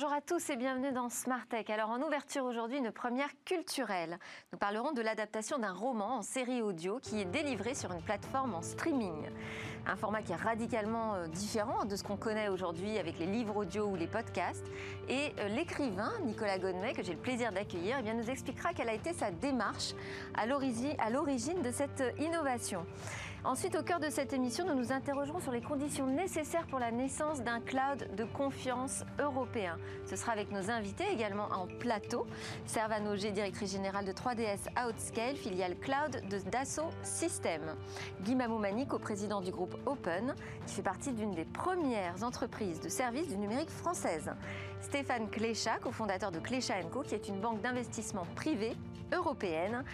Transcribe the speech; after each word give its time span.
Bonjour 0.00 0.12
à 0.12 0.20
tous 0.20 0.48
et 0.50 0.54
bienvenue 0.54 0.92
dans 0.92 1.08
Smart 1.08 1.44
Tech. 1.48 1.68
Alors 1.70 1.90
en 1.90 2.00
ouverture 2.00 2.44
aujourd'hui, 2.44 2.78
une 2.78 2.92
première 2.92 3.30
culturelle. 3.44 4.20
Nous 4.52 4.58
parlerons 4.58 4.92
de 4.92 5.02
l'adaptation 5.02 5.58
d'un 5.58 5.72
roman 5.72 6.18
en 6.18 6.22
série 6.22 6.62
audio 6.62 7.00
qui 7.02 7.20
est 7.20 7.24
délivré 7.24 7.74
sur 7.74 7.90
une 7.90 8.00
plateforme 8.00 8.54
en 8.54 8.62
streaming. 8.62 9.28
Un 9.88 9.96
format 9.96 10.22
qui 10.22 10.30
est 10.30 10.36
radicalement 10.36 11.16
euh, 11.16 11.26
différent 11.26 11.84
de 11.84 11.96
ce 11.96 12.04
qu'on 12.04 12.16
connaît 12.16 12.48
aujourd'hui 12.48 12.96
avec 12.96 13.18
les 13.18 13.26
livres 13.26 13.56
audio 13.56 13.86
ou 13.86 13.96
les 13.96 14.06
podcasts. 14.06 14.64
Et 15.08 15.32
euh, 15.40 15.48
l'écrivain 15.48 16.12
Nicolas 16.22 16.60
Godmet, 16.60 16.92
que 16.92 17.02
j'ai 17.02 17.14
le 17.14 17.18
plaisir 17.18 17.50
d'accueillir, 17.50 17.96
eh 17.98 18.02
bien 18.02 18.14
nous 18.14 18.30
expliquera 18.30 18.72
quelle 18.74 18.90
a 18.90 18.94
été 18.94 19.12
sa 19.12 19.32
démarche 19.32 19.94
à 20.34 20.46
l'origine 20.46 21.60
de 21.60 21.72
cette 21.72 22.02
euh, 22.02 22.12
innovation. 22.20 22.86
Ensuite, 23.44 23.76
au 23.76 23.82
cœur 23.84 24.00
de 24.00 24.10
cette 24.10 24.32
émission, 24.32 24.66
nous 24.66 24.74
nous 24.74 24.92
interrogerons 24.92 25.38
sur 25.38 25.52
les 25.52 25.60
conditions 25.60 26.06
nécessaires 26.06 26.66
pour 26.66 26.80
la 26.80 26.90
naissance 26.90 27.40
d'un 27.40 27.60
cloud 27.60 28.14
de 28.16 28.24
confiance 28.24 29.04
européen. 29.20 29.78
Ce 30.06 30.16
sera 30.16 30.32
avec 30.32 30.50
nos 30.50 30.70
invités 30.70 31.04
également 31.12 31.48
en 31.52 31.66
plateau. 31.66 32.26
Servan 32.66 33.06
Auger, 33.06 33.30
directrice 33.30 33.70
générale 33.70 34.04
de 34.04 34.12
3DS 34.12 34.68
Outscale, 34.84 35.36
filiale 35.36 35.76
cloud 35.76 36.20
de 36.28 36.38
Dassault 36.50 36.90
Systèmes. 37.02 37.76
Guy 38.22 38.34
Mamoumani, 38.34 38.88
co-président 38.88 39.40
du 39.40 39.52
groupe 39.52 39.76
Open, 39.86 40.34
qui 40.66 40.74
fait 40.74 40.82
partie 40.82 41.12
d'une 41.12 41.30
des 41.30 41.44
premières 41.44 42.24
entreprises 42.24 42.80
de 42.80 42.88
services 42.88 43.28
du 43.28 43.36
numérique 43.38 43.70
française. 43.70 44.32
Stéphane 44.80 45.30
Clécha, 45.30 45.78
cofondateur 45.78 46.32
de 46.32 46.40
Clécha 46.40 46.74
Co, 46.90 47.02
qui 47.02 47.14
est 47.14 47.28
une 47.28 47.40
banque 47.40 47.60
d'investissement 47.60 48.26
privée 48.34 48.74
européenne 49.12 49.84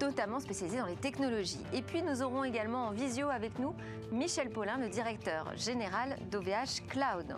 notamment 0.00 0.40
spécialisée 0.40 0.78
dans 0.78 0.86
les 0.86 0.96
technologies. 0.96 1.62
Et 1.72 1.82
puis 1.82 2.02
nous 2.02 2.22
aurons 2.22 2.44
également 2.44 2.86
en 2.86 2.90
visio 2.90 3.28
avec 3.28 3.58
nous 3.58 3.74
Michel 4.12 4.50
Paulin, 4.50 4.78
le 4.78 4.88
directeur 4.88 5.56
général 5.56 6.16
d'OVH 6.30 6.86
Cloud. 6.88 7.36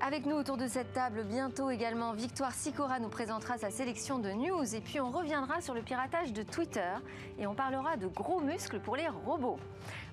Avec 0.00 0.26
nous 0.26 0.36
autour 0.36 0.56
de 0.56 0.68
cette 0.68 0.92
table, 0.92 1.24
bientôt 1.24 1.70
également, 1.70 2.12
Victoire 2.12 2.52
Sicora 2.52 3.00
nous 3.00 3.08
présentera 3.08 3.58
sa 3.58 3.70
sélection 3.70 4.20
de 4.20 4.30
news 4.30 4.74
et 4.74 4.80
puis 4.80 5.00
on 5.00 5.10
reviendra 5.10 5.60
sur 5.60 5.74
le 5.74 5.82
piratage 5.82 6.32
de 6.32 6.44
Twitter 6.44 6.92
et 7.36 7.48
on 7.48 7.54
parlera 7.56 7.96
de 7.96 8.06
gros 8.06 8.38
muscles 8.38 8.78
pour 8.78 8.94
les 8.94 9.08
robots. 9.08 9.58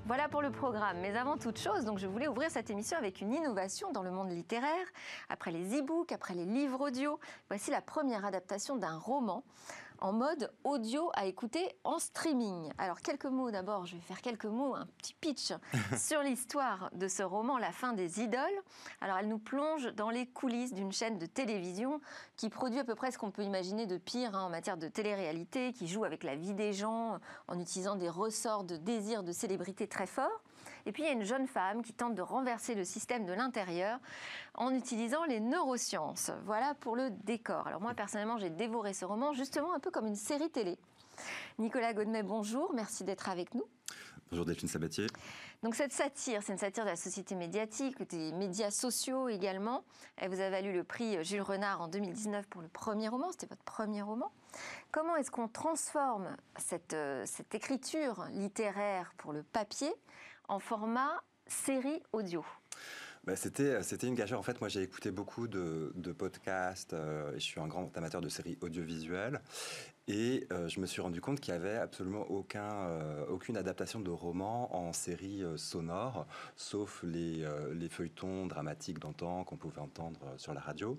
Voilà 0.08 0.27
pour 0.27 0.42
le 0.42 0.49
programme. 0.49 0.97
Mais 1.02 1.16
avant 1.16 1.38
toute 1.38 1.59
chose, 1.59 1.86
donc 1.86 1.99
je 1.99 2.08
voulais 2.08 2.27
ouvrir 2.27 2.49
cette 2.49 2.72
émission 2.72 2.97
avec 2.97 3.22
une 3.22 3.31
innovation 3.31 3.92
dans 3.92 4.02
le 4.02 4.09
monde 4.09 4.31
littéraire. 4.31 4.88
Après 5.30 5.52
les 5.52 5.77
e-books, 5.77 6.11
après 6.11 6.33
les 6.33 6.45
livres 6.45 6.81
audio, 6.88 7.20
voici 7.47 7.70
la 7.70 7.81
première 7.81 8.25
adaptation 8.25 8.77
d'un 8.77 8.97
roman 8.97 9.44
en 10.06 10.14
mode 10.14 10.52
audio 10.64 11.09
à 11.16 11.25
écouter 11.25 11.67
en 11.84 11.98
streaming. 11.98 12.72
Alors 12.78 13.02
quelques 13.02 13.25
mots 13.25 13.50
d'abord, 13.50 13.88
je 13.88 13.95
vais 13.95 14.02
faire 14.03 14.22
quelques 14.22 14.45
mots, 14.45 14.75
un 14.75 14.86
petit 15.00 15.16
pitch 15.16 15.52
sur 15.98 16.22
l'histoire 16.22 16.92
de 16.94 17.08
ce 17.08 17.23
roman 17.23 17.58
La 17.58 17.72
fin 17.72 17.94
des 17.94 18.22
idoles. 18.22 18.61
Alors 19.02 19.17
elle 19.17 19.28
nous 19.28 19.39
plonge 19.39 19.92
dans 19.95 20.11
les 20.11 20.28
coulisses 20.28 20.76
d'une 20.76 20.92
chaîne 20.92 21.17
de 21.17 21.26
télévision 21.26 22.02
qui 22.38 22.50
produit 22.50 22.78
à 22.78 22.83
peu 22.83 22.94
près 22.94 23.09
ce 23.09 23.17
qu'on 23.17 23.31
peut 23.31 23.42
imaginer 23.42 23.88
de 23.88 23.98
pire 23.98 24.36
hein, 24.36 24.44
en 24.44 24.50
matière 24.50 24.78
de 24.78 24.88
télé-réalité, 24.88 25.73
qui 25.73 25.88
joue 25.88 26.03
avec 26.03 26.23
la 26.23 26.36
vie 26.36 26.53
des 26.53 26.72
gens 26.72 27.17
en 27.48 27.59
utilisant 27.59 27.95
des 27.95 28.09
ressorts 28.09 28.64
de 28.64 28.78
désir 28.78 29.23
de 29.23 29.31
célébrité 29.31 29.88
très 29.88 30.06
forts. 30.06 30.44
Et 30.86 30.91
puis 30.91 31.03
il 31.03 31.05
y 31.08 31.09
a 31.09 31.14
une 31.14 31.23
jeune 31.23 31.47
femme 31.47 31.81
qui 31.81 31.94
tente 31.94 32.16
de 32.16 32.22
renverser 32.22 32.75
le 32.75 32.83
système 32.83 33.25
de 33.25 33.33
l'intérieur 33.33 34.00
en 34.53 34.73
utilisant 34.73 35.23
les 35.25 35.39
neurosciences. 35.39 36.31
Voilà 36.45 36.75
pour 36.75 36.95
le 36.95 37.09
décor. 37.09 37.67
Alors 37.67 37.81
moi 37.81 37.94
personnellement 37.94 38.38
j'ai 38.38 38.52
dévoré 38.52 38.94
ce 38.94 39.05
roman 39.05 39.33
justement 39.33 39.73
un 39.73 39.80
peu 39.80 39.89
comme 39.89 40.05
une 40.08 40.16
série 40.16 40.50
télé. 40.50 40.77
Nicolas 41.58 41.94
Godmet, 41.94 42.23
bonjour, 42.23 42.73
merci 42.73 43.03
d'être 43.03 43.30
avec 43.30 43.55
nous. 43.55 43.66
Bonjour 44.31 44.45
Delphine 44.45 44.67
Sabatier. 44.67 45.08
Donc 45.64 45.75
cette 45.75 45.94
satire, 45.94 46.42
c'est 46.44 46.52
une 46.52 46.59
satire 46.59 46.83
de 46.83 46.89
la 46.89 46.95
société 46.95 47.36
médiatique, 47.36 48.08
des 48.09 48.31
médias 48.33 48.72
sociaux 48.72 49.30
également. 49.30 49.83
Elle 50.17 50.30
vous 50.30 50.42
a 50.42 50.49
valu 50.49 50.73
le 50.73 50.83
prix 50.83 51.23
Jules 51.23 51.42
Renard 51.42 51.82
en 51.82 51.88
2019 51.88 52.48
pour 52.48 52.61
le 52.61 52.67
premier 52.67 53.08
roman, 53.08 53.32
c'était 53.32 53.48
votre 53.48 53.64
premier 53.64 54.02
roman. 54.02 54.32
Comment 54.92 55.15
est-ce 55.15 55.32
qu'on 55.32 55.48
transforme 55.48 56.36
cette, 56.58 56.93
euh, 56.93 57.23
cette 57.26 57.54
écriture 57.55 58.26
littéraire 58.32 59.14
pour 59.17 59.32
le 59.32 59.43
papier? 59.43 59.93
En 60.48 60.60
format 60.60 61.23
série 61.48 62.02
audio 62.14 62.44
bah, 63.26 63.36
c'était, 63.36 63.82
c'était 63.82 64.08
une 64.08 64.14
gageure. 64.14 64.39
En 64.39 64.44
fait, 64.44 64.61
moi, 64.61 64.70
j'ai 64.70 64.83
écouté 64.83 65.10
beaucoup 65.10 65.48
de, 65.48 65.92
podcasts 66.17 66.94
euh, 66.94 67.32
je 67.33 67.39
suis 67.39 67.60
un 67.60 67.67
grand 67.67 67.95
amateur 67.98 68.22
de 68.22 68.30
séries 68.30 68.58
audiovisuelles. 68.61 69.42
Et 70.08 70.48
euh, 70.52 70.67
je 70.67 70.80
me 70.80 70.86
suis 70.86 71.02
rendu 71.02 71.20
compte 71.20 71.39
qu'il 71.39 71.52
n'y 71.54 71.60
avait 71.60 71.77
absolument 71.77 72.30
aucun, 72.30 72.71
euh, 72.71 73.26
aucune 73.27 73.58
adaptation 73.58 73.99
de 73.99 74.11
roman 74.11 74.76
en 74.76 74.93
série 74.93 75.43
euh, 75.43 75.58
sonore, 75.58 76.27
sauf 76.55 77.02
les, 77.04 77.45
les, 77.73 77.89
feuilletons 77.89 78.45
dramatiques 78.45 78.99
d'antan 78.99 79.44
qu'on 79.44 79.58
pouvait 79.58 79.82
entendre 79.82 80.20
sur 80.38 80.54
la 80.54 80.60
radio. 80.60 80.98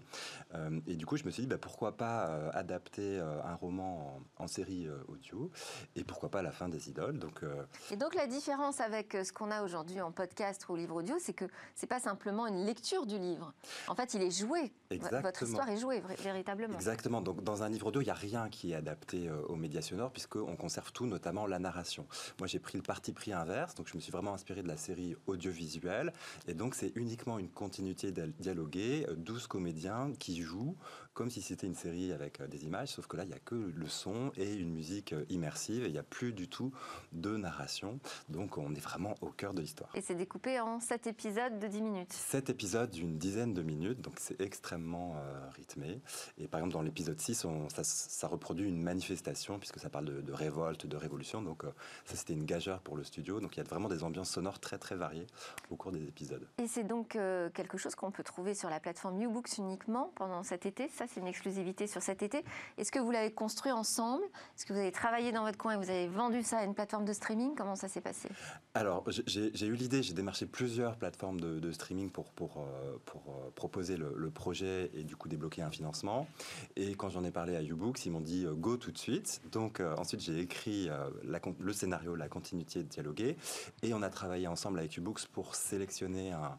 et 0.87 0.97
du 0.97 1.05
coup, 1.05 1.16
je 1.16 1.25
me 1.25 1.31
suis 1.31 1.43
dit, 1.43 1.49
bah, 1.49 1.59
pourquoi 1.59 1.97
pas 1.97 2.50
adapter 2.53 3.19
un 3.19 3.55
roman 3.55 4.21
en, 4.39 4.47
série 4.47 4.89
audio 5.09 5.50
et 5.97 6.05
pourquoi 6.05 6.31
pas 6.31 6.43
la 6.43 6.53
fin 6.53 6.69
des 6.69 6.89
idoles. 6.89 7.19
Donc, 7.19 7.43
Et 7.91 7.97
donc, 7.97 8.15
la 8.15 8.27
différence 8.27 8.81
avec 8.81 9.12
ce 9.12 9.33
qu'on 9.33 9.50
a 9.50 9.62
aujourd'hui 9.62 10.00
en 10.00 10.12
podcast 10.12 10.66
ou 10.69 10.77
livre 10.77 10.97
audio, 10.97 11.16
c'est 11.19 11.34
que 11.34 11.45
c'est 11.75 11.87
pas 11.87 12.00
simplement 12.00 12.47
une 12.47 12.65
lecture 12.65 13.05
du 13.06 13.19
livre. 13.19 13.53
En 13.89 13.95
fait, 13.95 14.15
il 14.15 14.22
est 14.22 14.31
joué. 14.31 14.72
Exactement. 14.91 15.22
Votre 15.22 15.43
histoire 15.43 15.69
est 15.69 15.78
jouée 15.78 16.03
véritablement. 16.22 16.75
Exactement. 16.75 17.21
Donc, 17.21 17.43
dans 17.43 17.62
un 17.62 17.69
livre 17.69 17.89
audio, 17.89 18.00
il 18.00 18.05
n'y 18.05 18.11
a 18.11 18.15
rien 18.15 18.49
qui 18.49 18.72
est 18.72 18.77
adapté 18.77 18.96
euh, 19.15 19.43
aux 19.49 19.57
médias 19.57 19.83
sonores, 19.83 20.11
puisqu'on 20.11 20.57
conserve 20.57 20.93
tout, 20.93 21.07
notamment 21.07 21.47
la 21.47 21.59
narration. 21.59 22.07
Moi, 22.39 22.47
j'ai 22.47 22.59
pris 22.59 22.77
le 22.77 22.83
parti 22.83 23.12
pris 23.12 23.33
inverse, 23.33 23.75
donc 23.75 23.89
je 23.89 23.95
me 23.95 24.01
suis 24.01 24.12
vraiment 24.12 24.34
inspiré 24.34 24.62
de 24.62 24.69
la 24.69 24.77
série 24.77 25.17
audiovisuelle, 25.27 26.12
et 26.47 26.55
donc 26.55 26.75
c'est 26.75 26.93
uniquement 26.97 27.39
une 27.39 27.49
continuité 27.49 28.12
dialoguée, 28.39 29.07
12 29.17 29.45
euh, 29.45 29.47
comédiens 29.47 30.12
qui 30.19 30.43
jouent 30.43 30.77
comme 31.15 31.31
si 31.31 31.41
c'était 31.41 31.67
une 31.67 31.75
série 31.75 32.12
avec 32.12 32.41
euh, 32.41 32.47
des 32.47 32.67
images, 32.67 32.89
sauf 32.89 33.07
que 33.07 33.17
là, 33.17 33.25
il 33.25 33.29
n'y 33.29 33.34
a 33.34 33.39
que 33.39 33.55
le 33.55 33.89
son 33.89 34.33
et 34.37 34.53
une 34.53 34.71
musique 34.71 35.15
immersive, 35.31 35.84
et 35.84 35.87
il 35.87 35.93
n'y 35.93 35.99
a 35.99 36.03
plus 36.03 36.33
du 36.33 36.49
tout 36.49 36.73
de 37.13 37.37
narration, 37.37 37.99
donc 38.28 38.59
on 38.59 38.75
est 38.75 38.81
vraiment 38.81 39.15
au 39.23 39.31
cœur 39.31 39.55
de 39.55 39.63
l'histoire. 39.63 39.91
Et 39.95 40.03
c'est 40.03 40.15
découpé 40.15 40.61
en 40.61 40.78
7 40.78 41.07
épisodes 41.07 41.59
de 41.59 41.67
10 41.67 41.83
minutes 41.83 42.13
7 42.13 42.51
épisodes 42.51 42.91
d'une 42.91 43.17
dizaine 43.17 43.55
de 43.55 43.63
minutes, 43.63 44.01
donc 44.01 44.15
c'est 44.19 44.41
extrêmement 44.41 45.17
rythmé. 45.55 46.01
Et 46.39 46.49
par 46.49 46.61
exemple, 46.61 46.75
dans 46.75 46.83
l'épisode 46.83 47.19
6, 47.19 47.45
on, 47.47 47.69
ça, 47.69 47.84
ça 47.84 48.28
reproduit 48.28 48.69
une 48.69 48.83
manifestation, 48.86 49.58
puisque 49.58 49.78
ça 49.78 49.91
parle 49.91 50.22
de, 50.22 50.32
révolte, 50.32 50.86
de 50.86 50.97
révolution. 50.97 51.42
Donc 51.42 51.64
euh, 51.64 51.70
ça, 52.04 52.16
c'était 52.16 52.32
une 52.32 52.44
gageure 52.44 52.80
pour 52.80 52.97
le 52.97 53.04
studio. 53.04 53.41
Donc 53.41 53.56
il 53.56 53.58
y 53.58 53.60
a 53.60 53.64
vraiment 53.64 53.88
des 53.88 54.04
ambiances 54.04 54.30
sonores 54.30 54.60
très 54.60 54.78
très 54.78 54.94
variées 54.94 55.26
au 55.70 55.76
cours 55.76 55.92
des 55.92 56.02
épisodes. 56.04 56.47
Et 56.58 56.69
c'est 56.69 56.84
donc 56.84 57.16
euh, 57.16 57.50
quelque 57.50 57.76
chose 57.76 57.94
qu'on 57.94 58.10
peut 58.10 58.22
trouver 58.22 58.54
sur 58.54 58.70
la 58.70 58.80
plateforme 58.80 59.16
Newbooks 59.19 59.58
uniquement 59.58 60.12
pendant 60.14 60.42
cet 60.42 60.66
été. 60.66 60.88
Ça, 60.88 61.06
c'est 61.08 61.20
une 61.20 61.26
exclusivité 61.26 61.86
sur 61.86 62.00
cet 62.00 62.22
été. 62.22 62.44
Est-ce 62.78 62.92
que 62.92 63.00
vous 63.00 63.10
l'avez 63.10 63.32
construit 63.32 63.72
ensemble? 63.72 64.22
Est-ce 64.56 64.64
que 64.64 64.72
vous 64.72 64.78
avez 64.78 64.92
travaillé 64.92 65.32
dans 65.32 65.44
votre 65.44 65.58
coin 65.58 65.74
et 65.74 65.76
vous 65.76 65.91
avez 65.91 66.06
vendu 66.08 66.42
ça 66.42 66.58
à 66.58 66.64
une 66.64 66.74
plateforme 66.74 67.04
de 67.04 67.12
streaming? 67.12 67.54
Comment 67.56 67.74
ça 67.74 67.88
s'est 67.88 68.00
passé? 68.00 68.28
Alors, 68.74 69.04
j'ai 69.08 69.66
eu 69.66 69.74
l'idée, 69.74 70.03
j'ai 70.03 70.14
démarché 70.14 70.47
plusieurs 70.47 70.97
plateformes 70.97 71.41
de, 71.41 71.72
streaming 71.72 72.10
pour, 72.10 72.30
pour, 72.30 72.58
euh, 72.58 72.97
pour 73.04 73.22
proposer 73.54 73.97
le, 73.97 74.14
le, 74.16 74.30
projet 74.30 74.91
et 74.94 75.03
du 75.03 75.16
coup 75.16 75.28
débloquer 75.28 75.62
un 75.62 75.70
financement. 75.70 76.28
Et 76.76 76.94
quand 76.94 77.08
j'en 77.08 77.24
ai 77.24 77.32
parlé 77.32 77.56
à 77.56 77.62
Ubooks, 77.62 78.06
ils 78.06 78.12
m'ont 78.12 78.20
dit 78.20 78.47
go 78.54 78.75
tout 78.76 78.92
de 78.92 78.98
suite. 78.98 79.41
Donc 79.53 79.81
euh, 79.81 79.94
ensuite 79.97 80.20
j'ai 80.20 80.41
écrit 80.41 80.88
euh, 80.88 81.10
le 81.59 81.72
scénario, 81.72 82.14
la 82.16 82.28
continuité 82.28 82.82
de 82.82 82.88
dialoguer, 82.88 83.37
et 83.82 83.94
on 83.94 84.03
a 84.03 84.10
travaillé 84.10 84.47
ensemble 84.47 84.78
avec 84.78 84.97
Ubooks 84.97 85.26
pour 85.26 85.54
sélectionner 85.54 86.32
un, 86.32 86.59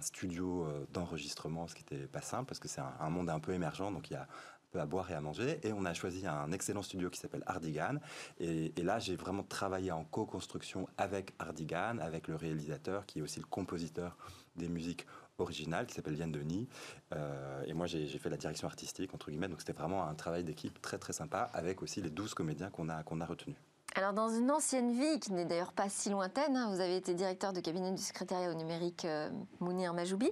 studio 0.00 0.64
euh, 0.64 0.86
d'enregistrement, 0.92 1.68
ce 1.68 1.74
qui 1.74 1.82
n'était 1.82 2.06
pas 2.06 2.22
simple 2.22 2.46
parce 2.46 2.58
que 2.58 2.68
c'est 2.68 2.80
un, 2.80 3.10
monde 3.10 3.28
un 3.28 3.40
peu 3.40 3.52
émergent, 3.52 3.92
donc 3.92 4.10
il 4.10 4.14
y 4.14 4.16
a 4.16 4.26
peu 4.70 4.80
à 4.80 4.86
boire 4.86 5.10
et 5.10 5.14
à 5.14 5.20
manger. 5.20 5.60
Et 5.62 5.72
on 5.72 5.84
a 5.84 5.94
choisi 5.94 6.26
un 6.26 6.52
excellent 6.52 6.82
studio 6.82 7.08
qui 7.08 7.18
s'appelle 7.18 7.42
Hardigan. 7.46 7.96
Et, 8.38 8.72
et 8.78 8.82
là, 8.82 8.98
j'ai 8.98 9.16
vraiment 9.16 9.42
travaillé 9.42 9.92
en 9.92 10.04
co-construction 10.04 10.88
avec 10.98 11.34
Hardigan, 11.38 11.98
avec 12.00 12.28
le 12.28 12.36
réalisateur 12.36 13.06
qui 13.06 13.20
est 13.20 13.22
aussi 13.22 13.40
le 13.40 13.46
compositeur 13.46 14.16
des 14.56 14.68
musiques 14.68 15.06
original 15.38 15.86
qui 15.86 15.94
s'appelle 15.94 16.16
Yann 16.16 16.30
Denis. 16.30 16.68
Euh, 17.14 17.62
et 17.66 17.72
moi, 17.72 17.86
j'ai 17.86 18.06
fait 18.06 18.30
la 18.30 18.36
direction 18.36 18.66
artistique, 18.66 19.14
entre 19.14 19.30
guillemets. 19.30 19.48
Donc, 19.48 19.60
c'était 19.60 19.72
vraiment 19.72 20.04
un 20.04 20.14
travail 20.14 20.44
d'équipe 20.44 20.80
très, 20.80 20.98
très 20.98 21.12
sympa 21.12 21.50
avec 21.52 21.82
aussi 21.82 22.00
les 22.02 22.10
12 22.10 22.34
comédiens 22.34 22.70
qu'on 22.70 22.88
a, 22.88 23.02
qu'on 23.02 23.20
a 23.20 23.26
retenus. 23.26 23.56
Alors, 23.94 24.12
dans 24.12 24.28
une 24.28 24.50
ancienne 24.50 24.92
vie, 24.92 25.18
qui 25.18 25.32
n'est 25.32 25.46
d'ailleurs 25.46 25.72
pas 25.72 25.88
si 25.88 26.10
lointaine, 26.10 26.56
hein, 26.56 26.68
vous 26.70 26.80
avez 26.80 26.96
été 26.96 27.14
directeur 27.14 27.52
de 27.52 27.60
cabinet 27.60 27.90
du 27.90 28.02
secrétariat 28.02 28.50
au 28.50 28.54
numérique 28.54 29.04
euh, 29.04 29.30
Mounir 29.60 29.94
Majoubi, 29.94 30.30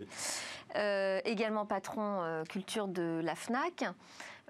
euh, 0.76 1.20
également 1.24 1.66
patron 1.66 2.44
culture 2.48 2.86
de 2.86 3.20
la 3.24 3.34
FNAC. 3.34 3.86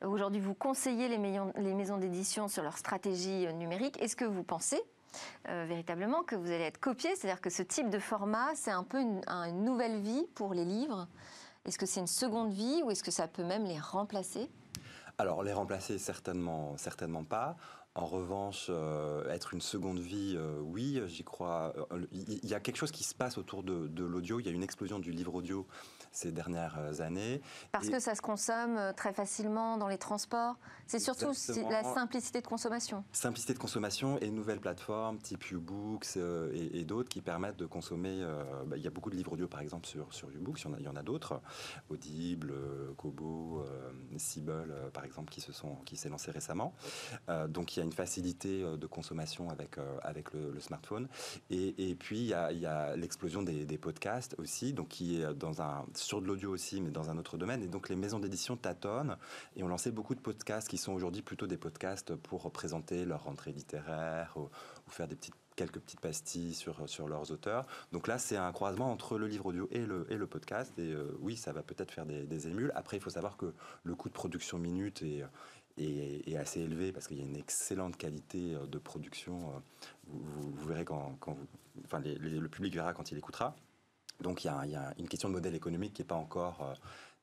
Aujourd'hui, 0.03 0.41
vous 0.41 0.55
conseillez 0.55 1.09
les, 1.09 1.19
les 1.19 1.75
maisons 1.75 1.97
d'édition 1.97 2.49
sur 2.49 2.63
leur 2.63 2.77
stratégie 2.77 3.47
numérique. 3.55 4.01
Est-ce 4.03 4.17
que 4.17 4.27
vous 4.27 4.43
pensez 4.43 4.83
euh, 5.49 5.65
véritablement 5.69 6.23
que 6.23 6.37
vous 6.37 6.51
allez 6.51 6.65
être 6.65 6.81
copié, 6.81 7.15
c'est-à-dire 7.17 7.41
que 7.41 7.51
ce 7.51 7.63
type 7.63 7.91
de 7.91 7.99
format, 7.99 8.55
c'est 8.55 8.71
un 8.71 8.85
peu 8.85 9.01
une, 9.01 9.23
nouvelle 9.65 10.01
vie 10.01 10.27
pour 10.35 10.55
les 10.55 10.65
livres. 10.65 11.07
Est-ce 11.65 11.79
que 11.79 11.87
c'est 11.87 12.01
une 12.01 12.07
seconde 12.07 12.53
vie 12.53 12.83
ou 12.85 12.91
est-ce 12.91 13.03
que 13.03 13.11
ça 13.11 13.29
peut 13.29 13.45
même 13.45 13.65
les 13.65 13.79
remplacer? 13.79 14.49
Alors, 15.19 15.43
les 15.43 15.53
remplacer, 15.53 15.99
certainement, 15.99 16.77
certainement 16.77 17.25
pas. 17.25 17.57
En 17.97 18.07
revanche, 18.07 18.71
être 19.31 19.55
une 19.55 19.61
seconde 19.61 19.99
vie, 19.99 20.39
oui, 20.61 21.01
j'y 21.07 21.25
crois. 21.25 21.73
Il 22.13 22.47
y 22.47 22.55
a 22.55 22.61
quelque 22.61 22.77
chose 22.77 22.91
qui 22.91 23.05
se 23.05 23.15
passe 23.15 23.39
autour 23.39 23.63
de, 23.63 23.89
de 23.89 24.05
l'audio. 24.05 24.39
Il 24.39 24.47
y 24.47 24.49
a 24.49 24.53
une 24.53 24.63
explosion 24.63 24.99
du 24.99 25.11
livre 25.11 25.35
audio 25.35 25.67
ces 26.17 26.33
dernières 26.33 26.79
euh, 26.79 27.01
années. 27.01 27.41
Parce 27.73 27.89
que 27.89 28.01
ça 28.01 28.15
se 28.15 28.23
consomme 28.23 28.77
euh, 28.77 28.93
très 28.93 29.13
facilement 29.13 29.77
dans 29.77 29.89
les 29.89 29.99
transports. 29.99 30.57
C'est 30.87 30.99
surtout 30.99 31.33
la 31.69 31.83
simplicité 31.83 32.41
de 32.41 32.47
consommation. 32.47 33.05
Simplicité 33.13 33.53
de 33.53 33.59
consommation 33.59 34.19
et 34.21 34.31
nouvelles 34.31 34.61
plateformes 34.61 35.19
type 35.19 35.51
Ubooks 35.51 36.17
euh, 36.17 36.51
et, 36.73 36.85
d'autres 36.85 37.09
qui 37.09 37.21
permettent 37.21 37.57
de 37.57 37.67
consommer. 37.67 38.25
Bah, 38.67 38.77
il 38.77 38.83
y 38.83 38.87
a 38.87 38.91
beaucoup 38.91 39.11
de 39.11 39.17
livres 39.17 39.33
audio 39.33 39.49
par 39.49 39.61
exemple 39.61 39.87
sur, 39.87 40.13
sur 40.15 40.31
Ubooks, 40.31 40.61
il 40.61 40.65
y 40.65 40.69
en 40.69 40.75
a, 40.75 40.79
il 40.79 40.85
y 40.85 40.89
en 40.89 40.97
a 40.97 41.03
d'autres. 41.03 41.41
Audible, 41.91 42.55
Kobo, 42.97 43.65
Siebel 44.17 44.73
par 44.93 45.05
exemple 45.05 45.31
qui 45.31 45.41
se 45.41 45.53
sont 45.53 45.75
qui 45.85 45.97
s'est 45.97 46.09
lancé 46.09 46.31
récemment. 46.31 46.73
donc 47.49 47.77
il 47.77 47.81
y 47.81 47.83
a 47.83 47.86
une 47.87 47.93
facilité 47.93 48.63
de 48.63 48.87
consommation 48.87 49.49
avec, 49.49 49.77
avec 50.03 50.33
le, 50.33 50.61
smartphone. 50.61 51.09
Et, 51.51 51.97
puis 51.99 52.19
il 52.19 52.27
y 52.27 52.35
a, 52.35 52.97
l'explosion 52.97 53.43
des, 53.43 53.65
des, 53.65 53.79
podcasts 53.79 54.35
aussi, 54.39 54.73
donc 54.73 54.89
qui 54.89 55.21
est 55.21 55.35
dans 55.35 55.63
un 55.63 55.87
sur 55.95 56.21
de 56.21 56.27
l'audio 56.27 56.51
aussi, 56.51 56.81
mais 56.81 56.91
dans 56.91 57.11
un 57.11 57.19
autre 57.19 57.37
domaine. 57.39 57.63
Et 57.63 57.69
donc 57.69 57.89
les 57.89 57.97
maisons 57.97 58.19
d'édition 58.19 58.57
tâtonnent 58.57 59.17
et 59.57 59.63
ont 59.63 59.69
lancé 59.69 59.91
beaucoup 59.91 60.15
de 60.15 60.21
podcasts 60.21 60.69
qui 60.69 60.79
sont 60.79 60.93
aujourd'hui 60.93 61.23
plutôt 61.23 61.47
des 61.47 61.57
podcasts 61.57 62.15
pour 62.15 62.51
présenter 62.51 63.05
leur 63.05 63.25
rentrée 63.25 63.53
littéraire 63.53 64.35
ou, 64.37 64.49
faire 64.89 65.09
des 65.09 65.17
petites 65.17 65.35
quelques 65.57 65.81
petites 65.81 66.01
pastilles 66.01 66.55
sur, 66.55 66.87
sur 66.87 67.09
leurs 67.09 67.33
auteurs. 67.33 67.67
Donc 67.91 68.07
là, 68.07 68.19
c'est 68.19 68.37
un 68.37 68.53
croisement 68.53 68.93
entre 68.93 69.19
le 69.19 69.27
livre 69.27 69.47
audio 69.47 69.69
et 69.73 69.85
le, 69.87 70.07
et 70.11 70.17
le 70.17 70.27
podcast. 70.27 70.79
Et 70.79 70.93
euh, 70.93 71.17
oui, 71.21 71.35
ça 71.35 71.53
va 71.53 71.63
peut-être 71.63 71.91
faire 71.91 72.05
des, 72.05 72.49
émules. 72.49 72.71
Après, 72.75 72.99
il 72.99 73.01
faut 73.03 73.11
savoir 73.11 73.39
que 73.39 73.55
le 73.83 73.95
coût 73.95 74.11
de 74.11 74.15
production 74.15 74.59
minute 74.59 75.03
est, 75.03 75.25
est, 75.79 76.37
assez 76.37 76.61
élevé 76.61 76.93
parce 76.93 77.07
qu'il 77.09 77.19
y 77.19 77.21
a 77.21 77.25
une 77.25 77.37
excellente 77.37 77.97
qualité 77.97 78.55
euh, 78.55 78.67
de 78.67 78.79
production. 78.79 79.51
Euh, 79.51 79.59
vous, 80.09 80.67
verrez 80.67 80.85
quand, 80.85 81.17
quand 81.21 81.33
vous, 81.33 81.47
enfin, 81.85 82.01
le 82.01 82.49
public 82.49 82.75
verra 82.75 82.93
quand 82.93 83.11
il 83.11 83.19
écoutera. 83.19 83.55
Donc 84.21 84.45
il 84.45 84.49
y, 84.49 84.77
a, 84.77 84.95
une 84.99 85.09
question 85.09 85.29
de 85.29 85.35
modèle 85.35 85.55
économique 85.55 85.93
qui 85.93 86.03
n'est 86.03 86.07
pas 86.07 86.15
encore 86.15 86.63
euh, 86.63 86.75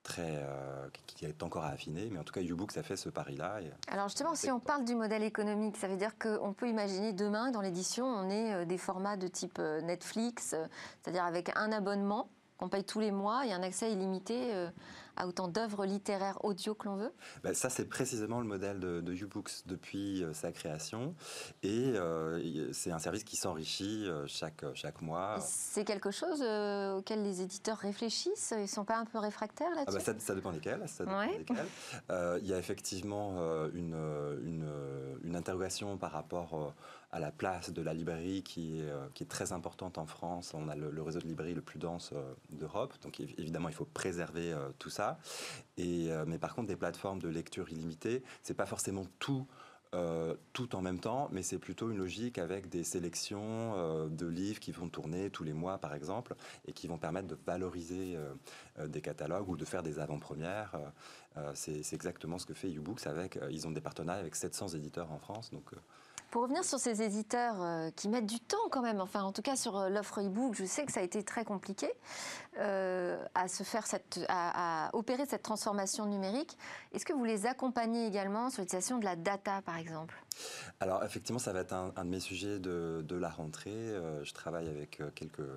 très, 0.04 0.44
euh, 0.44 0.88
qui 1.08 1.26
est 1.26 1.42
encore 1.42 1.64
à 1.64 1.70
affiner, 1.70 2.10
mais 2.12 2.20
en 2.20 2.24
tout 2.24 2.34
cas 2.34 2.42
YouBook 2.42 2.72
ça 2.72 2.84
fait 2.84 2.98
ce 2.98 3.10
pari-là. 3.10 3.60
Alors 3.88 4.08
justement, 4.10 4.36
si 4.36 4.52
on 4.52 4.60
parle 4.60 4.86
du 4.86 4.96
modèle 4.96 5.24
économique, 5.24 5.78
ça 5.78 5.88
veut 5.88 5.98
dire 5.98 6.18
qu'on 6.20 6.54
peut 6.54 6.68
imaginer 6.68 7.14
demain 7.14 7.52
dans 7.52 7.62
l'édition, 7.62 8.06
on 8.06 8.30
ait 8.30 8.66
des 8.66 8.78
formats 8.78 9.18
de 9.18 9.28
type 9.28 9.58
Netflix, 9.60 10.56
c'est-à-dire 11.02 11.24
avec 11.24 11.52
un 11.56 11.72
abonnement 11.72 12.30
qu'on 12.64 12.70
paye 12.70 12.86
tous 12.86 13.02
les 13.02 13.12
mois 13.12 13.46
et 13.46 13.52
un 13.52 13.62
accès 13.62 13.92
illimité 13.92 14.70
à 15.16 15.28
autant 15.28 15.48
d'œuvres 15.48 15.86
littéraires 15.86 16.44
audio 16.44 16.74
que 16.74 16.88
l'on 16.88 16.96
veut 16.96 17.14
ben, 17.44 17.54
Ça, 17.54 17.70
c'est 17.70 17.86
précisément 17.86 18.40
le 18.40 18.48
modèle 18.48 18.80
de, 18.80 19.02
de 19.02 19.14
YouBooks 19.14 19.66
depuis 19.66 20.24
euh, 20.24 20.34
sa 20.34 20.52
création. 20.52 21.14
Et 21.62 21.92
euh, 21.96 22.72
c'est 22.74 22.92
un 22.92 23.00
service 23.00 23.24
qui 23.24 23.36
s'enrichit 23.36 24.06
euh, 24.06 24.26
chaque, 24.28 24.64
chaque 24.74 25.02
mois. 25.02 25.38
C'est 25.42 25.86
quelque 25.86 26.12
chose 26.12 26.42
auquel 26.98 27.24
les 27.24 27.42
éditeurs 27.42 27.78
réfléchissent? 27.78 28.54
Ils 28.56 28.64
ne 28.64 28.68
sont 28.68 28.86
pas 28.86 28.98
un 28.98 29.06
peu 29.06 29.20
réfractaires 29.20 29.68
ah, 29.74 29.80
là-dessus? 29.80 30.06
ça, 30.06 30.14
ça, 30.18 30.36
dépend 30.36 30.52
desquels. 30.52 30.84
Ça 30.88 31.04
il 32.42 32.48
y 32.48 32.54
a 32.54 32.58
effectivement 32.58 33.38
une, 33.74 33.96
une, 34.44 34.70
une, 35.24 35.36
interrogation 35.36 35.98
par 35.98 36.12
rapport 36.12 36.74
à 37.14 37.20
la 37.20 37.32
place 37.32 37.72
de 37.72 37.82
la 37.82 37.94
librairie 37.94 38.44
qui 38.44 38.80
est, 38.80 38.92
qui 39.14 39.24
est 39.24 39.28
très 39.28 39.54
importante 39.54 39.98
en 39.98 40.06
France. 40.06 40.54
On 40.54 40.68
a 40.68 40.76
le, 40.76 41.02
réseau 41.02 41.20
de 41.20 41.28
librairies 41.28 41.54
le 41.54 41.62
plus 41.62 41.80
dense 41.80 42.14
d'Europe. 42.50 42.94
Donc 43.04 43.20
évidemment, 43.20 43.70
il 43.70 43.76
faut 43.76 43.86
préserver 43.86 44.54
tout 44.80 44.90
ça. 44.90 45.20
Et, 45.78 46.12
euh, 46.12 46.26
mais 46.28 46.38
par 46.38 46.56
contre, 46.56 46.68
des 46.68 46.76
plateformes 46.76 47.20
de 47.20 47.30
lecture 47.30 47.72
illimitée, 47.72 48.24
c'est 48.42 48.54
pas 48.54 48.66
forcément 48.66 49.06
tout. 49.20 49.48
Euh, 49.96 50.34
tout 50.54 50.76
en 50.76 50.82
même 50.82 50.98
temps, 50.98 51.30
mais 51.32 51.44
c'est 51.44 51.60
plutôt 51.60 51.92
une 51.92 52.00
logique 52.00 52.40
avec 52.40 52.68
des 52.68 52.84
sélections 52.84 53.76
euh, 53.76 54.08
de 54.10 54.26
livres 54.26 54.60
qui 54.60 54.72
vont 54.72 54.90
tourner 54.90 55.30
tous 55.30 55.44
les 55.44 55.54
mois, 55.54 55.78
par 55.78 55.94
exemple, 55.94 56.34
et 56.68 56.74
qui 56.74 56.88
vont 56.88 56.98
permettre 56.98 57.28
de 57.28 57.38
valoriser 57.46 58.18
des 58.88 59.02
catalogues 59.02 59.48
ou 59.48 59.56
de 59.56 59.66
faire 59.66 59.84
des 59.84 60.00
avant-premières. 60.00 60.76
c'est 61.54 61.94
exactement 61.94 62.40
ce 62.40 62.48
que 62.48 62.56
fait 62.56 62.72
YouBooks 62.72 63.06
avec. 63.06 63.38
ils 63.52 63.68
ont 63.68 63.72
des 63.72 63.82
partenariats 63.82 64.20
avec 64.20 64.36
700 64.36 64.70
éditeurs 64.70 65.12
en 65.12 65.20
France, 65.20 65.52
donc. 65.52 65.70
Pour 66.34 66.42
revenir 66.42 66.64
sur 66.64 66.80
ces 66.80 67.04
éditeurs 67.04 67.62
euh, 67.62 67.92
qui 67.92 68.10
mettent 68.10 68.26
du 68.26 68.40
temps 68.40 68.68
quand 68.72 68.82
même, 68.82 69.00
enfin 69.02 69.22
en 69.22 69.32
tout 69.32 69.44
cas 69.44 69.56
sur 69.56 69.78
euh, 69.78 69.90
l'offre 69.90 70.20
e-book, 70.20 70.56
je 70.56 70.66
sais 70.66 70.84
que 70.84 70.92
ça 70.92 71.02
a 71.02 71.04
été 71.04 71.22
très 71.22 71.46
compliqué 71.46 71.88
euh, 72.58 73.24
à 73.36 73.48
se 73.48 73.62
faire 73.62 73.86
cette, 73.86 74.20
à, 74.30 74.90
opérer 74.94 75.28
cette 75.28 75.44
transformation 75.44 76.08
numérique. 76.08 76.58
Est-ce 76.92 77.06
que 77.06 77.14
vous 77.14 77.24
les 77.24 77.46
accompagnez 77.46 78.08
également 78.08 78.50
sur 78.50 78.64
l'utilisation 78.64 78.98
de 78.98 79.06
la 79.06 79.16
data, 79.16 79.62
par 79.62 79.78
exemple? 79.78 80.24
Alors 80.80 81.04
effectivement, 81.04 81.38
ça 81.38 81.54
va 81.54 81.60
être 81.60 81.74
un, 81.74 82.04
de 82.04 82.10
mes 82.10 82.20
sujets 82.20 82.58
de, 82.58 83.06
la 83.16 83.30
rentrée. 83.30 83.94
je 84.24 84.34
travaille 84.34 84.70
avec 84.70 85.04
quelques 85.14 85.48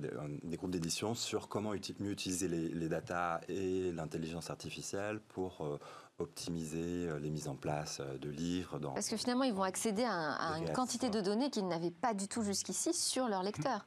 des, 0.00 0.56
groupes 0.56 0.70
d'édition 0.70 1.14
sur 1.14 1.48
comment 1.48 1.72
mieux 2.00 2.12
utiliser 2.12 2.48
les, 2.48 2.70
les 2.70 2.88
data 2.88 3.42
et 3.48 3.92
l'intelligence 3.92 4.48
artificielle 4.48 5.20
pour 5.20 5.78
optimiser 6.18 7.08
euh, 7.08 7.18
les 7.18 7.30
mises 7.30 7.48
en 7.48 7.56
place 7.56 8.00
euh, 8.00 8.16
de 8.18 8.30
livres. 8.30 8.78
Dans 8.78 8.92
Parce 8.92 9.08
que 9.08 9.16
finalement, 9.16 9.44
ils 9.44 9.52
vont 9.52 9.62
accéder 9.62 10.04
à, 10.04 10.58
une 10.58 10.72
quantité 10.72 11.10
de 11.10 11.20
données 11.20 11.50
qu'ils 11.50 11.68
n'avaient 11.68 11.90
pas 11.90 12.14
du 12.14 12.28
tout 12.28 12.42
jusqu'ici 12.42 12.94
sur 12.94 13.28
leur 13.28 13.42
lecteur. 13.42 13.86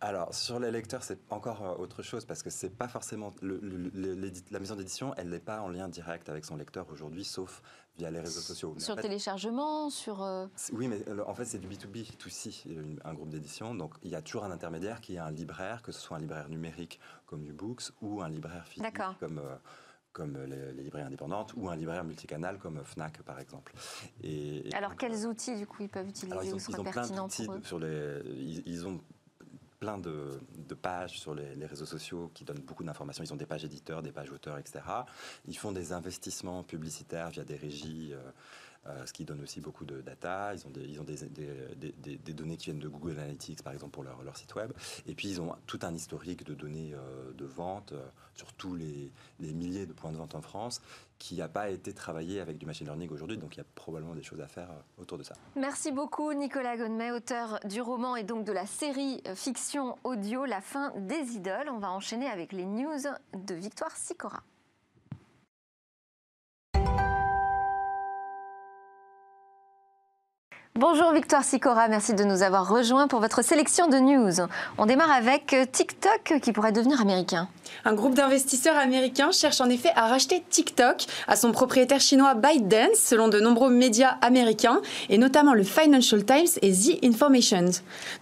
Alors, 0.00 0.32
sur 0.32 0.60
les 0.60 0.70
lecteurs, 0.70 1.02
c'est 1.02 1.18
encore 1.30 1.62
euh, 1.62 1.74
autre 1.82 2.02
chose 2.02 2.24
parce 2.24 2.42
que 2.42 2.50
c'est 2.50 2.70
pas 2.70 2.88
forcément. 2.88 3.32
la 3.42 4.58
maison 4.60 4.76
d'édition, 4.76 5.14
elle 5.16 5.28
n'est 5.28 5.40
pas 5.40 5.60
en 5.60 5.68
lien 5.68 5.88
direct 5.88 6.28
avec 6.28 6.44
son 6.44 6.56
lecteur 6.56 6.86
aujourd'hui, 6.90 7.24
sauf 7.24 7.62
via 7.96 8.10
les 8.10 8.20
réseaux 8.20 8.40
sociaux. 8.40 8.74
sur 8.78 8.94
téléchargement, 8.96 9.90
sur. 9.90 10.20
Oui, 10.72 10.86
mais 10.86 11.02
en 11.26 11.34
fait, 11.34 11.44
c'est 11.44 11.58
du 11.58 11.68
B2B, 11.68 12.16
tout 12.16 12.28
ci 12.28 12.64
un 13.04 13.14
groupe 13.14 13.30
d'édition. 13.30 13.74
Donc, 13.74 13.94
il 14.02 14.10
y 14.10 14.14
a 14.14 14.22
toujours 14.22 14.44
un 14.44 14.52
intermédiaire 14.52 15.00
qui 15.00 15.16
est 15.16 15.18
un 15.18 15.32
libraire, 15.32 15.82
que 15.82 15.90
ce 15.90 16.00
soit 16.00 16.16
un 16.16 16.20
libraire 16.20 16.48
numérique 16.48 17.00
comme 17.26 17.44
Ubooks 17.44 17.90
ou 18.00 18.22
un 18.22 18.28
libraire 18.28 18.66
physique 18.66 18.98
comme 19.18 19.40
comme 20.12 20.38
les, 20.44 20.82
librairies 20.82 21.06
indépendantes 21.06 21.52
ou 21.56 21.68
un 21.68 21.76
libraire 21.76 22.04
multicanal 22.04 22.58
comme 22.58 22.82
Fnac 22.84 23.22
par 23.22 23.38
exemple. 23.40 23.72
Et, 24.22 24.68
Alors 24.74 24.96
quels 24.96 25.26
outils 25.26 25.56
du 25.56 25.66
coup 25.66 25.82
ils 25.82 25.88
peuvent 25.88 26.08
utiliser 26.08 26.52
ou 26.52 26.58
sont 26.58 26.82
pertinents 26.82 27.28
pour 27.28 27.54
eux 27.54 27.60
sur 27.62 27.78
les, 27.78 28.20
ils, 28.66 28.86
ont 28.86 29.00
plein 29.78 29.98
de, 29.98 30.40
pages 30.80 31.18
sur 31.18 31.34
les, 31.34 31.66
réseaux 31.66 31.86
sociaux 31.86 32.30
qui 32.34 32.44
donnent 32.44 32.60
beaucoup 32.60 32.84
d'informations. 32.84 33.24
Ils 33.24 33.32
ont 33.32 33.36
des 33.36 33.46
pages 33.46 33.64
éditeurs, 33.64 34.02
des 34.02 34.12
pages 34.12 34.30
auteurs, 34.30 34.58
etc. 34.58 34.80
Ils 35.46 35.56
font 35.56 35.72
des 35.72 35.92
investissements 35.92 36.62
publicitaires 36.62 37.30
via 37.30 37.44
des 37.44 37.56
régies. 37.56 38.10
Euh, 38.12 38.30
euh, 38.88 39.06
ce 39.06 39.12
qui 39.12 39.24
donne 39.24 39.42
aussi 39.42 39.60
beaucoup 39.60 39.84
de 39.84 40.00
data. 40.00 40.54
Ils 40.54 40.66
ont, 40.66 41.04
des, 41.04 42.32
données 42.32 42.56
qui 42.56 42.66
viennent 42.66 42.78
de 42.78 42.88
Google 42.88 43.18
Analytics, 43.18 43.62
par 43.62 43.72
exemple, 43.72 43.92
pour 43.92 44.04
leur, 44.04 44.36
site 44.36 44.54
web. 44.54 44.72
Et 45.06 45.14
puis, 45.14 45.28
ils 45.28 45.40
ont 45.40 45.54
tout 45.66 45.80
un 45.82 45.94
historique 45.94 46.44
de 46.44 46.54
données 46.54 46.92
euh, 46.94 47.32
de 47.32 47.44
vente 47.44 47.92
euh, 47.92 48.06
sur 48.34 48.52
tous 48.54 48.74
les, 48.74 49.10
les, 49.40 49.52
milliers 49.52 49.86
de 49.86 49.92
points 49.92 50.12
de 50.12 50.16
vente 50.16 50.34
en 50.34 50.42
France 50.42 50.80
qui 51.18 51.36
n'a 51.36 51.48
pas 51.48 51.70
été 51.70 51.92
travaillé 51.92 52.40
avec 52.40 52.58
du 52.58 52.66
machine 52.66 52.86
learning 52.86 53.10
aujourd'hui. 53.10 53.36
Donc, 53.36 53.56
il 53.56 53.58
y 53.58 53.60
a 53.60 53.66
probablement 53.74 54.14
des 54.14 54.22
choses 54.22 54.40
à 54.40 54.46
faire 54.46 54.68
autour 54.98 55.18
de 55.18 55.24
ça. 55.24 55.34
Merci 55.56 55.90
beaucoup, 55.90 56.32
Nicolas 56.32 56.76
Gonmet, 56.76 57.10
auteur 57.10 57.58
du 57.64 57.80
roman 57.80 58.16
et 58.16 58.22
donc 58.22 58.44
de 58.44 58.52
la 58.52 58.66
série 58.66 59.22
fiction 59.34 59.96
audio 60.04 60.44
La 60.44 60.60
fin 60.60 60.92
des 60.96 61.34
idoles. 61.34 61.68
On 61.70 61.78
va 61.78 61.90
enchaîner 61.90 62.28
avec 62.28 62.52
les 62.52 62.66
news 62.66 63.02
de 63.34 63.54
Victoire 63.54 63.96
Sicora. 63.96 64.42
Bonjour 70.78 71.10
Victoire 71.10 71.42
Sicora, 71.42 71.88
merci 71.88 72.14
de 72.14 72.22
nous 72.22 72.44
avoir 72.44 72.68
rejoints 72.68 73.08
pour 73.08 73.18
votre 73.18 73.42
sélection 73.42 73.88
de 73.88 73.96
news. 73.96 74.46
On 74.78 74.86
démarre 74.86 75.10
avec 75.10 75.52
euh, 75.52 75.64
TikTok 75.64 76.38
qui 76.40 76.52
pourrait 76.52 76.70
devenir 76.70 77.00
américain. 77.00 77.48
Un 77.84 77.94
groupe 77.94 78.14
d'investisseurs 78.14 78.76
américains 78.76 79.32
cherche 79.32 79.60
en 79.60 79.68
effet 79.70 79.90
à 79.96 80.06
racheter 80.06 80.40
TikTok 80.48 81.06
à 81.26 81.34
son 81.34 81.50
propriétaire 81.50 81.98
chinois 81.98 82.34
ByteDance, 82.34 82.94
selon 82.94 83.26
de 83.26 83.40
nombreux 83.40 83.70
médias 83.70 84.18
américains, 84.22 84.80
et 85.08 85.18
notamment 85.18 85.52
le 85.52 85.64
Financial 85.64 86.24
Times 86.24 86.46
et 86.62 86.70
The 86.70 87.04
Information. 87.04 87.70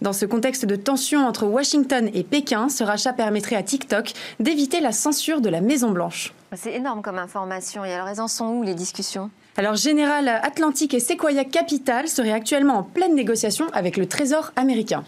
Dans 0.01 0.13
ce 0.13 0.25
contexte 0.25 0.65
de 0.65 0.75
tension 0.75 1.27
entre 1.27 1.45
Washington 1.45 2.09
et 2.15 2.23
Pékin, 2.23 2.69
ce 2.69 2.83
rachat 2.83 3.13
permettrait 3.13 3.55
à 3.55 3.61
TikTok 3.61 4.13
d'éviter 4.39 4.79
la 4.79 4.93
censure 4.93 5.41
de 5.41 5.49
la 5.49 5.61
Maison-Blanche. 5.61 6.33
C'est 6.55 6.73
énorme 6.73 7.03
comme 7.03 7.19
information. 7.19 7.85
Et 7.85 7.93
alors, 7.93 8.07
elles 8.07 8.21
en 8.21 8.27
sont 8.27 8.47
où 8.47 8.63
les 8.63 8.73
discussions? 8.73 9.29
Alors 9.57 9.75
General 9.75 10.27
Atlantic 10.43 10.93
et 10.93 10.99
Sequoia 10.99 11.43
Capital 11.43 12.07
seraient 12.07 12.31
actuellement 12.31 12.77
en 12.77 12.83
pleine 12.83 13.15
négociation 13.15 13.65
avec 13.73 13.97
le 13.97 14.05
Trésor 14.05 14.51
américain. 14.55 15.03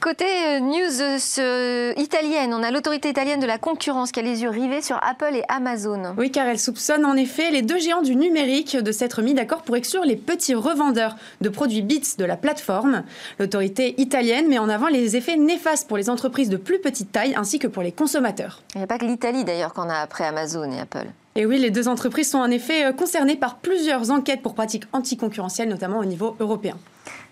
Côté 0.00 0.24
euh, 0.24 0.60
news 0.60 1.38
euh, 1.38 1.92
italienne, 1.98 2.54
on 2.54 2.62
a 2.62 2.70
l'autorité 2.70 3.10
italienne 3.10 3.38
de 3.38 3.46
la 3.46 3.58
concurrence 3.58 4.12
qui 4.12 4.20
a 4.20 4.22
les 4.22 4.40
yeux 4.40 4.48
rivés 4.48 4.80
sur 4.80 4.98
Apple 5.06 5.34
et 5.34 5.42
Amazon. 5.48 6.14
Oui, 6.16 6.30
car 6.30 6.46
elle 6.46 6.58
soupçonne 6.58 7.04
en 7.04 7.16
effet 7.16 7.50
les 7.50 7.60
deux 7.60 7.78
géants 7.78 8.00
du 8.00 8.16
numérique 8.16 8.78
de 8.78 8.92
s'être 8.92 9.20
mis 9.20 9.34
d'accord 9.34 9.60
pour 9.60 9.76
exclure 9.76 10.06
les 10.06 10.16
petits 10.16 10.54
revendeurs 10.54 11.16
de 11.42 11.50
produits 11.50 11.82
bits 11.82 12.14
de 12.16 12.24
la 12.24 12.38
plateforme. 12.38 13.02
L'autorité 13.38 14.00
italienne 14.00 14.48
met 14.48 14.58
en 14.58 14.70
avant 14.70 14.88
les 14.88 15.16
effets 15.16 15.36
néfastes 15.36 15.86
pour 15.86 15.98
les 15.98 16.08
entreprises 16.08 16.48
de 16.48 16.56
plus 16.56 16.80
petite 16.80 17.12
taille 17.12 17.34
ainsi 17.36 17.58
que 17.58 17.66
pour 17.66 17.82
les 17.82 17.92
consommateurs. 17.92 18.62
Il 18.74 18.78
n'y 18.78 18.84
a 18.84 18.86
pas 18.86 18.96
que 18.96 19.04
l'Italie 19.04 19.44
d'ailleurs 19.44 19.74
qu'on 19.74 19.90
a 19.90 19.96
après 19.96 20.24
Amazon 20.24 20.72
et 20.72 20.80
Apple. 20.80 21.08
Et 21.40 21.46
oui, 21.46 21.58
les 21.58 21.70
deux 21.70 21.88
entreprises 21.88 22.32
sont 22.32 22.38
en 22.38 22.50
effet 22.50 22.84
euh, 22.84 22.92
concernées 22.92 23.34
par 23.34 23.56
plusieurs 23.60 24.10
enquêtes 24.10 24.42
pour 24.42 24.54
pratiques 24.54 24.84
anticoncurrentielles, 24.92 25.70
notamment 25.70 25.98
au 25.98 26.04
niveau 26.04 26.36
européen. 26.38 26.76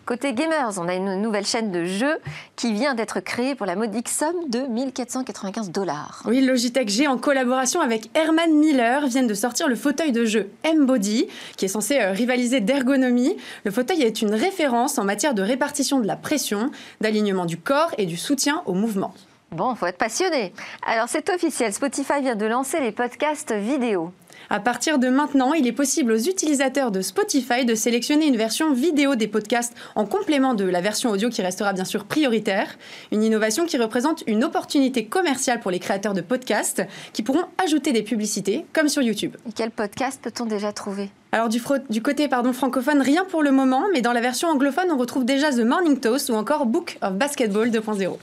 Côté 0.06 0.32
gamers, 0.32 0.72
on 0.78 0.88
a 0.88 0.94
une 0.94 1.20
nouvelle 1.20 1.44
chaîne 1.44 1.70
de 1.70 1.84
jeux 1.84 2.16
qui 2.56 2.72
vient 2.72 2.94
d'être 2.94 3.20
créée 3.20 3.54
pour 3.54 3.66
la 3.66 3.76
modique 3.76 4.08
somme 4.08 4.48
de 4.48 4.60
1495 4.60 5.70
dollars. 5.72 6.22
Oui, 6.24 6.40
Logitech 6.40 6.88
G, 6.88 7.06
en 7.06 7.18
collaboration 7.18 7.82
avec 7.82 8.08
Herman 8.14 8.50
Miller, 8.54 9.06
viennent 9.08 9.26
de 9.26 9.34
sortir 9.34 9.68
le 9.68 9.76
fauteuil 9.76 10.10
de 10.10 10.24
jeu 10.24 10.48
M-Body, 10.62 11.26
qui 11.58 11.66
est 11.66 11.68
censé 11.68 12.00
euh, 12.00 12.12
rivaliser 12.12 12.60
d'ergonomie. 12.60 13.36
Le 13.64 13.70
fauteuil 13.70 14.00
est 14.04 14.22
une 14.22 14.32
référence 14.32 14.96
en 14.96 15.04
matière 15.04 15.34
de 15.34 15.42
répartition 15.42 16.00
de 16.00 16.06
la 16.06 16.16
pression, 16.16 16.70
d'alignement 17.02 17.44
du 17.44 17.58
corps 17.58 17.92
et 17.98 18.06
du 18.06 18.16
soutien 18.16 18.62
au 18.64 18.72
mouvement. 18.72 19.12
Bon, 19.50 19.74
faut 19.74 19.86
être 19.86 19.96
passionné. 19.96 20.52
Alors 20.86 21.08
c'est 21.08 21.30
officiel, 21.30 21.72
Spotify 21.72 22.20
vient 22.20 22.36
de 22.36 22.44
lancer 22.44 22.80
les 22.80 22.92
podcasts 22.92 23.52
vidéo. 23.52 24.12
À 24.50 24.60
partir 24.60 24.98
de 24.98 25.08
maintenant, 25.08 25.52
il 25.52 25.66
est 25.66 25.72
possible 25.72 26.12
aux 26.12 26.18
utilisateurs 26.18 26.90
de 26.90 27.00
Spotify 27.00 27.64
de 27.64 27.74
sélectionner 27.74 28.26
une 28.26 28.36
version 28.36 28.72
vidéo 28.72 29.14
des 29.14 29.26
podcasts 29.26 29.74
en 29.94 30.06
complément 30.06 30.54
de 30.54 30.64
la 30.64 30.80
version 30.80 31.10
audio 31.10 31.28
qui 31.28 31.42
restera 31.42 31.72
bien 31.72 31.84
sûr 31.84 32.04
prioritaire. 32.04 32.78
Une 33.10 33.22
innovation 33.22 33.66
qui 33.66 33.78
représente 33.78 34.22
une 34.26 34.44
opportunité 34.44 35.06
commerciale 35.06 35.60
pour 35.60 35.70
les 35.70 35.78
créateurs 35.78 36.14
de 36.14 36.20
podcasts 36.20 36.82
qui 37.12 37.22
pourront 37.22 37.44
ajouter 37.62 37.92
des 37.92 38.02
publicités 38.02 38.64
comme 38.72 38.88
sur 38.88 39.02
YouTube. 39.02 39.36
Et 39.48 39.52
quel 39.52 39.70
podcast 39.70 40.20
peut-on 40.22 40.46
déjà 40.46 40.72
trouver? 40.72 41.10
Alors 41.32 41.48
du, 41.48 41.60
du 41.90 42.02
côté 42.02 42.28
pardon, 42.28 42.52
francophone, 42.52 43.02
rien 43.02 43.24
pour 43.24 43.42
le 43.42 43.50
moment, 43.50 43.84
mais 43.92 44.00
dans 44.00 44.12
la 44.12 44.20
version 44.20 44.48
anglophone, 44.48 44.90
on 44.90 44.96
retrouve 44.96 45.24
déjà 45.24 45.50
The 45.50 45.60
Morning 45.60 46.00
Toast 46.00 46.30
ou 46.30 46.34
encore 46.34 46.64
Book 46.64 46.98
of 47.02 47.14
Basketball 47.14 47.68
2.0. 47.68 48.16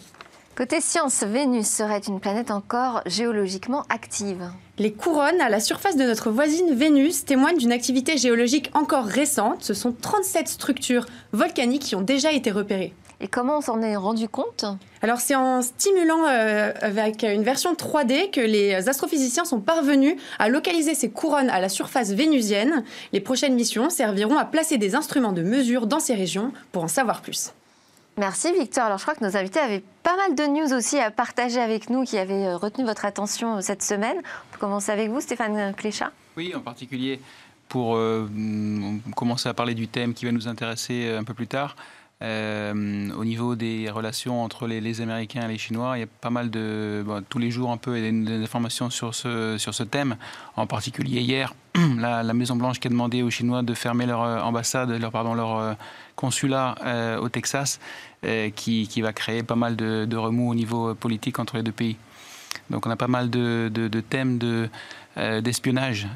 Côté 0.56 0.80
science, 0.80 1.22
Vénus 1.24 1.68
serait 1.68 2.00
une 2.00 2.22
planète 2.22 2.50
encore 2.50 3.02
géologiquement 3.06 3.84
active. 3.90 4.50
Les 4.78 4.94
couronnes 4.94 5.42
à 5.42 5.50
la 5.50 5.60
surface 5.60 5.98
de 5.98 6.06
notre 6.06 6.32
voisine 6.32 6.74
Vénus 6.74 7.26
témoignent 7.26 7.58
d'une 7.58 7.74
activité 7.74 8.16
géologique 8.16 8.72
encore 8.74 9.04
récente. 9.04 9.66
Ce 9.66 9.74
sont 9.74 9.92
37 9.92 10.48
structures 10.48 11.08
volcaniques 11.34 11.82
qui 11.82 11.96
ont 11.98 12.02
déjà 12.02 12.32
été 12.32 12.52
repérées. 12.52 12.94
Et 13.20 13.28
comment 13.28 13.58
on 13.58 13.62
s'en 13.62 13.82
est 13.82 13.98
rendu 13.98 14.30
compte? 14.30 14.64
Alors 15.02 15.20
c'est 15.20 15.36
en 15.36 15.62
stimulant 15.62 16.26
euh, 16.26 16.72
avec 16.80 17.24
une 17.24 17.44
version 17.44 17.74
3D 17.74 18.32
que 18.32 18.40
les 18.40 18.88
astrophysiciens 18.88 19.44
sont 19.44 19.60
parvenus 19.60 20.16
à 20.40 20.48
localiser 20.48 20.96
ces 20.96 21.10
couronnes 21.10 21.50
à 21.50 21.60
la 21.60 21.68
surface 21.68 22.12
vénusienne. 22.12 22.86
Les 23.12 23.20
prochaines 23.20 23.56
missions 23.56 23.90
serviront 23.90 24.38
à 24.38 24.46
placer 24.46 24.78
des 24.78 24.96
instruments 24.96 25.34
de 25.34 25.42
mesure 25.42 25.86
dans 25.86 26.00
ces 26.00 26.14
régions 26.14 26.54
pour 26.72 26.86
en 26.86 26.88
savoir 26.88 27.22
plus. 27.22 27.52
Merci 28.18 28.54
Victor. 28.54 28.86
Alors 28.86 28.98
je 28.98 29.04
crois 29.04 29.16
que 29.16 29.26
nos 29.26 29.36
invités 29.36 29.60
avaient 29.60 29.84
pas 30.04 30.16
mal 30.16 30.36
de 30.36 30.44
news 30.44 30.74
aussi 30.74 30.98
à 30.98 31.12
partager 31.12 31.60
avec 31.60 31.90
nous 31.90 32.06
qui 32.06 32.18
avaient 32.18 32.46
euh, 32.46 32.58
retenu 32.58 32.86
votre 32.86 33.04
attention 33.04 33.58
euh, 33.58 33.62
cette 33.62 33.84
semaine. 33.84 34.18
On 34.18 34.54
peut 34.54 34.60
commencer 34.60 34.92
avec 34.92 35.10
vous, 35.10 35.20
Stéphane 35.20 35.74
Cléchat. 35.76 36.12
Oui, 36.38 36.54
en 36.56 36.62
particulier 36.62 37.20
pour 37.68 37.96
euh, 37.98 38.30
commencer 39.16 39.50
à 39.50 39.54
parler 39.54 39.74
du 39.74 39.88
thème 39.88 40.14
qui 40.14 40.24
va 40.26 40.32
nous 40.32 40.48
intéresser 40.48 41.14
un 41.18 41.24
peu 41.24 41.34
plus 41.34 41.48
tard. 41.48 41.76
au 42.22 43.26
niveau 43.26 43.56
des 43.56 43.90
relations 43.90 44.44
entre 44.44 44.68
les, 44.68 45.02
Américains 45.02 45.46
et 45.46 45.52
les 45.52 45.58
Chinois, 45.58 45.98
il 45.98 46.02
y 46.02 46.04
a 46.04 46.08
pas 46.22 46.30
mal 46.30 46.52
de 46.52 47.04
tous 47.28 47.40
les 47.40 47.50
jours 47.50 47.72
un 47.72 47.78
peu 47.78 48.00
des, 48.00 48.12
des, 48.12 48.44
informations 48.44 48.92
sur 48.92 49.16
ce 49.16 49.58
sur 49.58 49.74
ce 49.74 49.84
thème. 49.84 50.16
En 50.56 50.68
particulier 50.68 51.22
hier, 51.22 51.56
la, 51.98 52.22
la 52.22 52.34
Maison 52.34 52.56
Blanche 52.56 52.80
qui 52.80 52.88
a 52.88 52.92
demandé 52.92 53.24
aux 53.24 53.32
Chinois 53.32 53.64
de 53.64 53.74
fermer 53.74 54.06
leur 54.06 54.22
ambassade, 54.46 54.92
leur 54.92 55.12
pardon 55.12 55.34
leur 55.34 55.76
consulat 56.16 56.76
euh, 56.84 57.20
au 57.20 57.30
Texas 57.30 57.80
euh, 58.24 58.50
qui, 58.50 58.88
qui, 58.88 59.02
va 59.02 59.14
créer 59.14 59.44
pas 59.44 59.56
mal 59.56 59.76
de, 59.76 60.06
de, 60.06 60.18
remous 60.18 60.50
au 60.50 60.56
niveau 60.56 60.96
politique 60.96 61.40
entre 61.40 61.58
les 61.58 61.64
deux 61.64 61.72
pays. 61.72 61.98
Donc 62.70 62.88
on 62.88 62.90
a 62.90 62.96
pas 62.96 63.08
mal 63.08 63.30
de, 63.30 63.70
de, 63.72 64.02
thèmes 64.02 64.40
euh, 65.18 65.42
d'espionnage 65.42 66.08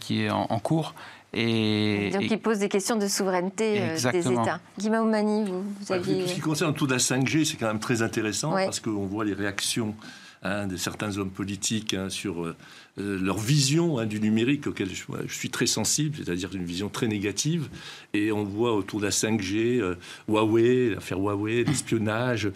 qui 0.00 0.22
est 0.22 0.30
en, 0.30 0.58
cours. 0.58 0.94
Et, 1.32 2.10
Donc, 2.12 2.26
qui 2.28 2.36
pose 2.36 2.58
des 2.60 2.68
questions 2.68 2.96
de 2.96 3.08
souveraineté 3.08 3.80
des 4.12 4.32
États. 4.32 4.60
Guima 4.78 5.02
Oumani, 5.02 5.44
vous, 5.44 5.64
vous 5.80 5.92
aviez... 5.92 6.26
Ce 6.26 6.34
qui 6.34 6.40
concerne 6.40 6.72
tout 6.72 6.86
la 6.86 6.96
5G, 6.96 7.44
c'est 7.44 7.56
quand 7.56 7.66
même 7.66 7.80
très 7.80 8.02
intéressant 8.02 8.52
parce 8.52 8.80
qu'on 8.80 9.06
voit 9.06 9.24
les 9.24 9.34
réactions 9.34 9.94
hein, 10.46 10.66
de 10.66 10.76
certains 10.76 11.18
hommes 11.18 11.30
politiques 11.30 11.94
hein, 11.94 12.08
sur 12.08 12.54
euh, 12.98 13.18
leur 13.20 13.36
vision 13.36 13.98
hein, 13.98 14.06
du 14.06 14.20
numérique 14.20 14.66
auquel 14.66 14.88
je, 14.88 15.04
suis 15.28 15.50
très 15.50 15.66
sensible, 15.66 16.16
c'est-à-dire 16.16 16.48
une 16.54 16.64
vision 16.64 16.88
très 16.88 17.08
négative. 17.08 17.68
Et 18.14 18.32
on 18.32 18.44
voit 18.44 18.74
autour 18.74 19.00
de 19.00 19.04
la 19.04 19.10
5G, 19.10 19.80
euh, 19.80 19.96
Huawei, 20.28 20.94
l'affaire 20.94 21.18
Huawei, 21.18 21.64
l'espionnage, 21.64 22.50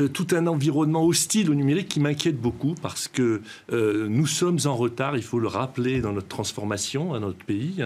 euh, 0.00 0.06
tout 0.06 0.28
un 0.30 0.46
environnement 0.46 1.04
hostile 1.04 1.50
au 1.50 1.54
numérique 1.54 1.88
qui 1.88 1.98
m'inquiète 1.98 2.40
beaucoup 2.40 2.76
parce 2.80 3.08
que 3.08 3.40
nous 3.70 4.26
sommes 4.26 4.58
en 4.64 4.76
retard, 4.76 5.16
il 5.16 5.22
faut 5.22 5.38
le 5.38 5.48
rappeler 5.48 6.00
dans 6.00 6.12
notre 6.12 6.28
transformation 6.28 7.14
à 7.14 7.18
notre 7.18 7.44
pays, 7.44 7.82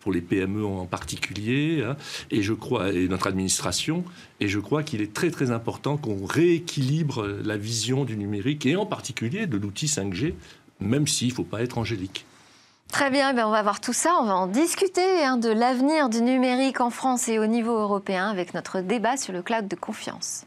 pour 0.00 0.12
les 0.12 0.20
PME 0.20 0.64
en 0.64 0.86
particulier, 0.86 1.84
et 2.30 2.42
je 2.42 2.52
crois, 2.52 2.92
et 2.92 3.08
notre 3.08 3.26
administration, 3.26 4.04
et 4.40 4.48
je 4.48 4.58
crois 4.58 4.82
qu'il 4.82 5.00
est 5.00 5.12
très 5.12 5.30
très 5.30 5.50
important 5.50 5.96
qu'on 5.96 6.24
rééquilibre 6.24 7.26
la 7.44 7.56
vision 7.56 8.04
du 8.04 8.16
numérique 8.16 8.66
et 8.66 8.76
particulier 8.86 9.46
de 9.46 9.56
l'outil 9.56 9.86
5G 9.86 10.34
même 10.80 11.06
s'il 11.06 11.28
ne 11.28 11.34
faut 11.34 11.44
pas 11.44 11.62
être 11.62 11.78
angélique. 11.78 12.24
Très 12.90 13.10
bien, 13.10 13.34
eh 13.36 13.42
on 13.42 13.50
va 13.50 13.62
voir 13.62 13.80
tout 13.80 13.92
ça, 13.92 14.16
on 14.20 14.24
va 14.24 14.34
en 14.34 14.46
discuter 14.46 15.22
hein, 15.22 15.36
de 15.36 15.50
l'avenir 15.50 16.08
du 16.08 16.22
numérique 16.22 16.80
en 16.80 16.90
France 16.90 17.28
et 17.28 17.38
au 17.38 17.46
niveau 17.46 17.76
européen 17.76 18.30
avec 18.30 18.54
notre 18.54 18.80
débat 18.80 19.16
sur 19.18 19.34
le 19.34 19.42
cloud 19.42 19.68
de 19.68 19.76
confiance. 19.76 20.46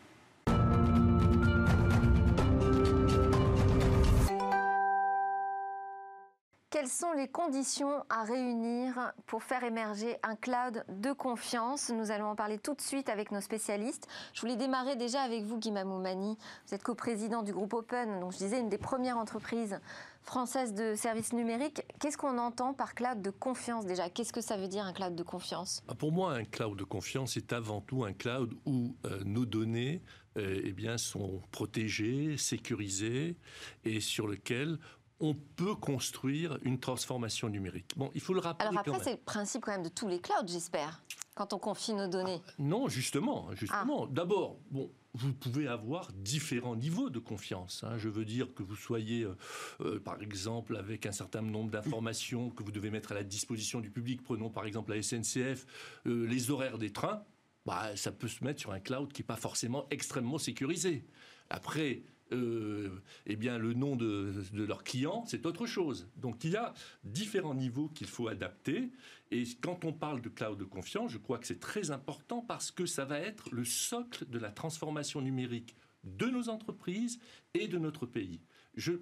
Quelles 6.81 6.89
sont 6.89 7.13
les 7.13 7.27
conditions 7.27 8.03
à 8.09 8.23
réunir 8.23 9.13
pour 9.27 9.43
faire 9.43 9.63
émerger 9.63 10.17
un 10.23 10.35
cloud 10.35 10.83
de 10.89 11.11
confiance? 11.11 11.91
Nous 11.91 12.09
allons 12.09 12.25
en 12.25 12.35
parler 12.35 12.57
tout 12.57 12.73
de 12.73 12.81
suite 12.81 13.07
avec 13.07 13.31
nos 13.31 13.39
spécialistes. 13.39 14.07
Je 14.33 14.41
voulais 14.41 14.55
démarrer 14.55 14.95
déjà 14.95 15.21
avec 15.21 15.43
vous, 15.43 15.59
Guy 15.59 15.69
Mamoumani. 15.71 16.39
Vous 16.65 16.73
êtes 16.73 16.81
coprésident 16.81 17.43
du 17.43 17.53
groupe 17.53 17.75
Open, 17.75 18.19
donc 18.19 18.31
je 18.31 18.39
disais 18.39 18.59
une 18.59 18.69
des 18.69 18.79
premières 18.79 19.19
entreprises 19.19 19.79
françaises 20.23 20.73
de 20.73 20.95
services 20.95 21.33
numériques. 21.33 21.83
Qu'est-ce 21.99 22.17
qu'on 22.17 22.39
entend 22.39 22.73
par 22.73 22.95
cloud 22.95 23.21
de 23.21 23.29
confiance 23.29 23.85
déjà? 23.85 24.09
Qu'est-ce 24.09 24.33
que 24.33 24.41
ça 24.41 24.57
veut 24.57 24.67
dire 24.67 24.83
un 24.83 24.93
cloud 24.93 25.13
de 25.13 25.23
confiance? 25.23 25.83
Ah, 25.87 25.93
Pour 25.93 26.11
moi, 26.11 26.33
un 26.33 26.45
cloud 26.45 26.79
de 26.79 26.83
confiance 26.83 27.37
est 27.37 27.53
avant 27.53 27.81
tout 27.81 28.05
un 28.05 28.13
cloud 28.13 28.55
où 28.65 28.95
euh, 29.05 29.21
nos 29.23 29.45
données 29.45 30.01
euh, 30.37 30.61
eh 30.63 30.71
bien, 30.71 30.97
sont 30.97 31.41
protégées, 31.51 32.37
sécurisées 32.37 33.35
et 33.83 33.99
sur 33.99 34.27
lequel 34.27 34.79
on 35.21 35.35
peut 35.35 35.75
construire 35.75 36.57
une 36.63 36.79
transformation 36.79 37.47
numérique. 37.47 37.91
Bon, 37.95 38.11
il 38.15 38.21
faut 38.21 38.33
le 38.33 38.41
rappeler. 38.41 38.67
Alors 38.67 38.79
après, 38.79 39.03
c'est 39.03 39.11
le 39.11 39.17
principe 39.17 39.63
quand 39.63 39.71
même 39.71 39.83
de 39.83 39.89
tous 39.89 40.07
les 40.07 40.19
clouds, 40.19 40.47
j'espère, 40.47 41.03
quand 41.35 41.53
on 41.53 41.59
confie 41.59 41.93
nos 41.93 42.07
données. 42.07 42.41
Ah, 42.45 42.51
non, 42.59 42.89
justement, 42.89 43.47
justement. 43.53 44.05
Ah. 44.05 44.11
D'abord, 44.11 44.57
bon, 44.71 44.91
vous 45.13 45.33
pouvez 45.33 45.67
avoir 45.67 46.11
différents 46.13 46.75
niveaux 46.75 47.09
de 47.09 47.19
confiance. 47.19 47.83
Hein. 47.83 47.97
Je 47.97 48.09
veux 48.09 48.25
dire 48.25 48.53
que 48.53 48.63
vous 48.63 48.75
soyez, 48.75 49.23
euh, 49.23 49.37
euh, 49.81 49.99
par 49.99 50.21
exemple, 50.21 50.75
avec 50.75 51.05
un 51.05 51.11
certain 51.11 51.41
nombre 51.41 51.69
d'informations 51.69 52.49
que 52.49 52.63
vous 52.63 52.71
devez 52.71 52.89
mettre 52.89 53.11
à 53.11 53.15
la 53.15 53.23
disposition 53.23 53.79
du 53.79 53.91
public. 53.91 54.23
Prenons 54.23 54.49
par 54.49 54.65
exemple 54.65 54.91
la 54.91 55.01
SNCF, 55.01 55.65
euh, 56.07 56.25
les 56.27 56.49
horaires 56.49 56.77
des 56.77 56.91
trains. 56.91 57.23
Bah, 57.65 57.95
ça 57.95 58.11
peut 58.11 58.27
se 58.27 58.43
mettre 58.43 58.59
sur 58.59 58.71
un 58.71 58.79
cloud 58.79 59.13
qui 59.13 59.21
n'est 59.21 59.27
pas 59.27 59.35
forcément 59.35 59.85
extrêmement 59.91 60.39
sécurisé. 60.39 61.05
Après, 61.51 62.01
eh 62.31 63.35
bien, 63.35 63.57
le 63.57 63.73
nom 63.73 63.95
de, 63.95 64.33
de 64.53 64.63
leur 64.63 64.83
client, 64.83 65.25
c'est 65.27 65.45
autre 65.45 65.65
chose. 65.65 66.07
Donc 66.15 66.43
il 66.43 66.51
y 66.51 66.55
a 66.55 66.73
différents 67.03 67.53
niveaux 67.53 67.89
qu'il 67.89 68.07
faut 68.07 68.27
adapter. 68.27 68.91
Et 69.31 69.43
quand 69.61 69.85
on 69.85 69.93
parle 69.93 70.21
de 70.21 70.29
cloud 70.29 70.57
de 70.57 70.65
confiance, 70.65 71.11
je 71.11 71.17
crois 71.17 71.39
que 71.39 71.47
c'est 71.47 71.59
très 71.59 71.91
important 71.91 72.41
parce 72.41 72.71
que 72.71 72.85
ça 72.85 73.05
va 73.05 73.19
être 73.19 73.49
le 73.51 73.65
socle 73.65 74.29
de 74.29 74.39
la 74.39 74.51
transformation 74.51 75.21
numérique 75.21 75.75
de 76.03 76.27
nos 76.27 76.49
entreprises 76.49 77.19
et 77.53 77.67
de 77.67 77.77
notre 77.77 78.05
pays. 78.05 78.41
Je, 78.75 78.93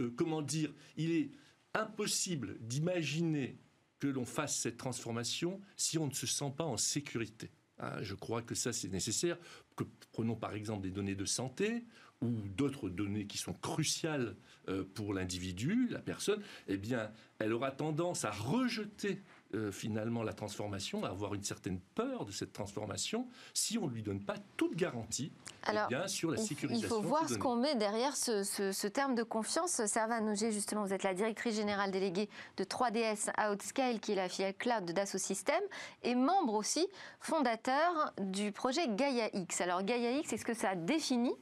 euh, 0.00 0.12
comment 0.16 0.42
dire, 0.42 0.72
il 0.96 1.10
est 1.10 1.30
impossible 1.74 2.58
d'imaginer 2.60 3.58
que 3.98 4.06
l'on 4.06 4.24
fasse 4.24 4.56
cette 4.56 4.76
transformation 4.76 5.60
si 5.76 5.98
on 5.98 6.06
ne 6.06 6.14
se 6.14 6.26
sent 6.26 6.52
pas 6.56 6.64
en 6.64 6.76
sécurité. 6.76 7.50
Ah, 7.78 8.02
je 8.02 8.14
crois 8.14 8.42
que 8.42 8.54
ça, 8.54 8.72
c'est 8.72 8.88
nécessaire. 8.88 9.38
Que, 9.76 9.84
prenons 10.12 10.34
par 10.34 10.54
exemple 10.54 10.82
des 10.82 10.90
données 10.90 11.14
de 11.14 11.24
santé 11.24 11.84
ou 12.20 12.30
d'autres 12.56 12.88
données 12.88 13.26
qui 13.26 13.38
sont 13.38 13.54
cruciales 13.54 14.34
euh, 14.68 14.84
pour 14.94 15.14
l'individu, 15.14 15.88
la 15.90 16.00
personne, 16.00 16.42
eh 16.66 16.76
bien, 16.76 17.10
elle 17.38 17.52
aura 17.52 17.70
tendance 17.70 18.24
à 18.24 18.30
rejeter 18.30 19.22
euh, 19.54 19.72
finalement 19.72 20.22
la 20.22 20.34
transformation, 20.34 21.04
à 21.04 21.08
avoir 21.08 21.34
une 21.34 21.42
certaine 21.42 21.78
peur 21.94 22.26
de 22.26 22.32
cette 22.32 22.52
transformation, 22.52 23.28
si 23.54 23.78
on 23.78 23.86
ne 23.86 23.94
lui 23.94 24.02
donne 24.02 24.22
pas 24.22 24.34
toute 24.56 24.74
garantie 24.74 25.32
eh 25.68 25.72
bien, 25.88 26.06
sur 26.06 26.30
la 26.30 26.36
sécurisation. 26.36 26.86
Il 26.86 26.88
faut 26.88 27.00
voir 27.00 27.28
ce 27.28 27.36
qu'on 27.36 27.56
met 27.56 27.76
derrière 27.76 28.16
ce, 28.16 28.86
terme 28.88 29.14
de 29.14 29.22
confiance. 29.22 29.86
Servan 29.86 30.20
Noger, 30.20 30.52
justement, 30.52 30.84
vous 30.84 30.92
êtes 30.92 31.04
la 31.04 31.14
directrice 31.14 31.54
générale 31.54 31.90
déléguée 31.90 32.28
de 32.56 32.64
3DS 32.64 33.30
Outscale, 33.50 34.00
qui 34.00 34.12
est 34.12 34.16
la 34.16 34.28
filiale 34.28 34.54
cloud 34.54 34.84
de 34.84 34.92
Dassault 34.92 35.18
Systèmes, 35.18 35.64
et 36.02 36.14
membre 36.14 36.54
aussi 36.54 36.86
fondateur 37.20 38.12
du 38.20 38.52
projet 38.52 38.88
Gaia 38.88 39.30
X. 39.34 39.60
Alors 39.60 39.82
Gaia 39.82 40.10
X, 40.18 40.32
est-ce 40.32 40.44
que 40.44 40.54
ça 40.54 40.74
définit 40.74 41.34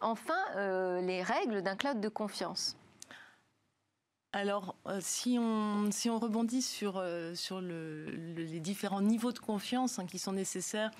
enfin 0.00 0.38
euh, 0.56 1.00
les 1.00 1.22
règles 1.22 1.62
d'un 1.62 1.76
cloud 1.76 2.00
de 2.00 2.08
confiance 2.08 2.76
alors, 4.32 4.76
si, 5.00 5.38
on, 5.40 5.90
si 5.90 6.10
on 6.10 6.18
rebondit 6.18 6.60
sur, 6.60 7.02
sur 7.34 7.62
les 7.62 8.60
différents 8.60 9.00
niveaux 9.00 9.32
de 9.32 9.38
confiance 9.38 9.98
hein, 9.98 10.04
qui 10.04 10.18
sont 10.18 10.32
nécessaires 10.32 10.90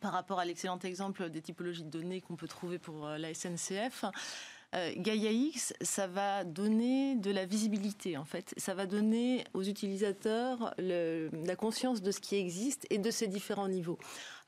par 0.00 0.12
rapport 0.12 0.38
à 0.38 0.46
l'excellent 0.46 0.78
exemple 0.78 1.28
des 1.28 1.42
typologies 1.42 1.84
de 1.84 1.90
données 1.90 2.22
qu'on 2.22 2.36
peut 2.36 2.48
trouver 2.48 2.78
pour 2.78 3.06
la 3.06 3.34
SNCF, 3.34 4.06
euh, 4.74 5.50
ça 5.82 6.06
va 6.06 6.44
donner 6.44 7.14
de 7.14 7.30
la 7.30 7.46
visibilité 7.46 8.16
en 8.16 8.24
fait. 8.24 8.54
Ça 8.56 8.74
va 8.74 8.86
donner 8.86 9.44
aux 9.54 9.62
utilisateurs 9.62 10.74
la 10.78 11.56
conscience 11.56 12.02
de 12.02 12.10
ce 12.10 12.20
qui 12.20 12.36
existe 12.36 12.86
et 12.90 12.98
de 12.98 13.10
ses 13.10 13.28
différents 13.28 13.68
niveaux. 13.68 13.98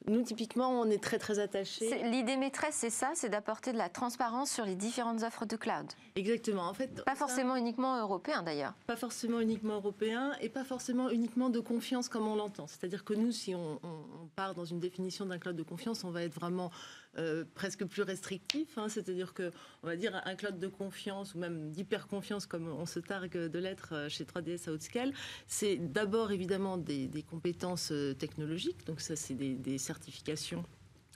Nous, 0.08 0.22
typiquement, 0.22 0.70
on 0.70 0.88
est 0.88 1.02
très 1.02 1.18
très 1.18 1.40
attachés. 1.40 2.02
L'idée 2.04 2.36
maîtresse, 2.36 2.76
c'est 2.76 2.90
ça, 2.90 3.12
c'est 3.14 3.28
d'apporter 3.28 3.72
de 3.72 3.78
la 3.78 3.88
transparence 3.88 4.50
sur 4.52 4.64
les 4.64 4.76
différentes 4.76 5.22
offres 5.24 5.46
de 5.46 5.56
cloud. 5.56 5.86
Exactement. 6.14 6.68
En 6.68 6.74
fait, 6.74 7.02
pas 7.04 7.16
forcément 7.16 7.56
uniquement 7.56 8.00
européen 8.00 8.42
d'ailleurs. 8.42 8.74
Pas 8.86 8.96
forcément 8.96 9.40
uniquement 9.40 9.74
européen 9.74 10.32
et 10.40 10.48
pas 10.48 10.64
forcément 10.64 11.10
uniquement 11.10 11.50
de 11.50 11.58
confiance 11.58 12.08
comme 12.08 12.28
on 12.28 12.36
l'entend. 12.36 12.68
C'est-à-dire 12.68 13.04
que 13.04 13.14
nous, 13.14 13.32
si 13.32 13.54
on, 13.54 13.80
on 13.82 14.28
part 14.36 14.54
dans 14.54 14.64
une 14.64 14.78
définition 14.78 15.26
d'un 15.26 15.38
cloud 15.38 15.56
de 15.56 15.64
confiance, 15.64 16.04
on 16.04 16.10
va 16.10 16.22
être 16.22 16.34
vraiment 16.34 16.70
euh, 17.18 17.44
presque 17.54 17.84
plus 17.86 18.02
restrictif. 18.02 18.76
Hein. 18.76 18.88
C'est-à-dire 18.90 19.32
que, 19.32 19.50
on 19.82 19.86
va 19.86 19.96
dire, 19.96 20.20
un 20.26 20.34
cloud 20.34 20.58
de 20.58 20.68
confiance 20.68 21.34
ou 21.34 21.38
même 21.38 21.70
d'hyper-confiance, 21.70 22.44
comme 22.44 22.68
on 22.68 22.84
se 22.84 23.00
targue 23.00 23.38
de 23.48 23.58
l'être 23.58 23.94
euh, 23.94 24.08
chez 24.10 24.24
3DS 24.24 24.68
à 24.68 24.72
Outscale, 24.72 25.12
c'est 25.46 25.76
d'abord 25.76 26.30
évidemment 26.30 26.76
des, 26.76 27.08
compétences 27.30 27.90
euh, 27.90 28.12
technologiques. 28.12 28.86
Donc 28.86 29.00
ça, 29.00 29.16
c'est 29.16 29.34
des, 29.34 29.78
certifications 29.86 30.64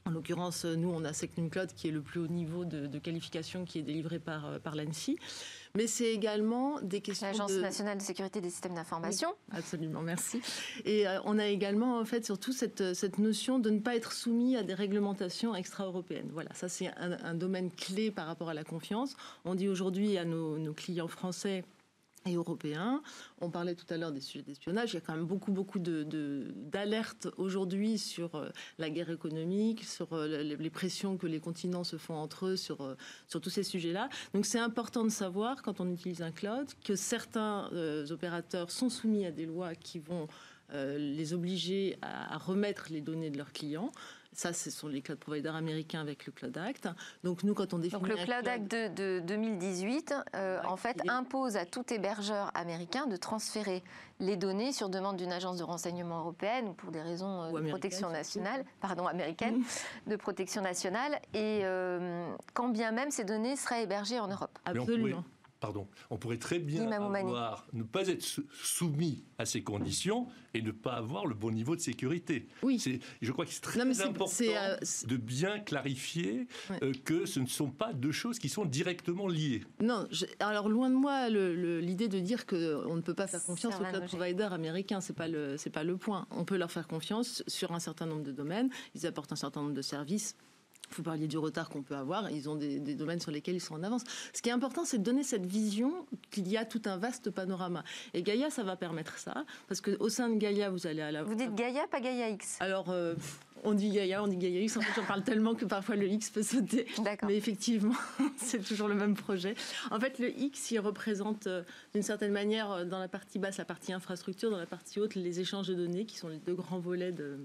en 0.07 0.13
l'occurrence, 0.13 0.65
nous, 0.65 0.89
on 0.89 1.05
a 1.05 1.13
Secnum 1.13 1.51
Cloud 1.51 1.73
qui 1.77 1.89
est 1.89 1.91
le 1.91 2.01
plus 2.01 2.21
haut 2.21 2.27
niveau 2.27 2.65
de, 2.65 2.99
qualification 2.99 3.67
qui 3.67 3.79
est 3.79 3.83
délivré 3.83 4.19
par, 4.19 4.59
par 4.61 4.75
l'ANSI 4.75 5.19
mais 5.75 5.87
c'est 5.87 6.13
également 6.13 6.81
des 6.81 7.01
questions. 7.01 7.29
L'Agence 7.29 7.53
nationale 7.53 7.99
de 7.99 8.03
sécurité 8.03 8.41
des 8.41 8.51
systèmes 8.51 8.75
d'information. 8.75 9.35
absolument, 9.53 10.03
merci. 10.03 10.43
Et 10.85 11.07
euh, 11.07 11.21
on 11.25 11.39
a 11.39 11.47
également, 11.47 11.99
en 11.99 12.05
fait, 12.05 12.25
surtout 12.25 12.53
cette, 12.53 12.95
cette 12.95 13.19
notion 13.19 13.59
de 13.59 13.71
ne 13.71 13.79
pas 13.79 13.95
être 13.95 14.13
soumis 14.13 14.57
à 14.57 14.63
des 14.63 14.75
réglementations 14.75 15.55
extra-européennes. 15.55 16.29
Voilà, 16.33 16.53
ça 16.55 16.69
c'est 16.69 16.91
un, 16.97 17.35
domaine 17.35 17.71
clé 17.71 18.11
par 18.11 18.27
rapport 18.27 18.49
à 18.49 18.55
la 18.55 18.65
confiance. 18.65 19.17
On 19.45 19.55
dit 19.55 19.69
aujourd'hui 19.69 20.19
à 20.19 20.25
nos 20.25 20.75
clients 20.75 21.09
français 21.09 21.65
et 22.27 22.35
européens. 22.35 23.03
On 23.41 23.51
parlait 23.51 23.75
tout 23.75 23.87
à 23.91 23.97
l'heure 23.97 24.13
des 24.13 24.21
sujets 24.21 24.43
d'espionnage. 24.43 24.93
Il 24.93 24.95
y 24.95 24.99
a 24.99 25.01
quand 25.01 25.15
même 25.15 25.27
beaucoup, 25.27 25.53
beaucoup 25.53 25.79
d'alertes 25.79 27.29
aujourd'hui 27.37 27.99
sur 27.99 28.35
euh, 28.35 28.51
la 28.79 28.91
guerre 28.91 29.11
économique, 29.11 29.85
sur 29.85 30.13
euh, 30.13 30.43
les 30.43 30.71
pressions 30.71 31.17
que 31.17 31.27
les 31.27 31.41
continents 31.41 31.85
se 31.85 31.97
font 31.97 32.15
entre 32.15 32.47
eux, 32.47 32.57
sur, 32.57 32.83
euh, 32.83 32.95
sur 33.27 33.41
tous 33.41 33.51
ces 33.51 33.63
sujets-là. 33.63 34.09
Donc 34.35 34.47
c'est 34.47 34.59
important 34.59 35.05
de 35.05 35.11
savoir, 35.11 35.63
quand 35.63 35.81
on 35.81 35.91
utilise 35.91 36.23
un 36.23 36.31
cloud, 36.31 36.69
que 36.85 36.95
certains 36.95 37.71
opérateurs 38.11 38.71
sont 38.71 38.89
soumis 38.89 39.27
à 39.27 39.31
des 39.31 39.47
lois 39.47 39.75
qui 39.75 39.99
vont 39.99 40.29
les 40.73 41.35
obliger 41.35 41.99
à 42.03 42.39
remettre 42.39 42.87
les 42.91 43.01
données 43.01 43.31
de 43.31 43.37
leurs 43.37 43.53
clients. 43.53 43.91
Ça, 44.33 44.53
ce 44.53 44.71
sont 44.71 44.87
les 44.87 45.03
cloud 45.03 45.19
providers 45.19 45.57
américains 45.57 46.01
avec 46.01 46.25
le 46.27 46.33
Cloud 46.33 46.57
Act. 46.57 46.89
Donc 47.25 47.43
nous, 47.43 47.53
quand 47.53 47.75
on 47.75 47.79
définit... 47.79 48.01
Donc 48.01 48.09
le 48.09 48.17
Cloud, 48.17 48.47
Act 48.47 48.71
de, 48.71 49.21
2018, 49.21 50.15
euh, 50.35 50.61
en 50.65 50.77
fait, 50.77 51.01
impose 51.09 51.57
à 51.57 51.67
tout 51.67 51.93
hébergeur 51.93 52.53
américain 52.55 53.07
de 53.07 53.17
transférer 53.17 53.83
les 54.21 54.37
données 54.37 54.73
sur 54.73 54.89
demande 54.89 55.17
d'une 55.17 55.33
agence 55.33 55.59
de 55.59 55.65
renseignement 55.65 56.21
européenne 56.21 56.69
ou 56.69 56.73
pour 56.75 56.93
des 56.93 57.03
raisons 57.03 57.43
euh, 57.43 57.61
de 57.61 57.69
protection 57.69 58.11
nationale, 58.11 58.65
pardon, 58.81 59.07
américaine, 59.07 59.63
de 60.07 60.17
protection 60.17 60.63
nationale, 60.63 61.21
et 61.35 61.61
euh, 61.65 62.33
quand 62.55 62.69
bien 62.69 62.93
même 62.93 63.11
ces 63.11 63.25
données 63.25 63.57
seraient 63.57 63.83
hébergées 63.83 64.21
en 64.21 64.29
Europe. 64.29 64.59
Absolument 64.65 65.25
pardon, 65.61 65.87
on 66.09 66.17
pourrait 66.17 66.39
très 66.39 66.59
bien 66.59 66.91
avoir, 66.91 67.67
ne 67.73 67.83
pas 67.83 68.09
être 68.09 68.25
soumis 68.63 69.23
à 69.39 69.45
ces 69.45 69.63
conditions 69.63 70.27
et 70.55 70.63
ne 70.63 70.71
pas 70.71 70.95
avoir 70.95 71.27
le 71.27 71.35
bon 71.35 71.53
niveau 71.53 71.77
de 71.77 71.81
sécurité. 71.81 72.49
Oui. 72.63 72.83
Je 73.21 73.33
crois 73.33 73.45
que 73.45 73.53
c'est 73.53 73.61
très 73.61 74.01
important 74.01 74.31
euh, 74.41 74.77
de 75.07 75.17
bien 75.17 75.61
clarifier 75.61 76.49
euh, 76.83 76.93
que 77.05 77.27
ce 77.27 77.41
ne 77.41 77.47
sont 77.47 77.71
pas 77.71 77.93
deux 77.93 78.13
choses 78.13 78.39
qui 78.39 78.49
sont 78.49 78.65
directement 78.65 79.29
liées. 79.29 79.63
Non, 79.81 80.09
alors 80.41 80.69
loin 80.69 80.89
de 80.89 80.95
moi 80.95 81.29
l'idée 81.29 82.09
de 82.09 82.19
dire 82.19 82.47
qu'on 82.47 82.97
ne 82.97 83.03
peut 83.03 83.15
pas 83.15 83.27
faire 83.27 83.45
confiance 83.45 83.75
aux 83.75 83.85
cloud 83.85 84.07
providers 84.07 84.53
américains, 84.53 85.01
c'est 85.01 85.13
pas 85.13 85.29
le 85.29 85.57
c'est 85.59 85.71
pas 85.71 85.85
le 85.85 85.97
point. 85.97 86.27
On 86.31 86.45
peut 86.45 86.57
leur 86.57 86.71
faire 86.71 86.89
confiance 86.89 87.43
sur 87.47 87.73
un 87.73 87.81
certain 87.81 88.07
nombre 88.07 88.23
de 88.23 88.33
domaines. 88.33 88.71
Ils 88.95 89.07
apportent 89.07 89.33
un 89.33 89.37
certain 89.37 89.61
nombre 89.61 89.75
de 89.75 89.83
services 89.83 90.37
vous 90.97 91.03
parliez 91.03 91.27
du 91.27 91.39
retard 91.39 91.69
qu'on 91.69 91.83
peut 91.83 91.97
avoir. 91.97 92.31
Ils 92.31 92.49
ont 92.49 92.57
des, 92.57 92.79
domaines 92.95 93.21
sur 93.21 93.31
lesquels 93.31 93.55
ils 93.55 93.61
sont 93.61 93.75
en 93.75 93.83
avance. 93.83 94.03
Ce 94.33 94.43
qui 94.43 94.49
est 94.49 94.53
important, 94.53 94.85
c'est 94.85 94.99
de 94.99 95.03
donner 95.03 95.23
cette 95.23 95.47
vision 95.47 96.07
qu'il 96.31 96.49
y 96.49 96.57
a 96.57 96.65
tout 96.65 96.83
un 96.87 96.97
vaste 96.97 97.31
panorama. 97.31 97.85
Et 98.15 98.23
Gaïa, 98.23 98.51
ça 98.51 98.63
va 98.63 98.77
permettre 98.77 99.19
ça. 99.19 99.45
Parce 99.69 99.81
qu'au 99.81 100.09
sein 100.09 100.29
de 100.29 100.37
Gaïa, 100.37 100.71
vous 100.71 100.87
allez 100.87 101.03
à 101.03 101.13
la. 101.13 101.23
Vous 101.23 101.35
dites 101.35 101.55
Gaïa, 101.55 101.87
pas 101.91 102.01
Gaïa 102.01 102.31
X 102.31 102.57
Alors. 102.61 102.91
Euh, 102.91 103.15
on 103.63 103.75
dit 103.75 103.91
Gaïa, 103.91 104.23
on 104.23 104.27
dit 104.27 104.37
Gaïa 104.37 104.61
X. 104.63 104.77
En 104.77 104.81
fait, 104.81 104.93
j'en 104.99 105.07
parle 105.07 105.23
tellement 105.23 105.55
que 105.55 105.65
parfois 105.65 105.97
le 105.97 106.07
X 106.07 106.31
peut 106.31 106.43
sauter. 106.43 106.87
Mais 107.27 107.37
effectivement, 107.37 107.95
c'est 108.37 108.65
toujours 108.65 108.89
le 108.89 108.95
même 108.95 109.15
projet. 109.15 109.55
En 109.91 110.01
fait, 110.01 110.19
le 110.19 110.31
X, 110.31 110.71
il 110.71 110.79
représente 110.79 111.47
euh, 111.47 111.63
d'une 111.93 112.03
certaine 112.03 112.33
manière, 112.33 112.71
euh, 112.71 112.85
dans 112.85 112.99
la 112.99 113.09
partie 113.09 113.39
basse, 113.39 113.59
la 113.59 113.65
partie 113.65 113.93
infrastructure, 113.93 114.51
dans 114.51 114.59
la 114.59 114.67
partie 114.67 114.99
haute, 115.01 115.15
les 115.15 115.41
échanges 115.41 115.69
de 115.69 115.75
données, 115.75 116.07
qui 116.07 116.17
sont 116.17 116.29
les 116.29 116.39
deux 116.39 116.55
grands 116.55 116.79
volets 116.79 117.13
de, 117.13 117.39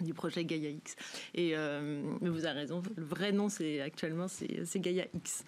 du 0.00 0.14
projet 0.14 0.44
Gaia 0.44 0.70
X. 0.70 0.96
Et 1.34 1.52
euh, 1.54 2.02
vous 2.20 2.44
avez 2.44 2.60
raison, 2.60 2.82
le 2.96 3.04
vrai 3.04 3.32
nom 3.32 3.48
c'est 3.48 3.80
actuellement 3.80 4.26
c'est 4.28 4.80
Gaia 4.80 5.06
X. 5.14 5.44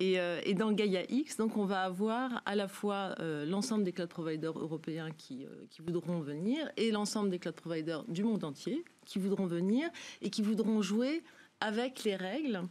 Euh, 0.00 0.40
et, 0.44 0.54
dans 0.54 0.72
Gaia 0.72 1.02
X, 1.08 1.36
donc 1.36 1.56
on 1.56 1.64
va 1.64 1.82
avoir 1.82 2.42
à 2.46 2.54
la 2.54 2.68
fois 2.68 3.14
euh, 3.20 3.44
l'ensemble 3.46 3.84
des 3.84 3.92
cloud 3.92 4.08
providers 4.08 4.58
européens 4.58 5.10
qui, 5.16 5.46
qui 5.70 5.82
voudront 5.82 6.20
venir 6.20 6.70
et 6.76 6.90
l'ensemble 6.90 7.30
des 7.30 7.38
cloud 7.38 7.54
providers 7.54 8.04
du 8.08 8.24
monde 8.24 8.44
entier 8.44 8.84
qui 9.04 9.18
voudront 9.18 9.46
venir 9.46 9.88
et 10.22 10.30
qui 10.30 10.42
voudront 10.42 10.82
jouer 10.82 11.22
avec 11.60 12.04
les 12.04 12.16
règles 12.16 12.62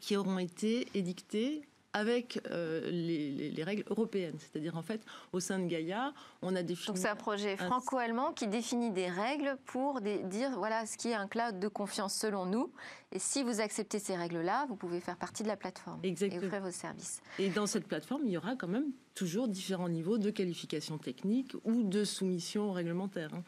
qui 0.00 0.16
auront 0.16 0.38
été 0.38 0.86
édictées 0.94 1.62
avec 1.96 2.42
euh, 2.50 2.90
les, 2.90 3.64
règles 3.64 3.84
européennes. 3.88 4.36
C'est-à-dire, 4.38 4.76
en 4.76 4.82
fait, 4.82 5.00
au 5.32 5.40
sein 5.40 5.58
de 5.58 5.66
Gaïa, 5.66 6.12
on 6.42 6.54
a 6.54 6.62
défini. 6.62 6.88
Donc, 6.88 6.98
c'est 6.98 7.08
un 7.08 7.16
projet 7.16 7.56
franco-allemand 7.56 8.32
qui 8.32 8.48
définit 8.48 8.90
des 8.90 9.08
règles 9.08 9.56
pour 9.64 10.02
dire 10.02 10.50
voilà 10.58 10.84
ce 10.84 10.98
qui 10.98 11.08
est 11.08 11.14
un 11.14 11.26
cloud 11.26 11.58
de 11.58 11.68
confiance 11.68 12.14
selon 12.14 12.44
nous. 12.44 12.70
Et 13.12 13.18
si 13.18 13.42
vous 13.42 13.62
acceptez 13.62 13.98
ces 13.98 14.14
règles-là, 14.14 14.66
vous 14.68 14.76
pouvez 14.76 15.00
faire 15.00 15.16
partie 15.16 15.42
de 15.42 15.48
la 15.48 15.56
plateforme 15.56 16.00
Exactement. 16.02 16.42
et 16.42 16.44
offrir 16.44 16.62
vos 16.62 16.70
services. 16.70 17.22
Et 17.38 17.48
dans 17.48 17.66
cette 17.66 17.88
plateforme, 17.88 18.22
il 18.26 18.32
y 18.32 18.36
aura 18.36 18.56
quand 18.56 18.68
même 18.68 18.92
toujours 19.14 19.48
différents 19.48 19.88
niveaux 19.88 20.18
de 20.18 20.28
qualification 20.28 20.98
technique 20.98 21.54
ou 21.64 21.82
de 21.82 22.04
soumission 22.04 22.72
réglementaire. 22.72 23.32
Hein. 23.32 23.42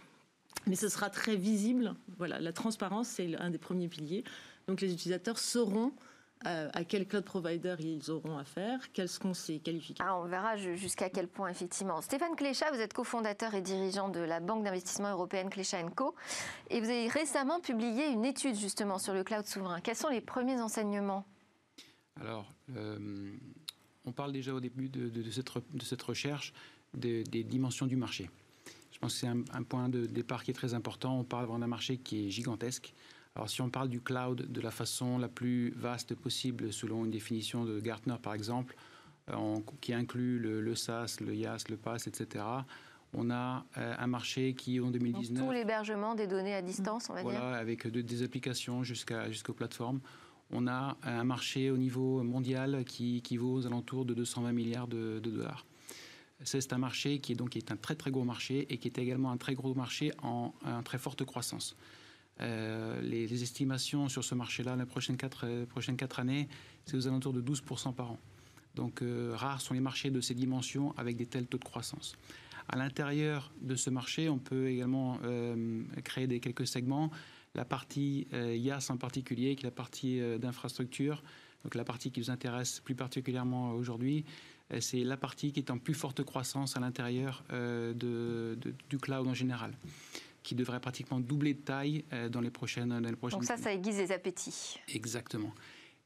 Mais 0.66 0.74
ce 0.74 0.88
sera 0.88 1.10
très 1.10 1.36
visible. 1.36 1.94
Voilà, 2.16 2.40
la 2.40 2.54
transparence, 2.54 3.08
c'est 3.08 3.36
un 3.36 3.50
des 3.50 3.58
premiers 3.58 3.88
piliers. 3.88 4.24
Donc 4.68 4.80
les 4.80 4.90
utilisateurs 4.90 5.38
sauront 5.38 5.92
euh, 6.46 6.70
à 6.72 6.84
quel 6.84 7.06
cloud 7.06 7.24
provider 7.24 7.74
ils 7.80 8.10
auront 8.10 8.38
affaire, 8.38 8.92
quelles 8.92 9.08
seront 9.08 9.34
ces 9.34 9.58
qualifications. 9.58 10.04
Ah, 10.06 10.18
on 10.18 10.26
verra 10.26 10.56
jusqu'à 10.56 11.10
quel 11.10 11.26
point, 11.26 11.48
effectivement. 11.48 12.00
Stéphane 12.00 12.36
Clécha, 12.36 12.70
vous 12.70 12.80
êtes 12.80 12.92
cofondateur 12.92 13.54
et 13.54 13.60
dirigeant 13.60 14.08
de 14.08 14.20
la 14.20 14.38
banque 14.38 14.62
d'investissement 14.62 15.10
européenne 15.10 15.50
Clécha 15.50 15.82
Co. 15.90 16.14
Et 16.70 16.80
vous 16.80 16.88
avez 16.88 17.08
récemment 17.08 17.60
publié 17.60 18.08
une 18.08 18.24
étude 18.24 18.54
justement 18.54 18.98
sur 18.98 19.14
le 19.14 19.24
cloud 19.24 19.46
souverain. 19.46 19.80
Quels 19.80 19.96
sont 19.96 20.10
les 20.10 20.20
premiers 20.20 20.60
enseignements? 20.60 21.26
Alors, 22.20 22.52
euh, 22.76 23.32
on 24.04 24.12
parle 24.12 24.32
déjà 24.32 24.54
au 24.54 24.60
début 24.60 24.88
de, 24.88 25.30
cette, 25.30 25.50
de 25.74 25.84
cette, 25.84 26.02
recherche 26.02 26.52
des 26.94 27.24
dimensions 27.24 27.86
du 27.86 27.96
marché. 27.96 28.30
Je 28.92 28.98
pense 28.98 29.14
que 29.14 29.20
c'est 29.20 29.28
un, 29.28 29.44
un, 29.52 29.62
point 29.62 29.88
de 29.88 30.06
départ 30.06 30.42
qui 30.42 30.50
est 30.50 30.54
très 30.54 30.74
important. 30.74 31.18
On 31.18 31.24
parle 31.24 31.48
d'un 31.60 31.66
marché 31.66 31.98
qui 31.98 32.26
est 32.26 32.30
gigantesque. 32.30 32.92
Alors 33.34 33.48
si 33.48 33.62
on 33.62 33.70
parle 33.70 33.88
du 33.88 34.00
cloud 34.00 34.50
de 34.50 34.60
la 34.60 34.70
façon 34.70 35.18
la 35.18 35.28
plus 35.28 35.70
vaste 35.76 36.14
possible, 36.14 36.72
selon 36.72 37.04
une 37.04 37.10
définition 37.10 37.64
de 37.64 37.78
Gartner 37.80 38.16
par 38.20 38.34
exemple, 38.34 38.74
euh, 39.30 39.60
qui 39.80 39.92
inclut 39.92 40.38
le, 40.38 40.74
SaaS, 40.74 41.18
le 41.20 41.34
IaaS, 41.34 41.64
le 41.68 41.76
PaaS, 41.76 42.04
etc., 42.06 42.44
on 43.14 43.30
a 43.30 43.64
euh, 43.78 43.94
un 43.98 44.06
marché 44.06 44.54
qui, 44.54 44.80
en 44.80 44.90
2019... 44.90 45.44
tout 45.44 45.50
l'hébergement 45.50 46.14
des 46.14 46.26
données 46.26 46.54
à 46.54 46.62
distance, 46.62 47.08
on 47.08 47.14
va 47.14 47.22
voilà, 47.22 47.56
avec 47.56 47.86
des 47.86 48.22
applications 48.22 48.82
jusqu'à, 48.82 49.30
jusqu'aux 49.30 49.54
plateformes. 49.54 50.00
On 50.50 50.66
a 50.66 50.96
un 51.02 51.24
marché 51.24 51.70
au 51.70 51.76
niveau 51.76 52.22
mondial 52.22 52.84
qui, 52.84 53.22
qui 53.22 53.36
vaut 53.36 53.54
aux 53.54 53.66
alentours 53.66 54.04
de 54.04 54.14
220 54.14 54.52
milliards 54.52 54.88
de, 54.88 55.20
dollars. 55.20 55.64
C'est 56.42 56.72
un 56.72 56.78
marché 56.78 57.18
qui 57.18 57.32
est 57.32 57.34
donc 57.34 57.50
qui 57.50 57.58
est 57.58 57.72
un 57.72 57.76
très 57.76 57.96
très 57.96 58.10
gros 58.10 58.24
marché 58.24 58.66
et 58.70 58.78
qui 58.78 58.88
est 58.88 58.98
également 58.98 59.30
un 59.30 59.36
très 59.36 59.54
gros 59.54 59.74
marché 59.74 60.12
en, 60.22 60.54
en 60.64 60.82
très 60.82 60.98
forte 60.98 61.24
croissance. 61.24 61.76
Euh, 62.40 63.00
les, 63.00 63.42
estimations 63.42 64.08
sur 64.08 64.24
ce 64.24 64.34
marché-là, 64.34 64.76
les 64.76 64.84
prochaines 64.84 65.16
quatre, 65.16 65.44
euh, 65.44 65.66
prochaines 65.66 65.96
quatre 65.96 66.20
années, 66.20 66.48
c'est 66.84 66.96
aux 66.96 67.06
alentours 67.08 67.32
de 67.32 67.42
12% 67.42 67.94
par 67.94 68.12
an. 68.12 68.18
Donc 68.74 69.02
euh, 69.02 69.32
rares 69.34 69.60
sont 69.60 69.74
les 69.74 69.80
marchés 69.80 70.10
de 70.10 70.20
ces 70.20 70.34
dimensions 70.34 70.94
avec 70.96 71.16
des 71.16 71.26
tels 71.26 71.46
taux 71.46 71.58
de 71.58 71.64
croissance. 71.64 72.16
À 72.68 72.76
l'intérieur 72.76 73.50
de 73.60 73.74
ce 73.74 73.90
marché, 73.90 74.28
on 74.28 74.38
peut 74.38 74.68
également 74.68 75.18
créer 76.04 76.26
des, 76.26 76.38
quelques 76.38 76.66
segments. 76.66 77.10
La 77.54 77.64
partie 77.64 78.28
IaaS 78.30 78.88
en 78.90 78.98
particulier, 78.98 79.56
qui 79.56 79.64
est 79.64 79.68
la 79.68 79.70
partie 79.70 80.20
d'infrastructure, 80.38 81.22
donc 81.64 81.74
la 81.74 81.84
partie 81.84 82.10
qui 82.10 82.20
nous 82.20 82.30
intéresse 82.30 82.80
plus 82.80 82.94
particulièrement 82.94 83.70
aujourd'hui, 83.70 84.26
c'est 84.80 85.02
la 85.02 85.16
partie 85.16 85.50
qui 85.50 85.60
est 85.60 85.70
en 85.70 85.78
plus 85.78 85.94
forte 85.94 86.22
croissance 86.24 86.76
à 86.76 86.80
l'intérieur 86.80 87.42
du 87.94 88.98
cloud 89.00 89.26
en 89.26 89.34
général 89.34 89.72
qui 90.48 90.54
devrait 90.54 90.80
pratiquement 90.80 91.20
doubler 91.20 91.52
de 91.52 91.60
taille 91.60 92.04
dans 92.30 92.40
les 92.40 92.50
prochaines, 92.50 92.88
dans 92.88 93.00
les 93.00 93.16
prochaines 93.16 93.38
Donc 93.38 93.46
ça, 93.46 93.58
ça 93.58 93.72
aiguise 93.72 93.98
les 93.98 94.12
appétits. 94.12 94.78
Exactement. 94.94 95.52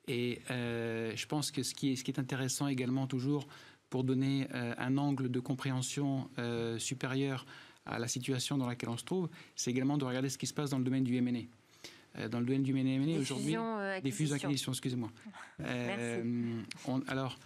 Et 0.09 0.40
je 0.48 1.26
pense 1.26 1.52
que 1.52 1.62
ce 1.62 1.74
qui 1.74 1.92
est, 1.92 1.96
ce 1.96 2.02
qui 2.02 2.11
est 2.11 2.18
intéressant 2.18 2.66
également 2.66 3.07
toujours 3.07 3.46
pour 3.88 4.02
donner 4.02 4.48
un 4.52 4.96
angle 4.98 5.31
de 5.31 5.38
compréhension 5.38 6.28
supérieur 6.78 7.46
à 7.87 7.98
la 7.98 8.09
situation 8.09 8.59
dans 8.59 8.66
laquelle 8.66 8.88
on 8.88 8.96
se 8.96 9.05
trouve, 9.05 9.28
c'est 9.57 9.70
également 9.70 9.96
de 9.96 10.05
regarder 10.05 10.28
ce 10.28 10.38
qui 10.38 10.46
se 10.46 10.55
passe 10.55 10.70
dans 10.70 10.78
le 10.78 10.85
domaine 10.85 11.05
du 11.05 11.16
M&A. 11.16 11.42
Euh, 12.18 12.28
dans 12.28 12.40
le 12.40 12.46
domaine 12.46 12.62
du 12.62 12.76
M&A 12.76 13.18
aujourd'hui, 13.18 13.57
euh, 13.57 14.00
des 14.00 14.11
fusions 14.11 14.37
acquisitions, 14.37 14.72
excusez-moi. 14.72 15.11
Euh, 15.61 16.62
alors, 17.07 17.38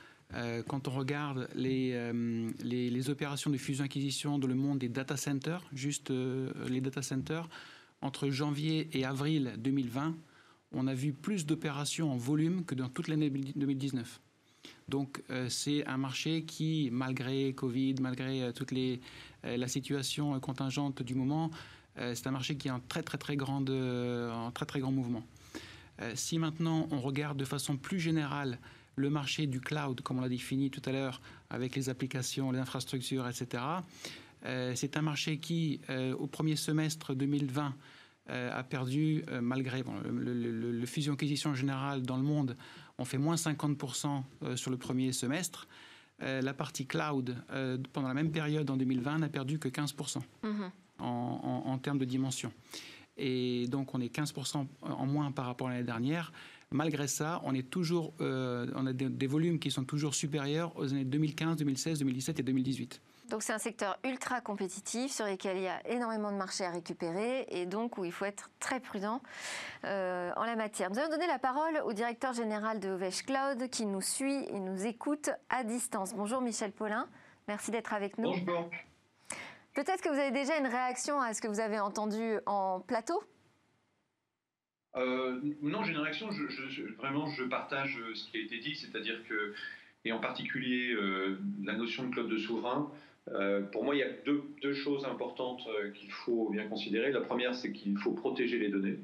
quand 0.66 0.88
on 0.88 0.90
regarde 0.90 1.48
les, 1.54 2.12
les, 2.62 3.10
opérations 3.10 3.50
de 3.50 3.56
fusion-acquisition 3.56 4.38
dans 4.38 4.48
le 4.48 4.54
monde 4.54 4.78
des 4.78 4.88
data 4.88 5.16
centers, 5.16 5.64
juste 5.72 6.10
les 6.10 6.80
data 6.80 7.00
centers, 7.00 7.48
entre 8.02 8.28
janvier 8.28 8.88
et 8.92 9.04
avril 9.04 9.54
2020, 9.58 10.16
on 10.72 10.86
a 10.88 10.94
vu 10.94 11.12
plus 11.12 11.46
d'opérations 11.46 12.12
en 12.12 12.16
volume 12.16 12.64
que 12.64 12.74
dans 12.74 12.88
toute 12.88 13.08
l'année 13.08 13.30
2019. 13.30 14.20
Donc 14.88 15.22
c'est 15.48 15.86
un 15.86 15.96
marché 15.96 16.44
qui, 16.44 16.90
malgré 16.92 17.54
Covid, 17.54 17.94
malgré 18.00 18.52
toutes 18.52 18.72
les 18.72 19.00
la 19.44 19.68
situation 19.68 20.38
contingente 20.40 21.02
du 21.02 21.14
moment, 21.14 21.50
euh, 21.98 22.14
c'est 22.14 22.26
un 22.26 22.32
marché 22.32 22.56
qui 22.56 22.68
est 22.68 22.70
en 22.70 22.80
très 22.80 23.02
très 23.02 23.18
très, 23.18 23.36
grande, 23.36 23.70
euh, 23.70 24.50
très, 24.50 24.66
très 24.66 24.80
grand 24.80 24.92
mouvement. 24.92 25.22
Euh, 26.02 26.12
si 26.14 26.38
maintenant 26.38 26.88
on 26.90 27.00
regarde 27.00 27.38
de 27.38 27.44
façon 27.44 27.76
plus 27.76 28.00
générale 28.00 28.58
le 28.96 29.10
marché 29.10 29.46
du 29.46 29.60
cloud, 29.60 30.00
comme 30.00 30.18
on 30.18 30.22
l'a 30.22 30.28
défini 30.28 30.70
tout 30.70 30.82
à 30.86 30.92
l'heure, 30.92 31.20
avec 31.50 31.76
les 31.76 31.88
applications, 31.88 32.50
les 32.50 32.58
infrastructures, 32.58 33.28
etc., 33.28 33.62
c'est 34.74 34.96
un 34.96 35.02
marché 35.02 35.38
qui, 35.38 35.80
au 36.18 36.28
premier 36.28 36.54
semestre 36.54 37.14
2020, 37.14 37.74
a 38.28 38.62
perdu, 38.62 39.24
malgré 39.40 39.82
le, 40.08 40.86
fusion-acquisition 40.86 41.54
générale 41.54 42.02
dans 42.02 42.16
le 42.16 42.22
monde, 42.22 42.56
on 42.98 43.04
fait 43.04 43.18
moins 43.18 43.34
50% 43.34 44.22
sur 44.54 44.70
le 44.70 44.76
premier 44.76 45.12
semestre. 45.12 45.66
la 46.20 46.54
partie 46.54 46.86
cloud, 46.86 47.36
pendant 47.92 48.08
la 48.08 48.14
même 48.14 48.30
période 48.30 48.70
en 48.70 48.76
2020, 48.76 49.18
n'a 49.18 49.28
perdu 49.28 49.58
que 49.58 49.68
15% 49.68 50.20
en, 50.98 51.78
termes 51.78 51.98
de 51.98 52.04
dimension. 52.04 52.52
Et 53.16 53.66
donc 53.68 53.94
on 53.94 54.00
est 54.00 54.14
15% 54.14 54.66
en 54.82 55.06
moins 55.06 55.32
par 55.32 55.46
rapport 55.46 55.68
à 55.68 55.70
l'année 55.72 55.84
dernière. 55.84 56.32
Malgré 56.72 57.06
ça, 57.06 57.40
on, 57.44 57.54
est 57.54 57.70
toujours, 57.70 58.12
euh, 58.20 58.66
on 58.74 58.86
a 58.86 58.92
des, 58.92 59.26
volumes 59.26 59.60
qui 59.60 59.70
sont 59.70 59.84
toujours 59.84 60.14
supérieurs 60.14 60.76
aux 60.76 60.92
années 60.92 61.04
2015, 61.04 61.56
2016, 61.56 62.00
2017 62.00 62.40
et 62.40 62.42
2018. 62.42 63.00
Donc 63.30 63.42
c'est 63.42 63.52
un 63.52 63.58
secteur 63.58 63.98
ultra 64.04 64.40
compétitif 64.40 65.12
sur 65.12 65.26
lequel 65.26 65.56
il 65.56 65.62
y 65.64 65.68
a 65.68 65.84
énormément 65.88 66.30
de 66.30 66.36
marchés 66.36 66.64
à 66.64 66.70
récupérer 66.70 67.46
et 67.48 67.66
donc 67.66 67.98
où 67.98 68.04
il 68.04 68.12
faut 68.12 68.24
être 68.24 68.50
très 68.60 68.78
prudent 68.80 69.20
euh, 69.84 70.32
en 70.36 70.44
la 70.44 70.54
matière. 70.54 70.90
Nous 70.90 70.98
allons 70.98 71.10
donner 71.10 71.26
la 71.26 71.38
parole 71.38 71.80
au 71.84 71.92
directeur 71.92 72.32
général 72.32 72.78
de 72.78 72.88
Ovech 72.90 73.24
Cloud 73.24 73.68
qui 73.70 73.86
nous 73.86 74.00
suit 74.00 74.44
et 74.48 74.60
nous 74.60 74.86
écoute 74.86 75.30
à 75.48 75.64
distance. 75.64 76.14
Bonjour 76.14 76.40
Michel 76.40 76.72
Paulin, 76.72 77.08
merci 77.48 77.70
d'être 77.72 77.94
avec 77.94 78.18
nous. 78.18 78.30
Bonjour. 78.44 78.70
Peut-être 79.74 80.02
que 80.02 80.08
vous 80.08 80.18
avez 80.18 80.30
déjà 80.30 80.56
une 80.58 80.66
réaction 80.66 81.20
à 81.20 81.34
ce 81.34 81.40
que 81.40 81.48
vous 81.48 81.60
avez 81.60 81.78
entendu 81.80 82.38
en 82.46 82.80
plateau 82.80 83.22
euh, 84.96 85.40
non, 85.62 85.82
j'ai 85.82 85.92
une 85.92 85.98
réaction. 85.98 86.28
vraiment, 86.98 87.26
je 87.26 87.44
partage 87.44 87.98
ce 88.14 88.30
qui 88.30 88.38
a 88.38 88.40
été 88.40 88.58
dit, 88.58 88.74
c'est-à-dire 88.74 89.22
que, 89.28 89.54
et 90.04 90.12
en 90.12 90.20
particulier 90.20 90.92
euh, 90.92 91.38
la 91.62 91.74
notion 91.74 92.04
de 92.04 92.12
club 92.12 92.28
de 92.28 92.38
souverain. 92.38 92.90
Euh, 93.32 93.60
pour 93.60 93.84
moi, 93.84 93.96
il 93.96 93.98
y 93.98 94.04
a 94.04 94.10
deux, 94.24 94.74
choses 94.74 95.04
importantes 95.04 95.66
qu'il 95.94 96.10
faut 96.10 96.48
bien 96.50 96.66
considérer. 96.68 97.10
La 97.10 97.20
première, 97.20 97.54
c'est 97.54 97.72
qu'il 97.72 97.96
faut 97.98 98.12
protéger 98.12 98.58
les 98.58 98.68
données. 98.68 98.98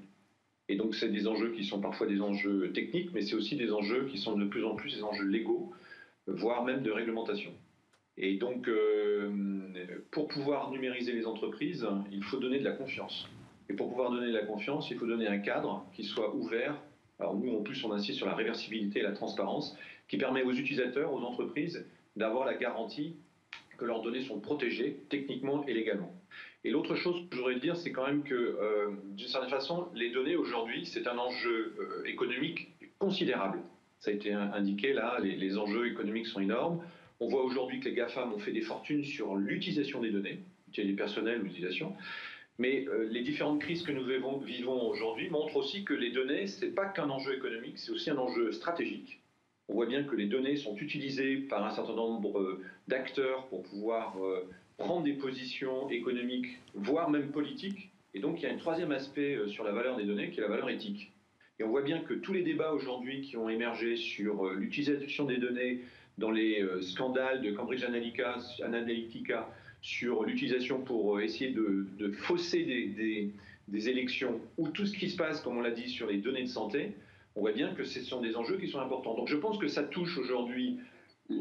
Et 0.68 0.76
donc, 0.76 0.94
c'est 0.94 1.08
des 1.08 1.26
enjeux 1.26 1.50
qui 1.50 1.64
sont 1.64 1.80
parfois 1.80 2.06
des 2.06 2.20
enjeux 2.20 2.70
techniques, 2.72 3.10
mais 3.12 3.22
c'est 3.22 3.34
aussi 3.34 3.56
des 3.56 3.72
enjeux 3.72 4.06
qui 4.06 4.18
sont 4.18 4.36
de 4.36 4.44
plus 4.44 4.64
en 4.64 4.76
plus 4.76 4.94
des 4.94 5.02
enjeux 5.02 5.26
légaux, 5.26 5.72
voire 6.26 6.64
même 6.64 6.82
de 6.82 6.90
réglementation. 6.90 7.52
Et 8.16 8.36
donc, 8.36 8.68
euh, 8.68 9.30
pour 10.10 10.28
pouvoir 10.28 10.70
numériser 10.70 11.12
les 11.12 11.26
entreprises, 11.26 11.86
il 12.10 12.22
faut 12.22 12.38
donner 12.38 12.58
de 12.58 12.64
la 12.64 12.72
confiance. 12.72 13.28
Et 13.68 13.74
pour 13.74 13.88
pouvoir 13.88 14.10
donner 14.10 14.28
de 14.28 14.32
la 14.32 14.44
confiance, 14.44 14.90
il 14.90 14.98
faut 14.98 15.06
donner 15.06 15.26
un 15.26 15.38
cadre 15.38 15.86
qui 15.94 16.04
soit 16.04 16.34
ouvert. 16.34 16.76
Alors 17.18 17.36
nous, 17.36 17.54
en 17.54 17.62
plus, 17.62 17.82
on 17.84 17.92
insiste 17.92 18.18
sur 18.18 18.26
la 18.26 18.34
réversibilité 18.34 19.00
et 19.00 19.02
la 19.02 19.12
transparence, 19.12 19.76
qui 20.08 20.16
permet 20.16 20.42
aux 20.42 20.52
utilisateurs, 20.52 21.12
aux 21.12 21.20
entreprises, 21.20 21.86
d'avoir 22.16 22.44
la 22.44 22.54
garantie 22.54 23.16
que 23.78 23.84
leurs 23.84 24.02
données 24.02 24.22
sont 24.22 24.40
protégées 24.40 24.98
techniquement 25.08 25.64
et 25.66 25.74
légalement. 25.74 26.12
Et 26.64 26.70
l'autre 26.70 26.94
chose 26.94 27.16
que 27.28 27.36
je 27.36 27.40
voudrais 27.40 27.58
dire, 27.58 27.76
c'est 27.76 27.90
quand 27.90 28.06
même 28.06 28.22
que, 28.22 28.34
euh, 28.34 28.90
d'une 29.04 29.26
certaine 29.28 29.50
façon, 29.50 29.88
les 29.94 30.10
données 30.10 30.36
aujourd'hui, 30.36 30.86
c'est 30.86 31.06
un 31.06 31.18
enjeu 31.18 31.74
euh, 31.78 32.04
économique 32.04 32.68
considérable. 32.98 33.58
Ça 33.98 34.10
a 34.10 34.14
été 34.14 34.32
indiqué 34.32 34.92
là, 34.92 35.18
les, 35.20 35.36
les 35.36 35.58
enjeux 35.58 35.88
économiques 35.88 36.26
sont 36.26 36.40
énormes. 36.40 36.82
On 37.20 37.28
voit 37.28 37.44
aujourd'hui 37.44 37.80
que 37.80 37.88
les 37.88 37.94
GAFAM 37.94 38.32
ont 38.32 38.38
fait 38.38 38.52
des 38.52 38.62
fortunes 38.62 39.04
sur 39.04 39.36
l'utilisation 39.36 40.00
des 40.00 40.10
données, 40.10 40.40
des 40.76 40.92
personnels 40.92 41.40
ou 41.40 41.44
l'utilisation. 41.44 41.94
Mais 42.58 42.86
euh, 42.88 43.08
les 43.10 43.22
différentes 43.22 43.60
crises 43.60 43.82
que 43.82 43.92
nous 43.92 44.04
vivons, 44.44 44.88
aujourd'hui 44.88 45.30
montrent 45.30 45.56
aussi 45.56 45.84
que 45.84 45.94
les 45.94 46.10
données, 46.10 46.46
ce 46.46 46.64
n'est 46.64 46.70
pas 46.70 46.86
qu'un 46.86 47.08
enjeu 47.08 47.34
économique, 47.34 47.78
c'est 47.78 47.90
aussi 47.90 48.10
un 48.10 48.18
enjeu 48.18 48.52
stratégique. 48.52 49.20
On 49.68 49.74
voit 49.74 49.86
bien 49.86 50.04
que 50.04 50.14
les 50.14 50.26
données 50.26 50.56
sont 50.56 50.76
utilisées 50.76 51.36
par 51.36 51.64
un 51.64 51.70
certain 51.70 51.94
nombre 51.94 52.38
euh, 52.38 52.62
d'acteurs 52.88 53.46
pour 53.46 53.62
pouvoir 53.62 54.22
euh, 54.22 54.48
prendre 54.76 55.02
des 55.02 55.14
positions 55.14 55.88
économiques, 55.88 56.58
voire 56.74 57.08
même 57.08 57.30
politiques. 57.30 57.90
Et 58.14 58.20
donc 58.20 58.40
il 58.40 58.42
y 58.42 58.46
a 58.46 58.52
un 58.52 58.58
troisième 58.58 58.92
aspect 58.92 59.38
sur 59.48 59.64
la 59.64 59.72
valeur 59.72 59.96
des 59.96 60.04
données 60.04 60.30
qui 60.30 60.40
est 60.40 60.42
la 60.42 60.48
valeur 60.48 60.68
éthique. 60.68 61.12
Et 61.58 61.64
on 61.64 61.68
voit 61.68 61.82
bien 61.82 62.00
que 62.00 62.12
tous 62.12 62.34
les 62.34 62.42
débats 62.42 62.72
aujourd'hui 62.72 63.22
qui 63.22 63.38
ont 63.38 63.48
émergé 63.48 63.96
sur 63.96 64.50
l'utilisation 64.50 65.24
des 65.24 65.38
données 65.38 65.80
dans 66.18 66.30
les 66.30 66.62
scandales 66.82 67.40
de 67.40 67.52
Cambridge 67.52 67.84
Analytica, 67.84 69.48
sur 69.82 70.22
l'utilisation 70.22 70.80
pour 70.80 71.16
euh, 71.16 71.20
essayer 71.20 71.50
de, 71.50 72.12
fausser 72.12 72.64
des, 73.68 73.88
élections, 73.88 74.40
ou 74.58 74.68
tout 74.68 74.86
ce 74.86 74.96
qui 74.96 75.10
se 75.10 75.16
passe, 75.16 75.40
comme 75.40 75.58
on 75.58 75.60
l'a 75.60 75.70
dit, 75.70 75.88
sur 75.88 76.06
les 76.06 76.18
données 76.18 76.42
de 76.42 76.48
santé, 76.48 76.92
on 77.34 77.40
voit 77.40 77.52
bien 77.52 77.74
que 77.74 77.84
ce 77.84 78.00
sont 78.00 78.20
des 78.20 78.36
enjeux 78.36 78.58
qui 78.58 78.68
sont 78.68 78.80
importants. 78.80 79.16
Donc 79.16 79.28
je 79.28 79.36
pense 79.36 79.58
que 79.58 79.66
ça 79.66 79.82
touche 79.82 80.18
aujourd'hui 80.18 80.78
euh, 81.30 81.34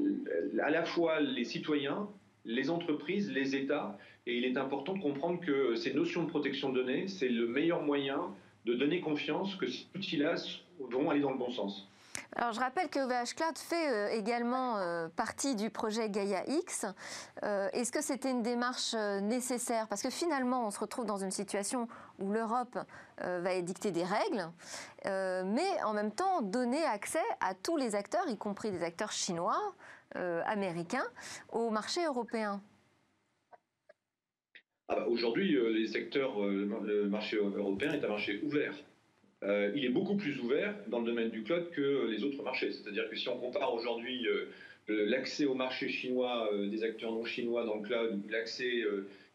à 0.63 0.71
la 0.71 0.83
fois 0.83 1.19
les 1.19 1.43
citoyens, 1.43 2.07
les 2.45 2.69
entreprises, 2.69 3.31
les 3.31 3.55
États, 3.55 3.97
et 4.25 4.37
il 4.37 4.45
est 4.45 4.57
important 4.57 4.93
de 4.93 4.99
comprendre 4.99 5.39
que 5.39 5.75
ces 5.75 5.93
notions 5.93 6.23
de 6.23 6.29
protection 6.29 6.71
de 6.71 6.81
données, 6.81 7.07
c'est 7.07 7.29
le 7.29 7.47
meilleur 7.47 7.83
moyen 7.83 8.33
de 8.65 8.73
donner 8.73 9.01
confiance 9.01 9.55
que 9.55 9.67
ces 9.67 9.85
outils-là 9.95 10.35
vont 10.79 11.09
aller 11.09 11.21
dans 11.21 11.31
le 11.31 11.37
bon 11.37 11.51
sens. 11.51 11.90
Alors, 12.33 12.53
je 12.53 12.59
rappelle 12.61 12.89
que 12.89 12.99
OVH 12.99 13.35
Cloud 13.35 13.57
fait 13.57 13.91
euh, 13.91 14.17
également 14.17 14.77
euh, 14.77 15.09
partie 15.09 15.55
du 15.55 15.69
projet 15.69 16.09
Gaia 16.09 16.43
X. 16.47 16.85
Euh, 17.43 17.67
est-ce 17.73 17.91
que 17.91 18.01
c'était 18.01 18.31
une 18.31 18.41
démarche 18.41 18.93
nécessaire? 19.21 19.87
Parce 19.89 20.01
que 20.01 20.09
finalement, 20.09 20.65
on 20.65 20.71
se 20.71 20.79
retrouve 20.79 21.05
dans 21.05 21.17
une 21.17 21.31
situation 21.31 21.87
où 22.19 22.31
l'Europe 22.31 22.77
va 23.23 23.53
édicter 23.53 23.91
des 23.91 24.03
règles, 24.03 24.49
mais 25.05 25.83
en 25.83 25.93
même 25.93 26.11
temps 26.11 26.41
donner 26.41 26.83
accès 26.83 27.19
à 27.39 27.53
tous 27.53 27.77
les 27.77 27.93
acteurs, 27.93 28.27
y 28.27 28.37
compris 28.37 28.71
des 28.71 28.83
acteurs 28.83 29.11
chinois, 29.11 29.59
américains, 30.15 31.05
au 31.51 31.69
marché 31.69 32.03
européen. 32.03 32.61
Ah 34.87 34.95
bah, 34.95 35.05
aujourd'hui, 35.07 35.51
le 35.51 37.07
marché 37.09 37.37
européen 37.37 37.93
est 37.93 38.03
un 38.03 38.09
marché 38.09 38.41
ouvert. 38.43 38.73
Euh, 39.43 39.71
il 39.75 39.85
est 39.85 39.89
beaucoup 39.89 40.15
plus 40.15 40.39
ouvert 40.39 40.75
dans 40.87 40.99
le 40.99 41.05
domaine 41.05 41.29
du 41.29 41.43
cloud 41.43 41.69
que 41.71 42.07
les 42.07 42.23
autres 42.23 42.43
marchés. 42.43 42.71
C'est-à-dire 42.71 43.09
que 43.09 43.15
si 43.15 43.27
on 43.27 43.37
compare 43.37 43.73
aujourd'hui 43.73 44.27
euh, 44.27 44.45
l'accès 44.87 45.45
au 45.45 45.55
marché 45.55 45.89
chinois 45.89 46.49
euh, 46.53 46.69
des 46.69 46.83
acteurs 46.83 47.11
non 47.11 47.25
chinois 47.25 47.65
dans 47.65 47.77
le 47.77 47.81
cloud, 47.81 48.21
l'accès, 48.29 48.83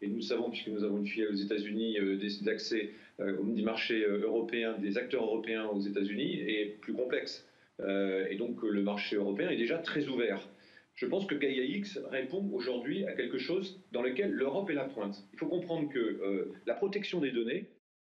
et 0.02 0.06
nous 0.06 0.20
savons, 0.20 0.50
puisque 0.50 0.68
nous 0.68 0.84
avons 0.84 0.98
une 0.98 1.06
filiale 1.06 1.32
aux 1.32 1.36
États-Unis, 1.36 1.98
d'accès 2.42 2.90
du 3.18 3.62
marché 3.62 4.04
européen, 4.04 4.76
des 4.78 4.98
acteurs 4.98 5.24
européens 5.24 5.66
aux 5.68 5.80
États-Unis, 5.80 6.40
est 6.40 6.78
plus 6.80 6.92
complexe. 6.92 7.48
et 7.80 8.36
donc 8.36 8.62
le 8.62 8.82
marché 8.82 9.16
européen 9.16 9.48
est 9.48 9.56
déjà 9.56 9.78
très 9.78 10.06
ouvert. 10.06 10.46
Je 10.94 11.06
pense 11.06 11.26
que 11.26 11.34
Gaia 11.34 11.64
X 11.64 11.98
répond 12.10 12.46
aujourd'hui 12.52 13.06
à 13.06 13.12
quelque 13.12 13.38
chose 13.38 13.80
dans 13.92 14.02
lequel 14.02 14.32
l'Europe 14.32 14.68
est 14.68 14.74
la 14.74 14.84
pointe. 14.84 15.24
Il 15.32 15.38
faut 15.38 15.46
comprendre 15.46 15.88
que 15.90 16.52
la 16.66 16.74
protection 16.74 17.20
des 17.20 17.30
données, 17.30 17.70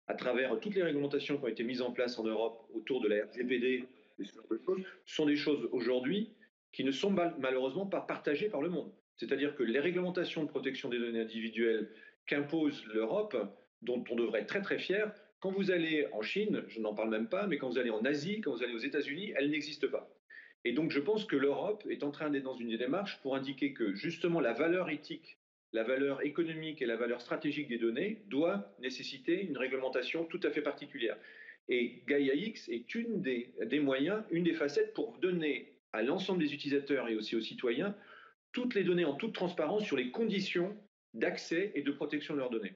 à 0.08 0.14
travers 0.14 0.58
toutes 0.60 0.74
les 0.74 0.82
réglementations 0.82 1.36
qui 1.38 1.44
ont 1.44 1.48
été 1.48 1.64
mises 1.64 1.82
en 1.82 1.92
place 1.92 2.18
en 2.18 2.24
Europe 2.24 2.66
autour 2.74 3.00
de 3.00 3.08
la 3.08 3.24
RGPD, 3.26 3.84
sont 5.06 5.26
des 5.26 5.36
choses 5.36 5.68
aujourd'hui 5.70 6.32
qui 6.72 6.82
ne 6.84 6.90
sont 6.90 7.10
malheureusement 7.10 7.86
pas 7.86 8.00
partagées 8.00 8.48
par 8.48 8.62
le 8.62 8.68
monde. 8.68 8.92
C'est-à-dire 9.16 9.54
que 9.54 9.62
les 9.62 9.80
réglementations 9.80 10.42
de 10.42 10.48
protection 10.48 10.88
des 10.88 10.98
données 10.98 11.20
individuelles 11.20 11.90
qu'impose 12.26 12.84
l'Europe, 12.92 13.36
dont 13.82 14.02
on 14.10 14.16
devrait 14.16 14.40
être 14.40 14.48
très 14.48 14.62
très 14.62 14.78
fier, 14.78 15.12
quand 15.40 15.52
vous 15.52 15.70
allez 15.70 16.06
en 16.12 16.22
Chine, 16.22 16.64
je 16.68 16.80
n'en 16.80 16.94
parle 16.94 17.10
même 17.10 17.28
pas, 17.28 17.46
mais 17.46 17.58
quand 17.58 17.68
vous 17.68 17.78
allez 17.78 17.90
en 17.90 18.04
Asie, 18.04 18.40
quand 18.40 18.52
vous 18.52 18.62
allez 18.62 18.74
aux 18.74 18.78
États-Unis, 18.78 19.32
elles 19.36 19.50
n'existent 19.50 19.88
pas. 19.88 20.10
Et 20.64 20.72
donc 20.72 20.90
je 20.90 21.00
pense 21.00 21.24
que 21.24 21.36
l'Europe 21.36 21.84
est 21.88 22.02
en 22.02 22.10
train 22.10 22.30
d'être 22.30 22.42
dans 22.42 22.56
une 22.56 22.76
démarche 22.76 23.20
pour 23.22 23.36
indiquer 23.36 23.72
que 23.72 23.94
justement 23.94 24.40
la 24.40 24.52
valeur 24.52 24.90
éthique, 24.90 25.37
la 25.72 25.82
valeur 25.82 26.24
économique 26.24 26.80
et 26.82 26.86
la 26.86 26.96
valeur 26.96 27.20
stratégique 27.20 27.68
des 27.68 27.78
données 27.78 28.22
doit 28.26 28.74
nécessiter 28.80 29.42
une 29.42 29.56
réglementation 29.56 30.24
tout 30.24 30.40
à 30.42 30.50
fait 30.50 30.62
particulière. 30.62 31.16
Et 31.68 32.02
Gaia 32.06 32.34
X 32.34 32.68
est 32.68 32.94
une 32.94 33.20
des, 33.20 33.80
moyens, 33.80 34.22
une 34.30 34.44
des 34.44 34.54
facettes 34.54 34.94
pour 34.94 35.18
donner 35.18 35.74
à 35.92 36.02
l'ensemble 36.02 36.40
des 36.40 36.54
utilisateurs 36.54 37.08
et 37.08 37.16
aussi 37.16 37.36
aux 37.36 37.40
citoyens 37.40 37.94
toutes 38.52 38.74
les 38.74 38.84
données 38.84 39.04
en 39.04 39.14
toute 39.14 39.34
transparence 39.34 39.84
sur 39.84 39.96
les 39.96 40.10
conditions 40.10 40.74
d'accès 41.12 41.72
et 41.74 41.82
de 41.82 41.92
protection 41.92 42.34
de 42.34 42.38
leurs 42.38 42.50
données. 42.50 42.74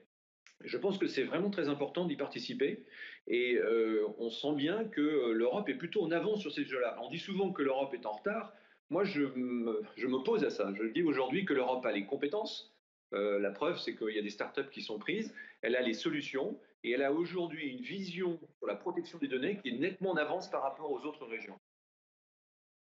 Je 0.63 0.77
pense 0.77 0.97
que 0.99 1.07
c'est 1.07 1.23
vraiment 1.23 1.49
très 1.49 1.67
important 1.67 2.05
d'y 2.05 2.15
participer 2.15 2.85
et 3.27 3.55
euh, 3.55 4.05
on 4.19 4.29
sent 4.29 4.53
bien 4.55 4.85
que 4.85 5.31
l'Europe 5.31 5.67
est 5.67 5.75
plutôt 5.75 6.03
en 6.03 6.11
avance 6.11 6.41
sur 6.41 6.53
ces 6.53 6.63
jeux-là. 6.63 6.97
On 7.01 7.09
dit 7.09 7.19
souvent 7.19 7.51
que 7.51 7.63
l'Europe 7.63 7.93
est 7.95 8.05
en 8.05 8.11
retard. 8.11 8.53
Moi, 8.91 9.03
je 9.03 10.05
m'oppose 10.05 10.43
à 10.43 10.51
ça. 10.51 10.71
Je 10.75 10.83
dis 10.83 11.01
aujourd'hui 11.01 11.45
que 11.45 11.53
l'Europe 11.53 11.85
a 11.85 11.91
les 11.91 12.05
compétences. 12.05 12.72
Euh, 13.13 13.39
la 13.39 13.51
preuve, 13.51 13.79
c'est 13.79 13.95
qu'il 13.95 14.15
y 14.15 14.19
a 14.19 14.21
des 14.21 14.29
startups 14.29 14.69
qui 14.71 14.81
sont 14.81 14.97
prises. 14.97 15.33
Elle 15.61 15.75
a 15.75 15.81
les 15.81 15.93
solutions 15.93 16.57
et 16.83 16.91
elle 16.91 17.03
a 17.03 17.11
aujourd'hui 17.11 17.69
une 17.69 17.81
vision 17.81 18.39
sur 18.57 18.67
la 18.67 18.75
protection 18.75 19.17
des 19.19 19.27
données 19.27 19.59
qui 19.61 19.69
est 19.69 19.77
nettement 19.77 20.11
en 20.11 20.17
avance 20.17 20.49
par 20.49 20.63
rapport 20.63 20.91
aux 20.91 21.01
autres 21.01 21.25
régions. 21.25 21.57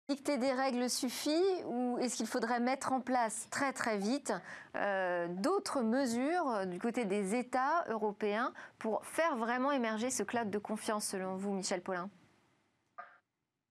Dicter 0.09 0.37
des 0.37 0.51
règles 0.51 0.89
suffit 0.89 1.43
ou 1.65 1.97
est-ce 1.99 2.17
qu'il 2.17 2.27
faudrait 2.27 2.59
mettre 2.59 2.91
en 2.91 2.99
place 2.99 3.47
très 3.49 3.71
très 3.71 3.97
vite 3.97 4.33
euh, 4.75 5.27
d'autres 5.29 5.81
mesures 5.81 6.65
du 6.67 6.79
côté 6.79 7.05
des 7.05 7.35
États 7.35 7.85
européens 7.87 8.53
pour 8.77 9.05
faire 9.05 9.37
vraiment 9.37 9.71
émerger 9.71 10.09
ce 10.09 10.23
cloud 10.23 10.49
de 10.49 10.57
confiance 10.57 11.07
selon 11.07 11.35
vous, 11.37 11.53
Michel 11.53 11.81
Paulin? 11.81 12.09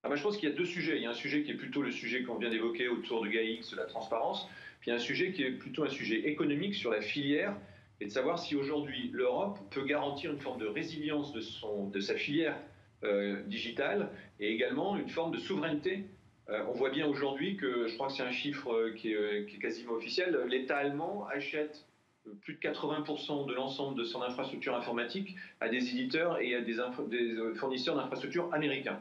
Ah 0.02 0.08
bah, 0.08 0.16
Je 0.16 0.22
pense 0.22 0.38
qu'il 0.38 0.48
y 0.48 0.52
a 0.52 0.54
deux 0.54 0.64
sujets. 0.64 0.96
Il 0.96 1.02
y 1.02 1.06
a 1.06 1.10
un 1.10 1.14
sujet 1.14 1.42
qui 1.42 1.50
est 1.50 1.56
plutôt 1.56 1.82
le 1.82 1.90
sujet 1.90 2.22
qu'on 2.22 2.36
vient 2.36 2.48
d'évoquer 2.48 2.88
autour 2.88 3.22
de 3.22 3.28
GAIX, 3.28 3.74
la 3.76 3.84
transparence, 3.84 4.48
puis 4.80 4.90
un 4.90 4.98
sujet 4.98 5.32
qui 5.32 5.42
est 5.42 5.52
plutôt 5.52 5.84
un 5.84 5.90
sujet 5.90 6.28
économique 6.28 6.74
sur 6.74 6.90
la 6.90 7.00
filière 7.00 7.56
et 8.00 8.06
de 8.06 8.10
savoir 8.10 8.38
si 8.38 8.56
aujourd'hui 8.56 9.10
l'Europe 9.12 9.58
peut 9.70 9.84
garantir 9.84 10.32
une 10.32 10.40
forme 10.40 10.60
de 10.60 10.66
résilience 10.66 11.32
de, 11.32 11.40
son, 11.40 11.88
de 11.88 12.00
sa 12.00 12.14
filière 12.14 12.56
euh, 13.04 13.42
digitale 13.44 14.10
et 14.38 14.52
également 14.52 14.96
une 14.96 15.08
forme 15.08 15.32
de 15.32 15.38
souveraineté 15.38 16.04
euh, 16.50 16.64
on 16.68 16.72
voit 16.72 16.90
bien 16.90 17.06
aujourd'hui 17.06 17.56
que, 17.56 17.86
je 17.86 17.94
crois 17.94 18.08
que 18.08 18.14
c'est 18.14 18.24
un 18.24 18.32
chiffre 18.32 18.72
euh, 18.72 18.92
qui 18.92 19.12
est, 19.12 19.58
quasiment 19.60 19.92
officiel, 19.92 20.36
l'État 20.48 20.78
allemand 20.78 21.26
achète 21.32 21.86
plus 22.42 22.54
de 22.54 22.58
80% 22.58 23.48
de 23.48 23.54
l'ensemble 23.54 23.96
de 23.96 24.04
son 24.04 24.20
infrastructure 24.22 24.74
informatique 24.74 25.36
à 25.60 25.68
des 25.68 25.90
éditeurs 25.90 26.40
et 26.40 26.54
à 26.56 26.60
des, 26.60 26.78
euh, 26.80 27.54
fournisseurs 27.54 27.96
d'infrastructures 27.96 28.52
américains. 28.52 29.00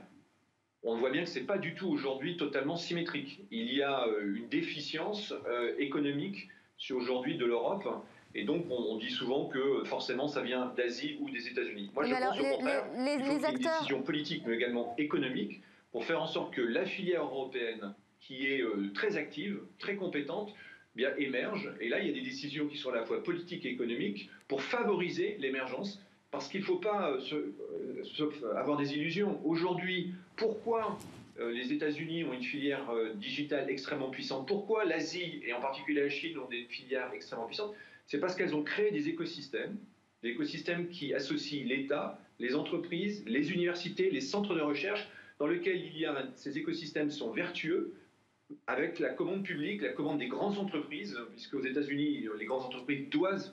On 0.84 0.96
voit 0.98 1.12
bien 1.12 1.24
que 1.24 1.30
ce 1.30 1.40
n'est 1.40 1.46
pas 1.46 1.58
du 1.58 1.76
tout 1.76 1.88
aujourd'hui 1.88 2.38
totalement 2.38 2.78
symétrique. 2.78 3.42
Il 3.52 3.74
y 3.74 3.82
a 3.82 4.06
une 4.22 4.48
déficience 4.48 5.34
économique 5.78 6.48
sur 6.78 6.98
aujourd'hui 6.98 7.38
de 7.38 7.46
l'Europe. 7.46 7.88
Et 8.36 8.44
donc, 8.44 8.66
on, 8.70 8.98
dit 8.98 9.10
souvent 9.10 9.48
que 9.48 9.84
forcément, 9.86 10.28
ça 10.28 10.42
vient 10.42 10.72
d'Asie 10.78 11.18
ou 11.20 11.30
des 11.30 11.48
États-Unis. 11.48 11.92
Moi, 11.94 12.06
je 12.06 12.14
pense 12.14 12.40
au 12.40 12.44
contraire 12.44 12.86
les, 12.96 13.18
les, 13.18 13.26
une 13.26 13.58
décision 13.58 14.02
politique, 14.04 14.44
mais 14.46 14.56
également 14.56 14.96
économique, 14.98 15.62
pour 15.92 16.06
faire 16.06 16.22
en 16.22 16.28
sorte 16.28 16.54
que 16.54 16.62
la 16.62 16.86
filière 16.86 17.24
européenne, 17.24 17.94
qui 18.20 18.46
est 18.46 18.62
euh, 18.62 18.92
très 18.94 19.18
active, 19.18 19.60
très 19.80 19.96
compétente, 19.96 20.54
bien, 20.96 21.10
émerge. 21.18 21.74
Et 21.82 21.90
là, 21.90 22.00
il 22.00 22.08
y 22.08 22.10
a 22.12 22.14
des 22.14 22.22
décisions 22.22 22.68
qui 22.68 22.78
sont 22.78 22.92
à 22.92 22.96
la 22.96 23.06
fois 23.06 23.24
politiques 23.24 23.66
et 23.66 23.70
économiques 23.70 24.30
pour 24.48 24.62
favoriser 24.62 25.38
l'émergence, 25.40 26.00
parce 26.32 26.48
qu'il 26.48 26.62
ne 26.62 26.66
faut 26.66 26.78
pas 26.78 27.12
euh, 27.12 27.20
euh, 27.34 28.56
avoir 28.56 28.78
des 28.78 28.94
illusions. 28.94 29.40
Aujourd'hui, 29.46 30.14
pourquoi 30.36 30.98
les 31.54 31.72
États-Unis 31.72 32.26
ont 32.26 32.34
une 32.34 32.44
filière 32.44 32.92
digitale 33.16 33.70
extrêmement 33.70 34.10
puissante? 34.10 34.46
Pourquoi 34.46 34.84
l'Asie, 34.84 35.42
et 35.46 35.54
en 35.54 35.62
particulier 35.62 36.02
la 36.02 36.10
Chine, 36.10 36.38
ont 36.38 36.50
des 36.50 36.66
filières 36.66 37.12
extrêmement 37.14 37.46
puissantes? 37.46 37.74
C'est 38.08 38.20
parce 38.20 38.36
qu'elles 38.36 38.54
ont 38.56 38.64
créé 38.64 38.92
des 38.92 39.08
écosystèmes, 39.08 39.78
des 40.22 40.32
écosystèmes 40.32 40.90
qui 40.90 41.14
associent 41.14 41.66
l'État, 41.66 42.20
les 42.40 42.56
entreprises, 42.56 43.24
les 43.26 43.54
universités, 43.54 44.10
les 44.10 44.20
centres 44.20 44.54
de 44.54 44.60
recherche, 44.60 45.08
dans 45.40 45.48
a, 45.48 46.24
ces 46.36 46.58
écosystèmes 46.58 47.12
sont 47.12 47.32
vertueux, 47.32 47.94
avec 48.68 49.00
la 49.00 49.10
commande 49.10 49.44
publique, 49.44 49.82
la 49.82 49.94
commande 49.94 50.20
des 50.20 50.28
grandes 50.28 50.58
entreprises, 50.58 51.18
puisque 51.32 51.54
aux 51.54 51.64
États-Unis, 51.64 52.28
les 52.38 52.46
grandes 52.46 52.66
entreprises 52.66 53.08
doivent 53.10 53.50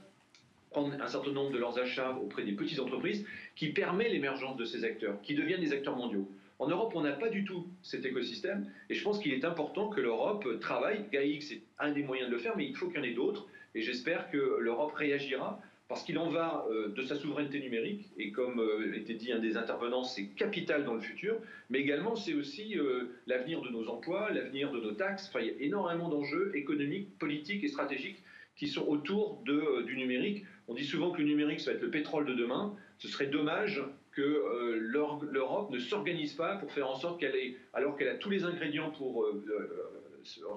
prendre 0.77 0.93
un 1.03 1.09
certain 1.09 1.33
nombre 1.33 1.53
de 1.53 1.59
leurs 1.59 1.79
achats 1.79 2.11
auprès 2.23 2.43
des 2.43 2.53
petites 2.53 2.81
entreprises, 2.81 3.25
qui 3.55 3.71
permet 3.71 4.11
l'émergence 4.11 4.59
de 4.59 4.67
ces 4.67 4.85
acteurs, 4.85 5.19
qui 5.23 5.35
deviennent 5.35 5.63
des 5.63 5.73
acteurs 5.73 5.97
mondiaux. 5.97 6.29
En 6.59 6.69
Europe, 6.69 6.93
on 6.95 7.01
n'a 7.01 7.13
pas 7.13 7.31
du 7.31 7.45
tout 7.45 7.67
cet 7.83 8.05
écosystème, 8.05 8.71
et 8.91 8.95
je 8.95 9.03
pense 9.03 9.19
qu'il 9.19 9.33
est 9.33 9.47
important 9.47 9.89
que 9.89 10.03
l'Europe 10.03 10.47
travaille. 10.61 11.07
GAIX 11.11 11.51
est 11.51 11.63
un 11.79 11.93
des 11.93 12.03
moyens 12.03 12.29
de 12.29 12.35
le 12.35 12.41
faire, 12.41 12.59
mais 12.59 12.67
il 12.67 12.77
faut 12.77 12.89
qu'il 12.89 12.99
y 12.99 13.01
en 13.01 13.05
ait 13.05 13.15
d'autres, 13.15 13.47
et 13.75 13.81
j'espère 13.81 14.31
que 14.31 14.59
l'Europe 14.61 14.93
réagira 14.93 15.59
parce 15.89 16.03
qu'il 16.03 16.19
en 16.19 16.29
va 16.29 16.67
euh, 16.69 16.89
de 16.89 17.03
sa 17.03 17.15
souveraineté 17.15 17.61
numérique, 17.61 18.11
et 18.19 18.33
comme 18.33 18.59
euh, 18.59 18.93
était 18.97 19.15
dit 19.15 19.33
un 19.33 19.39
des 19.39 19.57
intervenants, 19.57 20.03
c'est 20.03 20.27
capital 20.27 20.85
dans 20.85 20.95
le 20.95 21.01
futur, 21.01 21.37
mais 21.71 21.79
également 21.79 22.17
c'est 22.17 22.35
aussi 22.35 22.77
euh, 22.77 23.05
l'avenir 23.27 23.63
de 23.63 23.71
nos 23.71 23.89
emplois, 23.89 24.31
l'avenir 24.33 24.73
de 24.73 24.81
nos 24.81 24.93
taxes. 24.93 25.31
Il 25.41 25.47
y 25.47 25.51
a 25.51 25.53
énormément 25.61 26.09
d'enjeux 26.09 26.51
économiques, 26.55 27.17
politiques 27.19 27.63
et 27.65 27.69
stratégiques 27.69 28.21
qui 28.57 28.69
sont 28.69 28.87
autour 28.89 29.43
du 29.45 29.97
numérique. 29.97 30.45
On 30.69 30.75
dit 30.75 30.85
souvent 30.85 31.11
que 31.11 31.19
le 31.19 31.29
numérique, 31.29 31.61
ça 31.61 31.71
va 31.71 31.77
être 31.77 31.83
le 31.83 31.91
pétrole 31.91 32.27
de 32.27 32.35
demain. 32.35 32.75
Ce 32.99 33.09
serait 33.09 33.27
dommage 33.27 33.83
que 34.13 34.75
l'Europe 34.79 35.71
ne 35.71 35.79
s'organise 35.79 36.35
pas 36.35 36.57
pour 36.57 36.73
faire 36.73 36.89
en 36.89 36.97
sorte 36.97 37.21
qu'elle 37.21 37.37
ait, 37.37 37.57
alors 37.75 37.97
qu'elle 37.97 38.09
a 38.09 38.15
tous 38.15 38.31
les 38.31 38.45
ingrédients 38.45 38.91
pour 38.91 39.27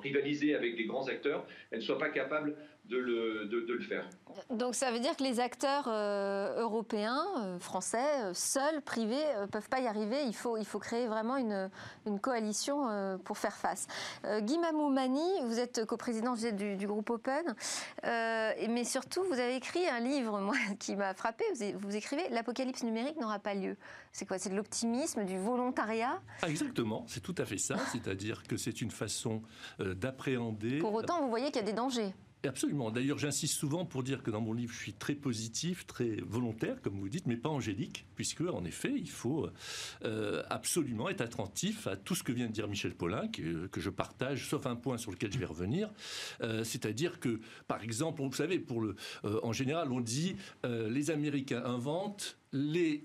rivaliser 0.02 0.56
avec 0.56 0.78
les 0.78 0.86
grands 0.86 1.08
acteurs, 1.08 1.46
elle 1.72 1.80
ne 1.80 1.84
soit 1.84 1.98
pas 1.98 2.10
capable 2.10 2.56
de 2.90 2.98
le, 2.98 3.46
de, 3.46 3.74
le, 3.74 3.80
faire. 3.82 4.08
Donc 4.50 4.74
ça 4.74 4.92
veut 4.92 5.00
dire 5.00 5.16
que 5.16 5.24
les 5.24 5.40
acteurs 5.40 5.86
euh, 5.88 6.60
européens, 6.60 7.24
euh, 7.38 7.60
français, 7.60 8.24
euh, 8.24 8.34
seuls, 8.34 8.82
privés, 8.82 9.24
ne 9.40 9.46
peuvent 9.46 9.70
pas 9.70 9.80
y 9.80 9.88
arriver. 9.88 10.24
Il 10.26 10.34
faut, 10.34 10.58
il 10.58 10.66
faut 10.66 10.80
créer 10.80 11.08
vraiment 11.08 11.38
une, 11.38 11.70
une 12.08 12.20
coalition 12.20 13.20
pour 13.24 13.38
faire 13.38 13.56
face. 13.56 13.88
Guy 14.42 14.58
Mamoumani, 14.58 15.42
vous 15.44 15.60
êtes 15.60 15.86
coprésident 15.86 16.34
du, 16.34 16.78
du 16.78 16.88
groupe 16.88 17.10
Open, 17.10 17.56
mais 18.04 18.84
surtout 18.84 19.24
vous 19.24 19.40
avez 19.40 19.56
écrit 19.56 19.88
un 19.88 20.00
livre 20.00 20.40
moi, 20.40 20.56
qui 20.80 20.96
m'a 20.96 21.14
frappé. 21.14 21.44
Vous, 21.54 21.80
vous 21.90 21.96
écrivez 21.96 22.28
L'apocalypse 22.30 22.84
numérique 22.84 23.20
n'aura 23.20 23.40
pas 23.40 23.54
lieu. 23.54 23.76
C'est 24.12 24.26
quoi? 24.26 24.40
C'est 24.40 24.50
de 24.50 24.56
l'optimisme, 24.56 25.26
du 25.26 25.38
volontariat? 25.38 26.22
Ah, 26.42 26.50
Exactement, 26.50 27.06
c'est 27.08 27.22
tout 27.22 27.36
à 27.38 27.46
fait 27.46 27.58
ça. 27.60 27.78
C'est-à-dire 27.92 28.44
que 28.44 28.58
c'est 28.58 28.82
une 28.82 28.92
façon 28.92 29.42
d'appréhender. 29.80 30.80
Pour 30.80 30.94
autant, 30.94 31.22
vous 31.22 31.30
voyez 31.30 31.48
qu'il 31.48 31.58
y 31.58 31.60
a 31.60 31.68
des 31.68 31.74
dangers. 31.74 32.14
Absolument. 32.48 32.90
D'ailleurs, 32.90 33.18
j'insiste 33.18 33.56
souvent 33.56 33.84
pour 33.86 34.02
dire 34.02 34.24
que 34.24 34.32
dans 34.32 34.40
mon 34.40 34.54
livre, 34.54 34.72
je 34.72 34.80
suis 34.80 34.94
très 34.94 35.14
positif, 35.14 35.86
très 35.86 36.22
volontaire, 36.22 36.82
comme 36.82 36.98
vous 36.98 37.10
dites, 37.10 37.28
mais 37.28 37.36
pas 37.36 37.50
angélique, 37.50 38.06
puisque 38.16 38.42
en 38.42 38.64
effet, 38.64 38.94
il 38.96 39.10
faut 39.10 39.50
euh, 40.06 40.42
absolument 40.50 41.10
être 41.10 41.20
attentif 41.20 41.86
à 41.88 41.98
tout 41.98 42.16
ce 42.16 42.24
que 42.24 42.32
vient 42.32 42.48
de 42.48 42.54
dire 42.54 42.70
Michel 42.70 42.96
Paulin, 42.96 43.28
que, 43.28 43.70
je 43.76 43.90
partage, 43.90 44.48
sauf 44.48 44.68
un 44.68 44.78
point 44.78 44.98
sur 44.98 45.12
lequel 45.12 45.34
je 45.34 45.38
vais 45.38 45.46
revenir. 45.46 45.90
Euh, 46.42 46.64
c'est-à-dire 46.64 47.20
que, 47.20 47.42
par 47.68 47.84
exemple, 47.84 48.22
vous 48.22 48.32
savez, 48.32 48.58
pour 48.58 48.80
le, 48.80 48.96
euh, 49.26 49.42
en 49.44 49.52
général, 49.52 49.92
on 49.92 50.00
dit 50.00 50.38
les 50.64 51.12
Américains 51.12 51.64
inventent, 51.66 52.38
les 52.54 53.04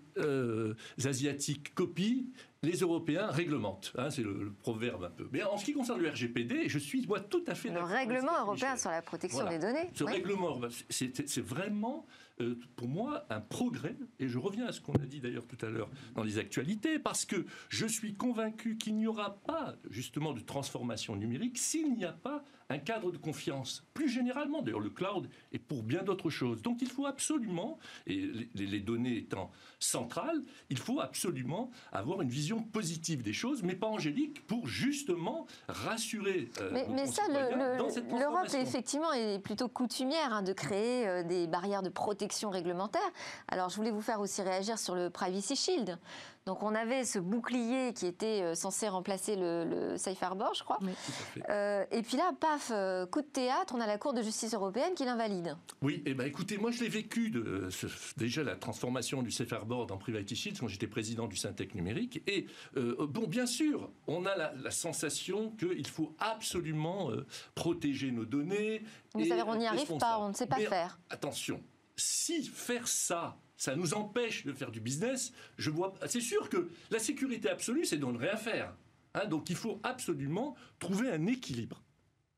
Asiatiques 1.05 1.75
copient, 1.75 2.25
les 2.65 2.79
Européens 2.79 3.27
réglementent. 3.29 3.93
Hein, 3.97 4.11
c'est 4.11 4.23
le, 4.23 4.53
proverbe 4.63 5.05
un 5.05 5.11
peu. 5.11 5.29
Mais 5.33 5.43
en 5.43 5.57
ce 5.57 5.65
qui 5.65 5.73
concerne 5.73 6.01
le 6.01 6.09
RGPD, 6.11 6.69
je 6.69 6.79
suis 6.79 7.07
moi 7.07 7.21
tout 7.21 7.45
à 7.47 7.55
fait 7.55 7.71
Le 7.71 7.83
règlement 7.83 8.41
européen 8.41 8.77
sur 8.77 8.91
la 8.91 9.03
protection 9.03 9.49
des 9.49 9.59
données. 9.59 9.91
Ce 9.95 10.05
règlement, 10.05 10.61
c'est 10.89 11.41
vraiment 11.41 12.07
euh, 12.41 12.59
pour 12.75 12.89
moi 12.89 13.27
un 13.31 13.41
progrès, 13.41 13.97
et 14.19 14.29
je 14.29 14.39
reviens 14.39 14.67
à 14.67 14.73
ce 14.73 14.81
qu'on 14.81 14.95
a 14.95 15.07
dit 15.07 15.21
d'ailleurs 15.21 15.47
tout 15.47 15.65
à 15.65 15.71
l'heure 15.71 15.89
dans 16.15 16.25
les 16.25 16.39
actualités, 16.39 16.99
parce 16.99 17.25
que 17.25 17.47
je 17.69 17.87
suis 17.87 18.15
convaincu 18.15 18.77
qu'il 18.77 18.97
n'y 18.97 19.07
aura 19.07 19.37
pas 19.43 19.77
justement 19.89 20.33
de 20.33 20.41
transformation 20.41 21.15
numérique 21.15 21.59
s'il 21.59 21.95
n'y 21.95 22.05
a 22.05 22.13
pas 22.13 22.43
un 22.71 22.79
cadre 22.79 23.13
de 23.13 23.19
confiance, 23.19 23.85
plus 23.93 24.09
généralement 24.09 24.63
d'ailleurs 24.63 24.81
le 24.81 24.91
cloud 24.91 25.29
et 25.53 25.59
pour 25.59 25.83
bien 25.83 26.03
d'autres 26.03 26.31
choses. 26.31 26.63
Donc 26.63 26.81
il 26.81 26.89
faut 26.89 27.07
absolument, 27.07 27.79
et 28.07 28.49
les, 28.55 28.81
données 28.81 29.19
étant 29.19 29.51
centrales, 29.79 30.43
il 30.71 30.79
faut 30.79 31.01
absolument 31.01 31.71
avoir 31.93 32.23
une 32.23 32.31
vision 32.31 32.63
positive 32.63 33.23
des 33.23 33.33
choses, 33.33 33.63
mais 33.63 33.75
pas 33.75 33.87
angélique, 33.87 34.47
pour 34.47 34.67
justement 34.67 35.47
rassurer. 35.69 36.49
Euh, 36.61 36.71
mais, 36.73 36.87
mais 36.91 37.07
ça, 37.07 37.23
l'Europe 37.29 38.49
effectivement 38.55 39.13
est 39.13 39.39
plutôt 39.39 39.69
coutumière 39.69 40.33
hein, 40.33 40.43
de 40.43 40.53
créer 40.53 41.07
euh, 41.07 41.23
des 41.23 41.47
barrières 41.47 41.83
de 41.83 41.91
protection 41.91 42.24
protection 42.25 42.49
réglementaire. 42.49 43.03
Alors 43.49 43.69
je 43.69 43.77
voulais 43.77 43.91
vous 43.91 44.01
faire 44.01 44.21
aussi 44.21 44.41
réagir 44.41 44.79
sur 44.79 44.95
le 44.95 45.11
Privacy 45.11 45.57
Shield. 45.57 45.99
Donc 46.47 46.63
on 46.63 46.75
avait 46.75 47.05
ce 47.05 47.19
bouclier 47.19 47.93
qui 47.95 48.07
était 48.07 48.43
euh, 48.43 48.55
censé 48.55 48.89
remplacer 48.89 49.35
le, 49.37 49.97
Safe 49.97 50.23
Harbor, 50.23 50.53
je 50.55 50.63
crois. 50.63 50.79
Euh, 51.49 51.85
et 51.91 52.03
puis 52.03 52.17
là, 52.17 52.33
paf, 52.39 52.71
euh, 52.73 53.07
coup 53.07 53.23
de 53.23 53.27
théâtre, 53.27 53.75
on 53.77 53.81
a 53.81 53.87
la 53.87 53.97
Cour 53.97 54.13
de 54.13 54.23
justice 54.23 54.53
européenne 54.53 54.95
qui 54.95 55.05
l'invalide. 55.05 55.57
Oui, 55.81 56.03
et 56.05 56.11
eh 56.11 56.15
ben 56.15 56.27
écoutez, 56.27 56.59
moi 56.59 56.71
je 56.71 56.83
l'ai 56.83 56.89
vécu 56.89 57.31
de, 57.31 57.69
déjà 58.17 58.43
la 58.43 58.57
transformation 58.57 59.23
du 59.23 59.31
Safe 59.31 59.53
Harbor 59.53 59.87
dans 59.87 59.97
Privacy 59.97 60.37
Shield 60.37 60.59
quand 60.59 60.69
j'étais 60.69 60.87
président 60.87 61.27
du 61.27 61.37
Syntec 61.37 61.75
numérique. 61.75 62.23
Et 62.27 62.47
bon, 62.75 63.27
bien 63.27 63.47
sûr, 63.47 63.91
on 64.07 64.27
a 64.27 64.35
la, 64.37 64.71
sensation 64.71 65.51
qu'il 65.53 65.87
faut 65.87 66.15
absolument 66.19 67.11
protéger 67.55 68.11
nos 68.11 68.25
données. 68.25 68.83
Vous 69.15 69.25
savez, 69.25 69.43
on 69.47 69.57
n'y 69.57 69.67
arrive 69.67 69.97
pas, 69.99 70.19
on 70.19 70.29
ne 70.29 70.35
sait 70.35 70.47
pas 70.47 70.57
faire. 70.57 70.99
Attention, 71.11 71.61
si 71.97 72.45
faire 72.45 72.89
ça 72.89 73.39
ça 73.57 73.77
nous 73.77 73.95
empêche 73.95 74.45
de 74.45 74.53
faire 74.53 74.71
du 74.71 74.81
business. 74.81 75.33
Je 75.57 75.71
vois, 75.71 75.95
c'est 76.07 76.21
sûr 76.21 76.49
que 76.49 76.69
la 76.91 76.99
sécurité 76.99 77.49
absolue, 77.49 77.85
c'est 77.85 77.97
de 77.97 78.05
ne 78.05 78.19
rien 78.19 78.37
faire. 78.37 78.75
Hein. 79.15 79.27
donc 79.27 79.49
il 79.49 79.57
faut 79.57 79.81
absolument 79.85 80.57
trouver 80.81 81.09
un 81.11 81.27
équilibre. 81.27 81.84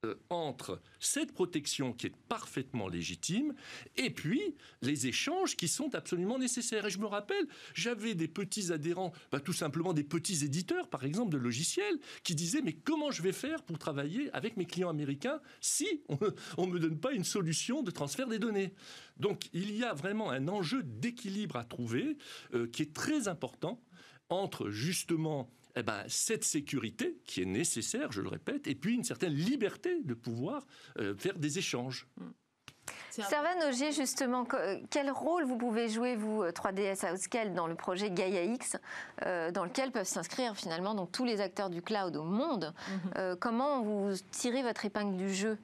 Euh, 0.06 0.14
entre 0.30 0.80
cette 0.98 1.32
protection 1.32 1.92
qui 1.92 2.06
est 2.06 2.16
parfaitement 2.28 2.88
légitime 2.88 3.54
et 3.96 4.10
puis 4.10 4.54
les 4.82 5.06
échanges 5.06 5.56
qui 5.56 5.68
sont 5.68 5.94
absolument 5.94 6.38
nécessaires. 6.38 6.86
Et 6.86 6.90
je 6.90 6.98
me 6.98 7.06
rappelle, 7.06 7.46
j'avais 7.74 8.14
des 8.14 8.28
petits 8.28 8.72
adhérents, 8.72 9.12
bah, 9.30 9.40
tout 9.40 9.52
simplement 9.52 9.92
des 9.92 10.02
petits 10.02 10.44
éditeurs, 10.44 10.88
par 10.88 11.04
exemple, 11.04 11.32
de 11.32 11.38
logiciels, 11.38 11.98
qui 12.24 12.34
disaient 12.34 12.62
mais 12.62 12.72
comment 12.72 13.10
je 13.10 13.22
vais 13.22 13.32
faire 13.32 13.62
pour 13.62 13.78
travailler 13.78 14.30
avec 14.32 14.56
mes 14.56 14.64
clients 14.64 14.90
américains 14.90 15.40
si 15.60 16.02
on 16.08 16.18
ne 16.66 16.72
me 16.72 16.78
donne 16.78 16.98
pas 16.98 17.12
une 17.12 17.24
solution 17.24 17.82
de 17.82 17.90
transfert 17.90 18.26
des 18.26 18.38
données? 18.38 18.74
Donc 19.16 19.48
il 19.52 19.76
y 19.76 19.84
a 19.84 19.94
vraiment 19.94 20.30
un 20.30 20.48
enjeu 20.48 20.82
d'équilibre 20.82 21.56
à 21.56 21.64
trouver 21.64 22.16
euh, 22.54 22.66
qui 22.66 22.82
est 22.82 22.92
très 22.92 23.28
important 23.28 23.80
entre 24.28 24.70
justement 24.70 25.50
eh 25.76 25.82
ben, 25.82 26.02
cette 26.08 26.44
sécurité 26.44 27.18
qui 27.24 27.42
est 27.42 27.46
nécessaire, 27.46 28.10
je 28.10 28.22
le 28.22 28.28
répète, 28.28 28.66
et 28.66 28.74
puis 28.74 28.94
une 28.94 29.04
certaine 29.04 29.34
liberté 29.34 30.00
de 30.02 30.14
pouvoir 30.14 30.66
euh, 30.98 31.14
faire 31.14 31.38
des 31.38 31.58
échanges. 31.58 32.08
Mm. 32.16 32.24
Servan 33.10 33.68
Ogier, 33.68 33.92
justement, 33.92 34.46
quel 34.90 35.10
rôle 35.10 35.44
vous 35.44 35.56
pouvez 35.56 35.88
jouer, 35.88 36.16
vous, 36.16 36.44
3DS 36.44 37.06
euh, 37.06 37.16
Scale, 37.16 37.54
dans 37.54 37.66
le 37.66 37.74
projet 37.74 38.10
Gaia 38.10 38.42
X, 38.42 38.76
euh, 39.24 39.50
dans 39.50 39.64
lequel 39.64 39.90
peuvent 39.90 40.06
s'inscrire 40.06 40.54
finalement 40.54 40.94
donc, 40.94 41.12
tous 41.12 41.24
les 41.24 41.40
acteurs 41.40 41.70
du 41.70 41.80
cloud 41.80 42.14
au 42.14 42.24
monde? 42.24 42.74
Mm-hmm. 43.16 43.36
Comment 43.36 43.80
vous 43.82 44.12
tirez 44.32 44.62
votre 44.62 44.84
épingle 44.84 45.16
du 45.16 45.32
jeu? 45.32 45.58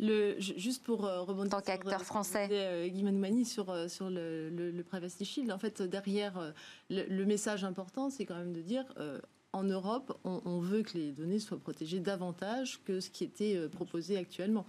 Le, 0.00 0.38
juste 0.38 0.84
pour 0.84 1.00
rebondir 1.00 1.54
en 1.54 1.60
tant 1.60 1.60
qu'acteur 1.60 2.02
français, 2.02 2.90
Guy 2.90 3.44
sur 3.44 3.90
sur 3.90 4.10
le, 4.10 4.48
le, 4.50 4.82
Privacy 4.84 5.24
Shield. 5.24 5.50
En 5.50 5.58
fait, 5.58 5.82
derrière 5.82 6.52
le, 6.90 7.24
message 7.24 7.64
important, 7.64 8.10
c'est 8.10 8.24
quand 8.24 8.36
même 8.36 8.52
de 8.52 8.62
dire 8.62 8.84
en 9.52 9.64
Europe, 9.64 10.18
on, 10.24 10.60
veut 10.60 10.82
que 10.82 10.96
les 10.96 11.12
données 11.12 11.38
soient 11.38 11.58
protégées 11.58 12.00
davantage 12.00 12.82
que 12.84 13.00
ce 13.00 13.10
qui 13.10 13.24
était 13.24 13.56
euh, 13.56 13.68
proposé 13.68 14.18
actuellement. 14.18 14.66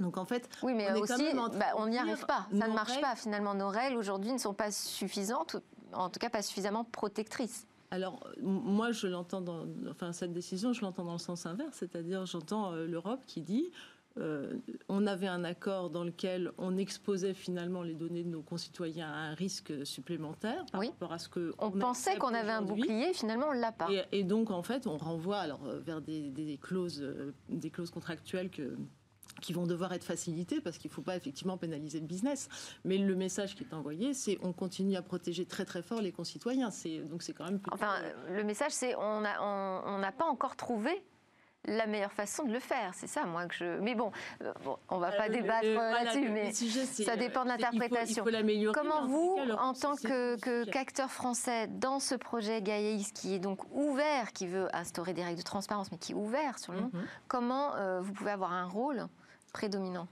Donc 0.00 0.16
en 0.16 0.24
fait, 0.24 0.48
oui, 0.62 0.74
mais 0.74 0.90
on 0.92 1.00
aussi, 1.00 1.24
bah, 1.34 1.66
on 1.76 1.88
n'y 1.88 1.98
arrive 1.98 2.24
pas. 2.26 2.46
Ça 2.50 2.68
ne 2.68 2.72
marche 2.72 3.00
pas. 3.00 3.14
Finalement, 3.14 3.54
nos 3.54 3.68
règles 3.68 3.96
aujourd'hui 3.96 4.32
ne 4.32 4.38
sont 4.38 4.54
pas 4.54 4.70
suffisantes, 4.70 5.56
en 5.92 6.08
tout 6.08 6.18
cas 6.18 6.30
pas 6.30 6.42
suffisamment 6.42 6.84
protectrices. 6.84 7.66
Alors, 7.90 8.26
moi, 8.40 8.90
je 8.92 9.06
l'entends 9.06 9.42
dans, 9.42 9.66
enfin, 9.90 10.14
cette 10.14 10.32
décision, 10.32 10.72
je 10.72 10.80
l'entends 10.80 11.04
dans 11.04 11.12
le 11.12 11.18
sens 11.18 11.44
inverse, 11.44 11.76
c'est-à-dire, 11.76 12.24
j'entends 12.24 12.72
euh, 12.72 12.86
l'Europe 12.86 13.20
qui 13.26 13.42
dit, 13.42 13.70
euh, 14.18 14.52
on 14.88 15.06
avait 15.06 15.26
un 15.26 15.44
accord 15.44 15.90
dans 15.90 16.04
lequel 16.04 16.52
on 16.58 16.76
exposait 16.76 17.34
finalement 17.34 17.82
les 17.82 17.94
données 17.94 18.24
de 18.24 18.28
nos 18.28 18.42
concitoyens 18.42 19.08
à 19.08 19.16
un 19.16 19.34
risque 19.34 19.86
supplémentaire 19.86 20.64
par 20.70 20.82
rapport 20.82 21.12
à 21.12 21.18
ce 21.18 21.28
que 21.28 21.54
on, 21.58 21.70
pensait 21.70 22.18
qu'on 22.18 22.34
avait 22.34 22.52
un 22.52 22.62
bouclier, 22.62 23.12
finalement 23.14 23.46
on 23.48 23.52
l'a 23.52 23.72
pas. 23.72 23.88
Et, 24.12 24.22
donc 24.24 24.50
en 24.50 24.62
fait, 24.62 24.86
on 24.86 24.96
renvoie 24.98 25.38
alors 25.38 25.64
euh, 25.66 25.80
vers 25.80 26.02
des, 26.02 26.58
clauses, 26.60 27.00
euh, 27.02 27.32
des 27.48 27.70
clauses 27.70 27.90
contractuelles 27.90 28.50
qui 29.40 29.52
vont 29.52 29.66
devoir 29.66 29.92
être 29.94 30.04
facilitées 30.04 30.60
parce 30.60 30.76
qu'il 30.76 30.90
ne 30.90 30.94
faut 30.94 31.02
pas 31.02 31.16
effectivement 31.16 31.56
pénaliser 31.56 31.98
le 31.98 32.06
business. 32.06 32.48
Mais 32.84 32.98
le 32.98 33.16
message 33.16 33.54
qui 33.54 33.64
est 33.64 33.72
envoyé, 33.72 34.12
c'est 34.12 34.38
on 34.42 34.52
continue 34.52 34.96
à 34.96 35.02
protéger 35.02 35.46
très 35.46 35.64
très 35.64 35.82
fort 35.82 36.02
les 36.02 36.12
concitoyens. 36.12 36.70
C'est 36.70 36.98
donc 36.98 37.22
c'est 37.22 37.32
quand 37.32 37.44
même. 37.44 37.60
Enfin, 37.70 37.94
le 38.30 38.44
message, 38.44 38.72
c'est 38.72 38.94
on 38.96 39.20
n'a 39.22 40.12
pas 40.12 40.26
encore 40.26 40.56
trouvé 40.56 41.02
la 41.64 41.86
meilleure 41.86 42.12
façon 42.12 42.44
de 42.44 42.52
le 42.52 42.58
faire. 42.58 42.92
C'est 42.94 43.06
ça, 43.06 43.24
moi, 43.24 43.46
que 43.46 43.54
je. 43.54 43.80
Mais 43.80 43.94
bon, 43.94 44.10
euh, 44.42 44.52
on 44.88 44.98
va 44.98 45.12
pas 45.12 45.28
débattre 45.28 45.66
là-dessus, 45.66 46.28
mais 46.28 46.52
ça 46.52 47.16
dépend 47.16 47.44
de 47.44 47.48
l'interprétation. 47.48 48.24
Comment 48.74 49.06
vous, 49.06 49.38
en 49.58 49.72
tant 49.72 49.94
qu'acteur 49.96 51.10
français, 51.10 51.68
dans 51.68 52.00
ce 52.00 52.14
projet 52.14 52.62
Gaïaïs, 52.62 53.12
qui 53.12 53.34
est 53.34 53.38
donc 53.38 53.60
ouvert, 53.72 54.32
qui 54.32 54.46
veut 54.46 54.68
instaurer 54.74 55.12
des 55.12 55.22
règles 55.22 55.38
de 55.38 55.44
transparence, 55.44 55.92
mais 55.92 55.98
qui 55.98 56.12
est 56.12 56.16
ouvert 56.16 56.58
sur 56.58 56.72
le 56.72 56.80
monde, 56.80 56.92
mhm. 56.92 57.06
comment 57.28 57.74
euh, 57.76 58.00
vous 58.00 58.12
pouvez 58.12 58.30
avoir 58.30 58.52
un 58.52 58.66
rôle 58.66 59.06
prédominant? 59.52 60.08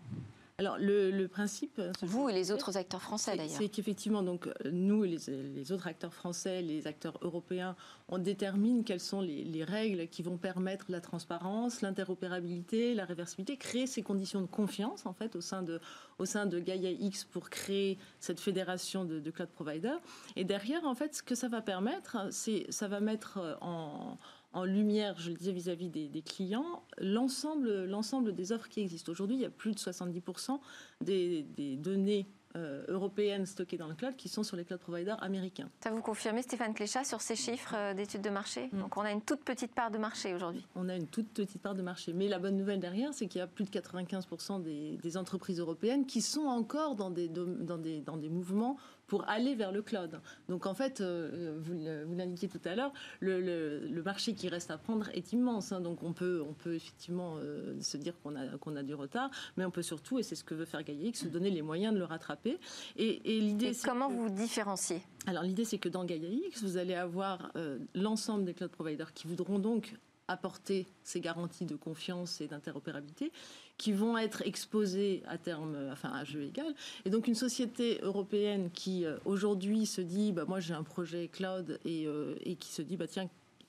Alors 0.61 0.77
le, 0.79 1.27
principe, 1.27 1.79
euh, 1.79 1.90
vous 2.03 2.29
et 2.29 2.35
les 2.35 2.53
autres 2.53 2.77
acteurs 2.77 3.01
français 3.01 3.35
d'ailleurs, 3.35 3.57
c'est 3.57 3.70
qu'effectivement 3.70 4.23
donc 4.23 4.46
nous 4.70 5.07
et 5.07 5.16
les, 5.27 5.73
autres 5.73 5.87
acteurs 5.87 6.12
français, 6.12 6.61
les 6.61 6.87
acteurs 6.87 7.16
européens, 7.23 7.75
on 8.09 8.18
détermine 8.18 8.85
quelles 8.85 9.01
sont 9.01 9.23
les, 9.23 9.64
règles 9.64 10.07
qui 10.09 10.23
vont 10.23 10.37
permettre 10.37 10.87
la 10.90 11.01
transparence, 11.01 11.81
l'interopérabilité, 11.81 12.92
la 12.92 13.07
réversibilité, 13.07 13.57
créer 13.57 13.87
ces 13.87 14.03
conditions 14.03 14.42
de 14.42 14.46
confiance 14.46 15.07
en 15.07 15.14
fait 15.14 15.35
au 15.35 15.40
sein 15.40 15.62
de 15.62 15.81
au 16.18 16.27
sein 16.27 16.44
de 16.44 16.59
Gaia 16.59 16.90
X 16.90 17.25
pour 17.25 17.49
créer 17.49 17.96
cette 18.18 18.40
fédération 18.40 19.07
de, 19.07 19.18
de 19.18 19.31
cloud 19.31 19.49
providers. 19.49 19.99
Et 20.37 20.44
derrière 20.44 20.85
en 20.85 20.94
fait 20.94 21.14
ce 21.14 21.23
que 21.23 21.35
ça 21.35 21.49
va 21.49 21.62
permettre, 21.62 22.29
c'est 22.31 22.66
ça 22.68 22.87
va 22.87 23.01
mettre 23.01 23.59
en 23.62 24.18
en 24.53 24.65
lumière, 24.65 25.19
je 25.19 25.31
le 25.31 25.37
disais 25.37 25.53
vis-à-vis 25.53 25.89
des, 25.89 26.23
clients, 26.23 26.83
l'ensemble, 26.99 27.85
l'ensemble 27.85 28.35
des 28.35 28.53
offres 28.53 28.69
qui 28.69 28.81
existent. 28.81 29.13
Aujourd'hui, 29.13 29.37
il 29.37 29.43
y 29.43 29.47
a 29.47 29.51
plus 29.51 29.73
de 29.73 29.79
70% 29.79 30.59
des, 31.03 31.43
des 31.43 31.77
données 31.77 32.27
euh, 32.57 32.83
européennes 32.89 33.47
stockées 33.47 33.77
dans 33.77 33.87
le 33.87 33.95
cloud 33.95 34.17
qui 34.17 34.29
sont 34.29 34.43
sur 34.43 34.57
les 34.57 34.65
cloud 34.65 34.81
providers 34.81 35.23
américains. 35.23 35.71
Ça 35.85 35.93
vous 35.93 36.03
confirmez, 36.03 36.43
Stéphane 36.43 36.75
Cléchat, 36.75 37.05
sur 37.05 37.21
ces 37.21 37.37
chiffres 37.37 37.77
euh, 37.77 37.95
d'études 37.95 38.23
de 38.23 38.31
marché? 38.31 38.69
Mm. 38.73 38.81
Donc 38.81 38.97
on 38.97 39.03
a 39.03 39.13
une 39.13 39.23
toute 39.23 39.45
petite 39.45 39.73
part 39.73 39.93
de 39.93 39.99
marché 39.99 40.35
aujourd'hui. 40.35 40.67
On 40.75 40.89
a 40.89 40.97
une 40.97 41.07
toute 41.07 41.29
petite 41.29 41.63
part 41.63 41.77
de 41.77 41.83
marché. 41.83 42.13
Mais 42.13 42.27
la 42.27 42.41
bonne 42.41 42.57
nouvelle 42.57 42.81
derrière, 42.81 43.15
c'est 43.15 43.29
qu'il 43.29 43.39
y 43.39 43.43
a 43.43 43.47
plus 43.47 43.67
de 43.67 43.71
95% 43.71 44.63
des, 44.65 44.97
des, 44.97 45.17
entreprises 45.17 45.61
européennes 45.61 46.07
qui 46.07 46.21
sont 46.21 46.47
encore 46.47 46.97
dans 46.97 47.11
des, 47.11 47.29
dans 47.29 47.79
des, 47.79 48.01
dans 48.01 48.17
des 48.17 48.29
mouvements 48.29 48.79
pour 49.11 49.29
aller 49.29 49.57
vers 49.57 49.73
le 49.73 49.83
cloud. 49.83 50.20
Donc 50.49 50.66
en 50.66 50.73
fait, 50.73 51.01
euh, 51.01 51.59
vous, 51.61 51.75
l'indiquiez 52.14 52.49
tout 52.49 52.61
à 52.64 52.77
l'heure, 52.77 52.92
le, 53.18 54.01
marché 54.05 54.35
qui 54.35 54.49
reste 54.49 54.70
à 54.70 54.79
prendre 54.79 55.09
est 55.11 55.33
immense. 55.33 55.73
Hein. 55.73 55.81
donc 55.81 56.05
on 56.05 56.12
peut, 56.12 56.42
on 56.49 56.55
peut 56.55 56.77
effectivement 56.77 57.35
euh, 57.38 57.77
se 57.81 57.96
dire 57.96 58.14
qu'on 58.23 58.37
a, 58.37 58.57
qu'on 58.59 58.77
a 58.77 58.85
du 58.85 58.94
retard, 58.94 59.31
mais 59.57 59.64
on 59.64 59.73
peut 59.73 59.83
surtout, 59.83 60.20
et 60.20 60.23
c'est 60.23 60.37
ce 60.37 60.44
que 60.44 60.55
veut 60.55 60.64
faire 60.64 60.85
GaiaX, 60.85 61.25
se 61.25 61.29
donner 61.29 61.51
les 61.51 61.61
moyens 61.61 61.92
de 61.92 61.99
le 61.99 62.05
rattraper. 62.05 62.59
Et, 62.96 63.18
l'idée, 63.40 63.73
comment 63.85 64.09
vous 64.09 64.31
différenciez? 64.31 65.03
Alors 65.27 65.42
l'idée, 65.42 65.64
c'est 65.64 65.79
que 65.79 65.88
dans 65.88 66.05
GaiaX, 66.05 66.62
vous 66.62 66.77
allez 66.77 66.94
avoir 66.94 67.51
euh, 67.57 67.81
l'ensemble 67.96 68.44
des 68.44 68.55
cloud 68.55 68.70
providers 68.70 69.12
qui 69.12 69.27
voudront 69.27 69.59
donc 69.59 69.92
apporter 70.31 70.87
ces 71.03 71.21
garanties 71.21 71.66
de 71.66 71.75
confiance 71.75 72.40
et 72.40 72.47
d'interopérabilité 72.47 73.33
qui 73.77 73.93
vont 73.93 74.16
être 74.16 74.43
exposés 74.47 75.23
à 75.27 75.38
terme, 75.38 75.75
euh, 75.75 75.93
enfin 75.93 76.11
à 76.11 76.25
jeu 76.25 76.43
égal. 76.45 76.73
Et 77.05 77.11
donc 77.11 77.27
une 77.27 77.35
société 77.35 77.99
européenne 78.03 78.71
qui 78.73 79.05
euh, 79.05 79.16
aujourd'hui 79.25 79.87
se 79.87 80.01
dit, 80.01 80.33
bah, 80.33 80.45
moi 80.47 80.61
j'ai 80.61 80.75
un 80.75 80.83
projet 80.83 81.29
cloud 81.29 81.81
et, 81.85 82.07
euh, 82.07 82.37
et, 82.45 82.57
qui 82.57 82.71
se 82.73 82.83
dit, 82.83 82.97
bah, 82.97 83.09
tiens, 83.09 83.29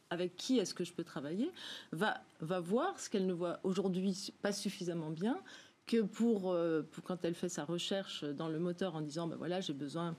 avec 0.09 0.35
qui 0.35 0.59
est-ce 0.59 0.73
que 0.73 0.83
je 0.83 0.93
peux 0.93 1.03
travailler, 1.03 1.49
va, 1.91 2.21
va 2.41 2.59
voir 2.59 2.99
ce 2.99 3.09
qu'elle 3.09 3.25
ne 3.25 3.33
voit 3.33 3.59
aujourd'hui 3.63 4.33
pas 4.41 4.51
suffisamment 4.51 5.09
bien 5.09 5.39
que 5.87 6.01
pour, 6.01 6.55
pour, 6.91 7.03
quand 7.03 7.23
elle 7.25 7.33
fait 7.33 7.49
sa 7.49 7.63
recherche 7.63 8.23
dans 8.23 8.49
le 8.49 8.59
moteur 8.59 8.95
en 8.95 9.01
disant, 9.01 9.27
bah, 9.27 9.35
voilà, 9.37 9.61
j'ai 9.61 9.73
besoin 9.73 10.15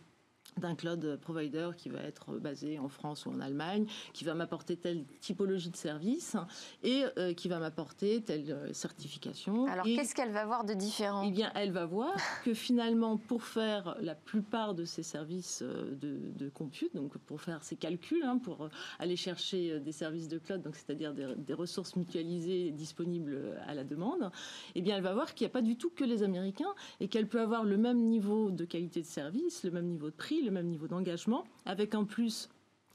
d'un 0.59 0.75
cloud 0.75 1.19
provider 1.21 1.71
qui 1.77 1.89
va 1.89 2.01
être 2.01 2.39
basé 2.39 2.79
en 2.79 2.89
France 2.89 3.27
ou 3.27 3.31
en 3.31 3.41
Allemagne, 3.41 3.87
qui 4.13 4.25
va 4.25 4.35
m'apporter 4.35 4.77
telle 4.77 5.05
typologie 5.21 5.71
de 5.71 5.77
service 5.77 6.37
et 6.83 7.05
euh, 7.19 7.35
qui 7.35 7.49
va 7.49 7.59
m'apporter 7.59 8.23
telle 8.23 8.51
euh, 8.51 8.73
certification. 8.73 9.67
Alors 9.67 9.85
qu'est-ce 9.85 10.15
qu'elle 10.15 10.33
va 10.33 10.45
voir 10.45 10.65
de 10.65 10.75
différent? 10.75 11.23
Eh 11.27 11.31
bien, 11.31 11.51
elle 11.55 11.73
va 11.73 11.87
voir 11.87 12.15
que 12.45 12.55
finalement, 12.55 13.17
pour 13.17 13.45
faire 13.45 13.97
la 14.01 14.15
plupart 14.15 14.75
de 14.75 14.85
ces 14.85 15.03
services 15.03 15.63
euh, 15.63 15.95
de, 15.95 16.19
de 16.37 16.49
compute, 16.51 16.95
donc 16.95 17.17
pour 17.19 17.41
faire 17.41 17.63
ces 17.65 17.77
calculs, 17.77 18.23
hein, 18.25 18.39
pour 18.39 18.69
aller 18.99 19.17
chercher 19.17 19.81
des 19.81 19.93
services 19.93 20.29
de 20.29 20.39
cloud, 20.39 20.63
donc 20.63 20.77
c'est-à-dire 20.77 21.15
des, 21.15 21.35
des, 21.37 21.55
ressources 21.55 21.97
mutualisées 21.97 22.71
disponibles 22.71 23.59
à 23.67 23.75
la 23.75 23.85
demande, 23.85 24.31
eh 24.75 24.83
bien, 24.83 24.97
elle 24.97 25.03
va 25.03 25.15
voir 25.15 25.35
qu'il 25.35 25.47
n'y 25.47 25.51
a 25.51 25.53
pas 25.53 25.63
du 25.63 25.77
tout 25.77 25.91
que 25.91 26.05
les 26.05 26.23
Américains 26.23 26.75
et 27.01 27.09
qu'elle 27.09 27.29
peut 27.29 27.41
avoir 27.41 27.65
le 27.65 27.77
même 27.77 27.99
niveau 27.99 28.51
de 28.51 28.65
qualité 28.65 29.01
de 29.01 29.07
service, 29.07 29.65
le 29.65 29.71
même 29.71 29.87
niveau 29.87 30.11
de 30.11 30.15
prix 30.15 30.42
le 30.45 30.51
même 30.51 30.67
niveau 30.67 30.89
d'engagement, 30.89 31.45
avec 31.65 31.95
en 31.95 32.05
plus 32.05 32.49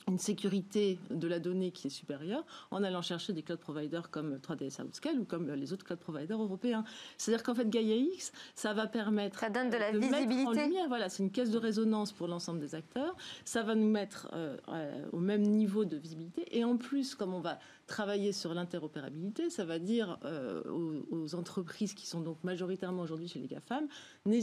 une 0.08 0.18
sécurité 0.18 1.00
de 1.10 1.28
la 1.28 1.40
donnée 1.40 1.72
qui 1.72 1.88
est 1.88 1.92
supérieure 1.92 2.46
en 2.72 2.84
allant 2.84 3.02
chercher 3.02 3.34
des 3.34 3.44
cloud 3.44 3.60
providers 3.60 4.10
comme 4.10 4.38
3ds 4.38 4.82
Outscale 4.84 5.20
ou 5.20 5.26
comme 5.26 5.52
les 5.52 5.74
autres 5.74 5.86
cloud 5.86 6.00
providers 6.00 6.42
européens. 6.42 6.84
C'est-à-dire 7.18 7.44
qu'en 7.44 7.56
fait, 7.56 7.70
Gaia 7.70 7.96
X, 7.96 8.32
ça 8.56 8.74
va 8.74 8.88
permettre. 8.88 9.40
Ça 9.40 9.50
donne 9.50 9.70
de 9.70 9.78
la 9.78 9.92
visibilité. 9.92 10.80
voilà, 10.88 11.10
c'est 11.10 11.24
une 11.24 11.32
caisse 11.32 11.52
de 11.52 11.58
résonance 11.58 12.12
pour 12.14 12.28
l'ensemble 12.28 12.60
des 12.60 12.74
acteurs. 12.74 13.16
Ça 13.44 13.64
va 13.64 13.76
nous 13.76 13.90
mettre 13.90 14.30
euh, 14.34 14.58
euh, 14.70 15.06
au 15.12 15.20
même 15.20 15.42
niveau 15.42 15.84
de 15.84 15.98
visibilité. 15.98 16.46
Et 16.58 16.64
en 16.64 16.78
plus, 16.78 17.14
comme 17.14 17.34
on 17.34 17.42
va 17.42 17.60
travailler 17.86 18.32
sur 18.32 18.54
l'interopérabilité, 18.54 19.50
ça 19.50 19.66
va 19.66 19.80
dire 19.80 20.18
euh, 20.26 20.62
aux, 21.10 21.36
entreprises 21.36 21.94
qui 21.94 22.08
sont 22.08 22.22
donc 22.22 22.42
majoritairement 22.44 23.02
aujourd'hui 23.02 23.28
chez 23.28 23.40
les 23.40 23.48
GAFAM, 23.48 23.88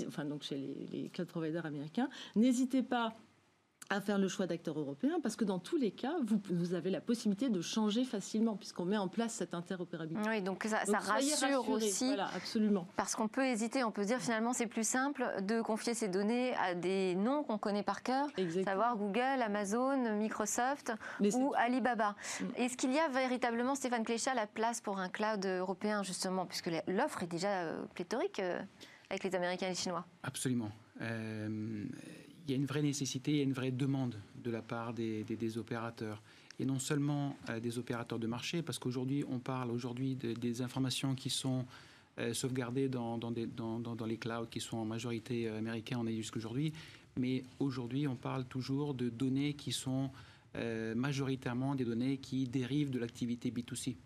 enfin 0.07 0.25
donc 0.25 0.43
chez 0.43 0.57
les, 0.57 0.87
les 0.93 1.09
cloud 1.09 1.29
providers 1.29 1.65
américains, 1.65 2.09
n'hésitez 2.37 2.83
pas 2.83 3.17
à 3.91 4.01
faire 4.01 4.19
le 4.19 4.29
choix 4.29 4.47
d'acteurs 4.47 4.79
européens 4.79 5.19
parce 5.23 5.37
que 5.37 5.45
dans 5.45 5.59
tous 5.59 5.77
les 5.77 5.91
cas, 5.91 6.15
vous, 6.25 6.41
vous 6.51 6.75
avez 6.75 6.91
la 6.91 7.01
possibilité 7.01 7.49
de 7.49 7.61
changer 7.61 8.05
facilement 8.05 8.57
puisqu'on 8.57 8.85
met 8.85 8.97
en 8.97 9.09
place 9.09 9.35
cette 9.35 9.55
interopérabilité. 9.55 10.29
Oui, 10.29 10.43
donc 10.43 10.65
ça, 10.65 10.85
ça 10.85 10.99
rassure 10.99 11.69
aussi. 11.69 12.07
Voilà, 12.07 12.29
absolument. 12.35 12.87
Parce 12.97 13.15
qu'on 13.15 13.29
peut 13.29 13.45
hésiter, 13.45 13.85
on 13.85 13.91
peut 13.91 14.03
se 14.03 14.09
dire 14.09 14.21
finalement 14.21 14.53
c'est 14.53 14.67
plus 14.67 14.87
simple 14.87 15.27
de 15.43 15.61
confier 15.61 15.95
ces 15.95 16.09
données 16.09 16.55
à 16.57 16.75
des 16.75 17.15
noms 17.15 17.43
qu'on 17.43 17.59
connaît 17.59 17.83
par 17.83 18.03
cœur, 18.03 18.29
savoir 18.65 18.97
Google, 18.97 19.43
Amazon, 19.43 20.17
Microsoft 20.17 20.93
ou 21.21 21.53
Alibaba. 21.57 22.17
Mm. 22.41 22.45
Est-ce 22.57 22.77
qu'il 22.77 22.93
y 22.93 22.99
a 22.99 23.09
véritablement, 23.09 23.75
Stéphane 23.75 24.05
Cléchat, 24.05 24.35
la 24.35 24.47
place 24.47 24.81
pour 24.81 24.99
un 24.99 25.09
cloud 25.09 25.45
européen 25.45 26.03
justement, 26.03 26.47
puisque 26.47 26.71
l'offre 26.87 27.23
est 27.23 27.27
déjà 27.27 27.63
euh, 27.63 27.85
pléthorique 27.95 28.41
euh, 28.41 28.61
avec 29.11 29.25
les 29.25 29.35
Américains 29.35 29.67
et 29.67 29.71
les 29.71 29.75
Chinois? 29.75 30.05
Absolument. 30.23 30.71
Euh, 31.01 31.85
il 32.45 32.51
y 32.51 32.55
a 32.55 32.57
une 32.57 32.67
vraie 32.67 32.83
nécessité, 32.83 33.33
il 33.33 33.37
y 33.39 33.41
a 33.41 33.45
une 33.45 33.53
vraie 33.53 33.71
demande 33.71 34.17
de 34.43 34.51
la 34.51 34.63
part 34.63 34.93
des, 34.93 35.59
opérateurs. 35.59 36.23
Et 36.61 36.65
non 36.65 36.79
seulement 36.79 37.37
euh, 37.49 37.59
des 37.59 37.79
opérateurs 37.79 38.19
de 38.19 38.27
marché, 38.27 38.63
parce 38.63 38.79
qu'aujourd'hui, 38.79 39.25
on 39.29 39.39
parle 39.39 39.71
aujourd'hui 39.71 40.15
des 40.15 40.63
informations 40.63 41.15
qui 41.15 41.31
sont 41.31 41.65
euh, 42.19 42.33
sauvegardées 42.33 42.89
dans, 42.89 43.19
dans, 43.19 44.07
les 44.07 44.19
clouds 44.19 44.47
qui 44.51 44.61
sont 44.61 44.77
en 44.77 44.85
majorité 44.85 45.49
euh, 45.49 45.59
américains, 45.59 45.99
on 46.01 46.07
est 46.07 46.15
jusqu'aujourd'hui. 46.15 46.73
Mais 47.19 47.45
aujourd'hui, 47.59 48.07
on 48.07 48.17
parle 48.17 48.45
toujours 48.45 48.95
de 48.95 49.09
données 49.09 49.55
qui 49.55 49.73
sont 49.73 50.11
majoritairement 50.95 51.75
des 51.75 51.85
données 51.85 52.19
qui 52.19 52.47
dérivent 52.47 52.91
de 52.91 53.01
l'activité 53.01 53.51
B2C. 53.51 53.97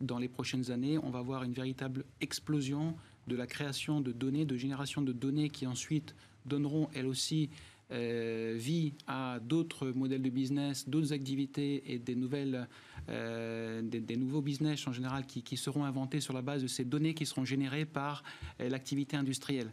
Dans 0.00 0.18
les 0.18 0.28
prochaines 0.28 0.72
années, 0.72 0.98
on 0.98 1.10
va 1.10 1.22
voir 1.22 1.44
une 1.44 1.52
véritable 1.52 2.04
explosion 2.20 2.96
de 3.28 3.36
la 3.36 3.46
création 3.46 4.00
de 4.00 4.10
données, 4.10 4.44
de 4.44 4.56
génération 4.56 5.00
de 5.00 5.12
données 5.12 5.48
qui 5.48 5.64
ensuite 5.64 6.16
donneront 6.46 6.88
elles 6.94 7.06
aussi 7.06 7.50
euh, 7.92 8.54
vie 8.56 8.94
à 9.06 9.38
d'autres 9.40 9.92
modèles 9.92 10.22
de 10.22 10.30
business, 10.30 10.88
d'autres 10.88 11.12
activités 11.12 11.84
et 11.86 12.00
des 12.00 12.16
nouvelles, 12.16 12.66
euh, 13.08 13.80
des, 13.80 14.16
nouveaux 14.16 14.40
business 14.40 14.88
en 14.88 14.92
général 14.92 15.24
qui, 15.24 15.56
seront 15.56 15.84
inventés 15.84 16.18
sur 16.18 16.34
la 16.34 16.42
base 16.42 16.62
de 16.62 16.66
ces 16.66 16.84
données 16.84 17.14
qui 17.14 17.26
seront 17.26 17.44
générées 17.44 17.84
par 17.84 18.24
euh, 18.60 18.68
l'activité 18.68 19.16
industrielle. 19.16 19.70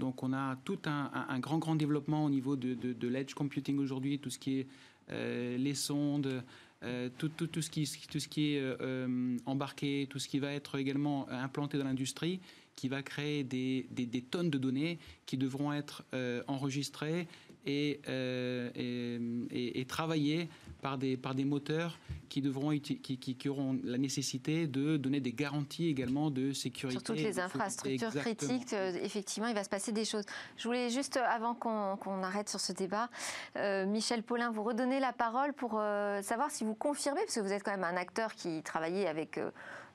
Donc 0.00 0.24
on 0.24 0.32
a 0.32 0.56
tout 0.64 0.80
un, 0.86 1.38
grand 1.38 1.58
grand 1.58 1.76
développement 1.76 2.24
au 2.24 2.30
niveau 2.30 2.56
de, 2.56 2.74
de, 2.74 3.08
l'edge 3.08 3.34
computing 3.34 3.78
aujourd'hui, 3.78 4.18
tout 4.18 4.30
ce 4.30 4.40
qui 4.40 4.58
est 4.58 4.66
les 5.56 5.74
sondes, 5.74 6.42
tout, 7.16 7.28
tout, 7.28 7.46
tout, 7.46 7.62
ce 7.62 7.70
qui, 7.70 7.88
tout 8.10 8.20
ce 8.20 8.28
qui 8.28 8.54
est 8.54 8.74
embarqué, 9.46 10.06
tout 10.10 10.18
ce 10.18 10.28
qui 10.28 10.38
va 10.38 10.52
être 10.52 10.78
également 10.78 11.28
implanté 11.30 11.78
dans 11.78 11.84
l'industrie 11.84 12.40
qui 12.76 12.88
va 12.88 13.02
créer 13.02 13.42
des, 13.42 13.86
tonnes 14.30 14.50
de 14.50 14.58
données 14.58 14.98
qui 15.24 15.36
devront 15.36 15.72
être 15.72 16.04
euh, 16.14 16.42
enregistrées 16.46 17.26
et, 17.66 18.00
euh, 18.08 18.70
et, 18.74 19.80
et, 19.80 19.84
travaillées 19.84 20.48
par 20.82 20.98
des, 20.98 21.16
par 21.16 21.34
des 21.34 21.44
moteurs 21.44 21.98
qui, 22.28 22.40
devront, 22.40 22.70
qui, 22.78 22.98
qui, 23.00 23.48
auront 23.48 23.78
la 23.84 23.98
nécessité 23.98 24.66
de 24.66 24.96
donner 24.96 25.20
des 25.20 25.32
garanties 25.32 25.88
également 25.88 26.30
de 26.30 26.52
sécurité. 26.52 26.98
Sur 26.98 27.14
toutes 27.14 27.16
les 27.16 27.40
infrastructures 27.40 28.14
critiques, 28.14 28.72
euh, 28.72 28.92
effectivement, 29.02 29.48
il 29.48 29.54
va 29.54 29.64
se 29.64 29.68
passer 29.68 29.92
des 29.92 30.04
choses. 30.04 30.24
Je 30.56 30.68
voulais 30.68 30.90
juste, 30.90 31.16
avant 31.16 31.54
qu'on 31.54 32.22
arrête 32.22 32.48
sur 32.48 32.60
ce 32.60 32.72
débat, 32.72 33.10
Michel 33.86 34.22
Paulin, 34.22 34.50
vous 34.50 34.62
redonner 34.62 35.00
la 35.00 35.12
parole 35.12 35.52
pour 35.52 35.72
savoir 36.22 36.50
si 36.50 36.64
vous 36.64 36.74
confirmez, 36.74 37.20
parce 37.20 37.34
que 37.34 37.40
vous 37.40 37.52
êtes 37.52 37.62
quand 37.62 37.72
même 37.72 37.84
un 37.84 37.96
acteur 37.96 38.34
qui 38.34 38.62
travaillait 38.62 39.06
avec 39.06 39.38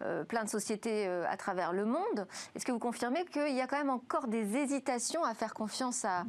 euh, 0.03 0.24
plein 0.24 0.43
de 0.43 0.49
sociétés 0.49 1.07
euh, 1.07 1.26
à 1.30 1.38
travers 1.38 1.74
le 1.74 1.86
monde. 1.86 2.28
Est-ce 2.55 2.65
que 2.65 2.72
vous 2.72 2.80
confirmez 2.80 3.24
qu'il 3.26 3.55
y 3.55 3.61
a 3.61 3.67
quand 3.67 3.78
même 3.78 3.89
encore 3.89 4.28
des 4.28 4.57
hésitations 4.57 5.24
à 5.24 5.34
faire 5.34 5.53
confiance 5.53 6.05
à 6.05 6.26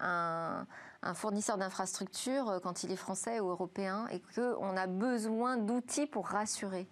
un, 0.00 0.66
fournisseur 1.14 1.58
d'infrastructures 1.58 2.48
euh, 2.48 2.58
quand 2.60 2.84
il 2.84 2.92
est 2.92 2.96
français 2.96 3.40
ou 3.40 3.50
européen 3.50 4.06
et 4.12 4.20
qu'on 4.34 4.76
a 4.76 4.86
besoin 4.86 5.56
d'outils 5.56 6.06
pour 6.06 6.26
rassurer 6.28 6.86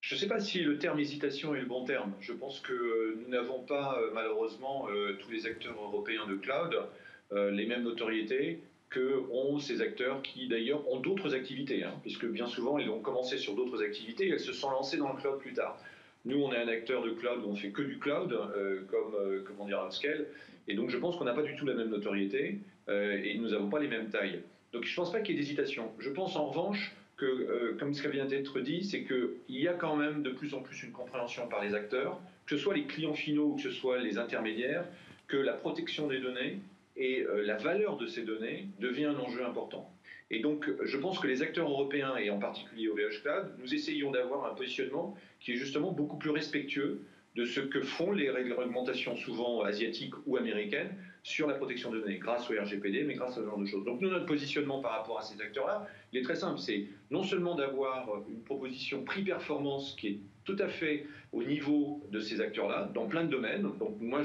je 0.00 0.16
ne 0.16 0.20
sais 0.20 0.26
pas 0.26 0.40
si 0.40 0.58
le 0.58 0.78
terme 0.78 0.98
hésitation 0.98 1.54
est 1.54 1.60
le 1.60 1.66
bon 1.66 1.84
terme. 1.84 2.12
Je 2.18 2.32
pense 2.32 2.58
que 2.58 3.16
nous 3.22 3.28
n'avons 3.28 3.62
pas, 3.62 3.96
malheureusement, 4.12 4.88
tous 5.20 5.30
les 5.30 5.46
acteurs 5.46 5.80
européens 5.80 6.26
de 6.26 6.34
cloud 6.34 6.76
les 7.30 7.66
mêmes 7.66 7.84
notoriétés, 7.84 8.60
que 8.92 9.24
ont 9.32 9.58
ces 9.58 9.80
acteurs 9.80 10.22
qui 10.22 10.48
d'ailleurs 10.48 10.86
ont 10.88 11.00
d'autres 11.00 11.34
activités, 11.34 11.82
hein, 11.82 11.94
puisque 12.02 12.26
bien 12.26 12.46
souvent 12.46 12.78
ils 12.78 12.90
ont 12.90 13.00
commencé 13.00 13.38
sur 13.38 13.54
d'autres 13.54 13.82
activités 13.82 14.26
et 14.26 14.30
elles 14.30 14.40
se 14.40 14.52
sont 14.52 14.70
lancées 14.70 14.98
dans 14.98 15.12
le 15.12 15.20
cloud 15.20 15.38
plus 15.40 15.54
tard. 15.54 15.78
Nous, 16.24 16.40
on 16.40 16.52
est 16.52 16.58
un 16.58 16.68
acteur 16.68 17.02
de 17.02 17.10
cloud 17.10 17.42
où 17.44 17.48
on 17.48 17.56
fait 17.56 17.70
que 17.70 17.82
du 17.82 17.98
cloud, 17.98 18.32
euh, 18.32 18.82
comme 18.88 19.14
euh, 19.14 19.42
comment 19.44 19.66
dire 19.66 19.84
Upscale, 19.84 20.26
et 20.68 20.74
donc 20.74 20.90
je 20.90 20.96
pense 20.96 21.16
qu'on 21.16 21.24
n'a 21.24 21.34
pas 21.34 21.42
du 21.42 21.56
tout 21.56 21.66
la 21.66 21.74
même 21.74 21.90
notoriété 21.90 22.58
euh, 22.88 23.20
et 23.22 23.36
nous 23.36 23.50
n'avons 23.50 23.68
pas 23.68 23.80
les 23.80 23.88
mêmes 23.88 24.08
tailles. 24.08 24.40
Donc 24.72 24.84
je 24.84 24.92
ne 24.92 24.96
pense 24.96 25.12
pas 25.12 25.20
qu'il 25.20 25.34
y 25.34 25.38
ait 25.38 25.42
d'hésitation. 25.42 25.90
Je 25.98 26.10
pense 26.10 26.36
en 26.36 26.46
revanche 26.46 26.94
que, 27.16 27.76
comme 27.78 27.94
ce 27.94 28.02
qui 28.02 28.08
vient 28.08 28.24
d'être 28.24 28.60
dit, 28.60 28.84
c'est 28.84 29.04
qu'il 29.04 29.28
y 29.48 29.68
a 29.68 29.74
quand 29.74 29.96
même 29.96 30.22
de 30.22 30.30
plus 30.30 30.54
en 30.54 30.60
plus 30.60 30.82
une 30.82 30.92
compréhension 30.92 31.46
par 31.46 31.62
les 31.62 31.74
acteurs, 31.74 32.18
que 32.46 32.56
ce 32.56 32.62
soit 32.62 32.74
les 32.74 32.84
clients 32.84 33.14
finaux 33.14 33.52
ou 33.52 33.56
que 33.56 33.62
ce 33.62 33.70
soit 33.70 33.98
les 33.98 34.18
intermédiaires, 34.18 34.84
que 35.28 35.36
la 35.36 35.52
protection 35.52 36.08
des 36.08 36.18
données 36.18 36.58
et 36.96 37.22
euh, 37.22 37.42
la 37.44 37.56
valeur 37.56 37.96
de 37.96 38.06
ces 38.06 38.22
données 38.22 38.66
devient 38.80 39.04
un 39.04 39.18
enjeu 39.18 39.44
important. 39.44 39.90
Et 40.30 40.40
donc, 40.40 40.70
je 40.82 40.96
pense 40.96 41.18
que 41.18 41.26
les 41.26 41.42
acteurs 41.42 41.68
européens, 41.68 42.16
et 42.16 42.30
en 42.30 42.38
particulier 42.38 42.88
OVH 42.88 43.20
Cloud, 43.22 43.52
nous 43.58 43.74
essayons 43.74 44.10
d'avoir 44.10 44.50
un 44.50 44.54
positionnement 44.54 45.14
qui 45.40 45.52
est 45.52 45.56
justement 45.56 45.92
beaucoup 45.92 46.16
plus 46.16 46.30
respectueux 46.30 47.02
de 47.34 47.44
ce 47.44 47.60
que 47.60 47.80
font 47.80 48.12
les 48.12 48.30
réglementations 48.30 49.16
souvent 49.16 49.62
asiatiques 49.62 50.14
ou 50.26 50.36
américaines 50.36 50.94
sur 51.22 51.46
la 51.46 51.54
protection 51.54 51.90
de 51.90 52.00
données, 52.00 52.18
grâce 52.18 52.50
au 52.50 52.54
RGPD, 52.60 53.04
mais 53.04 53.14
grâce 53.14 53.32
à 53.32 53.40
ce 53.40 53.44
genre 53.44 53.58
de 53.58 53.64
choses. 53.64 53.84
Donc 53.84 54.00
nous, 54.00 54.10
notre 54.10 54.26
positionnement 54.26 54.80
par 54.80 54.92
rapport 54.92 55.20
à 55.20 55.22
ces 55.22 55.40
acteurs-là, 55.40 55.86
il 56.12 56.18
est 56.18 56.22
très 56.22 56.34
simple. 56.34 56.58
C'est 56.58 56.86
non 57.10 57.22
seulement 57.22 57.54
d'avoir 57.54 58.22
une 58.28 58.42
proposition 58.42 59.04
prix-performance 59.04 59.94
qui 59.98 60.08
est 60.08 60.18
tout 60.44 60.56
à 60.58 60.68
fait 60.68 61.06
au 61.32 61.42
niveau 61.44 62.02
de 62.10 62.18
ces 62.20 62.40
acteurs-là, 62.40 62.90
dans 62.92 63.06
plein 63.06 63.24
de 63.24 63.30
domaines. 63.30 63.62
Donc 63.78 64.00
moi, 64.00 64.22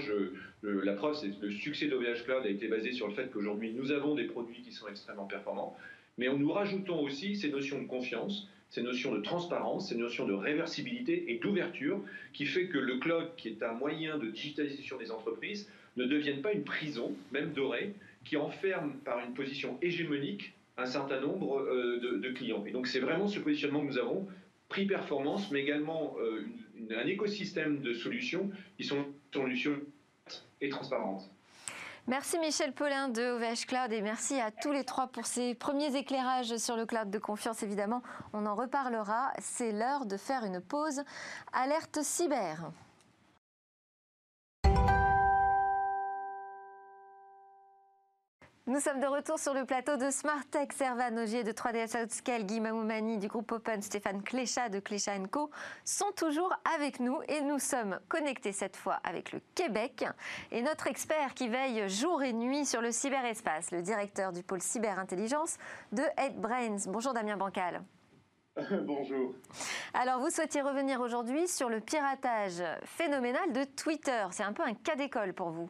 la 0.63 0.93
preuve, 0.93 1.15
c'est 1.15 1.29
que 1.29 1.45
le 1.45 1.51
succès 1.51 1.87
d'OVH 1.87 2.23
Cloud 2.25 2.45
a 2.45 2.49
été 2.49 2.67
basé 2.67 2.91
sur 2.91 3.07
le 3.07 3.13
fait 3.13 3.31
qu'aujourd'hui, 3.31 3.71
nous 3.73 3.91
avons 3.91 4.15
des 4.15 4.25
produits 4.25 4.63
qui 4.63 4.71
sont 4.71 4.87
extrêmement 4.87 5.25
performants, 5.25 5.77
mais 6.17 6.27
nous 6.27 6.51
rajoutons 6.51 6.99
aussi 7.01 7.35
ces 7.35 7.49
notions 7.49 7.79
de 7.79 7.87
confiance, 7.87 8.49
ces 8.69 8.81
notions 8.81 9.13
de 9.15 9.21
transparence, 9.21 9.89
ces 9.89 9.95
notions 9.95 10.25
de 10.25 10.33
réversibilité 10.33 11.31
et 11.31 11.39
d'ouverture, 11.39 12.01
qui 12.33 12.45
fait 12.45 12.67
que 12.67 12.77
le 12.77 12.97
cloud, 12.97 13.29
qui 13.37 13.47
est 13.47 13.63
un 13.63 13.73
moyen 13.73 14.17
de 14.17 14.27
digitalisation 14.27 14.97
des 14.97 15.11
entreprises, 15.11 15.69
ne 15.95 16.05
devienne 16.05 16.41
pas 16.41 16.51
une 16.51 16.63
prison, 16.63 17.15
même 17.31 17.53
dorée, 17.53 17.93
qui 18.25 18.37
enferme 18.37 18.97
par 19.05 19.25
une 19.25 19.33
position 19.33 19.77
hégémonique 19.81 20.53
un 20.77 20.85
certain 20.85 21.19
nombre 21.19 21.59
euh, 21.61 22.19
de, 22.21 22.29
clients. 22.29 22.63
Et 22.67 22.71
donc 22.71 22.87
c'est 22.87 22.99
vraiment 22.99 23.27
ce 23.27 23.39
positionnement 23.39 23.81
que 23.81 23.87
nous 23.87 23.97
avons 23.97 24.27
prix 24.69 24.85
performance, 24.85 25.49
mais 25.49 25.61
également 25.61 26.15
euh, 26.19 26.45
un 26.91 27.07
écosystème 27.07 27.81
de 27.81 27.93
solutions 27.93 28.51
qui 28.77 28.83
sont 28.83 29.05
solutions 29.33 29.79
et 30.61 30.69
transparentes. 30.69 31.29
Merci 32.09 32.39
Michel 32.39 32.71
Paulin 32.71 33.09
de 33.09 33.31
OVH 33.31 33.65
Cloud 33.67 33.91
et 33.91 34.01
merci 34.01 34.39
à 34.39 34.49
tous 34.49 34.71
les 34.71 34.85
trois 34.85 35.07
pour 35.07 35.25
ces 35.25 35.53
premiers 35.55 35.93
éclairages 35.93 36.55
sur 36.55 36.77
le 36.77 36.85
cloud 36.85 37.09
de 37.09 37.19
confiance. 37.19 37.63
Évidemment, 37.63 38.01
on 38.31 38.45
en 38.45 38.55
reparlera. 38.55 39.33
C'est 39.39 39.73
l'heure 39.73 40.05
de 40.05 40.15
faire 40.15 40.45
une 40.45 40.61
pause. 40.61 41.03
Alerte 41.51 42.01
cyber. 42.01 42.71
Nous 48.67 48.81
sommes 48.81 48.99
de 48.99 49.07
retour 49.07 49.39
sur 49.39 49.53
le 49.53 49.63
plateau 49.63 49.95
de 49.95 50.09
Smart 50.09 50.43
Tech, 50.51 50.67
Servan 50.75 51.17
Ogier 51.17 51.45
de 51.45 51.53
3DS 51.53 52.03
Outscale, 52.03 52.45
Guy 52.45 52.59
Mamoumani 52.59 53.17
du 53.17 53.29
groupe 53.29 53.49
Open, 53.53 53.81
Stéphane 53.81 54.21
Cléchat 54.21 54.67
de 54.67 54.81
Cléchat 54.81 55.17
Co 55.31 55.49
sont 55.85 56.11
toujours 56.17 56.53
avec 56.75 56.99
nous 56.99 57.21
et 57.29 57.39
nous 57.39 57.59
sommes 57.59 57.97
connectés 58.09 58.51
cette 58.51 58.75
fois 58.75 58.99
avec 59.05 59.31
le 59.31 59.39
Québec 59.55 60.03
et 60.51 60.61
notre 60.61 60.87
expert 60.87 61.33
qui 61.33 61.47
veille 61.47 61.87
jour 61.87 62.21
et 62.23 62.33
nuit 62.33 62.65
sur 62.65 62.81
le 62.81 62.91
cyberespace, 62.91 63.71
le 63.71 63.81
directeur 63.81 64.33
du 64.33 64.43
pôle 64.43 64.61
cyberintelligence 64.61 65.55
de 65.93 66.03
HeadBrains. 66.17 66.89
Bonjour 66.89 67.13
Damien 67.13 67.37
Bancal. 67.37 67.81
Bonjour. 68.81 69.33
Alors, 69.93 70.19
vous 70.19 70.29
souhaitiez 70.29 70.61
revenir 70.61 70.99
aujourd'hui 70.99 71.47
sur 71.47 71.69
le 71.69 71.79
piratage 71.79 72.61
phénoménal 72.83 73.53
de 73.53 73.63
Twitter. 73.63 74.25
C'est 74.31 74.43
un 74.43 74.51
peu 74.51 74.63
un 74.63 74.73
cas 74.73 74.97
d'école 74.97 75.33
pour 75.33 75.51
vous. 75.51 75.69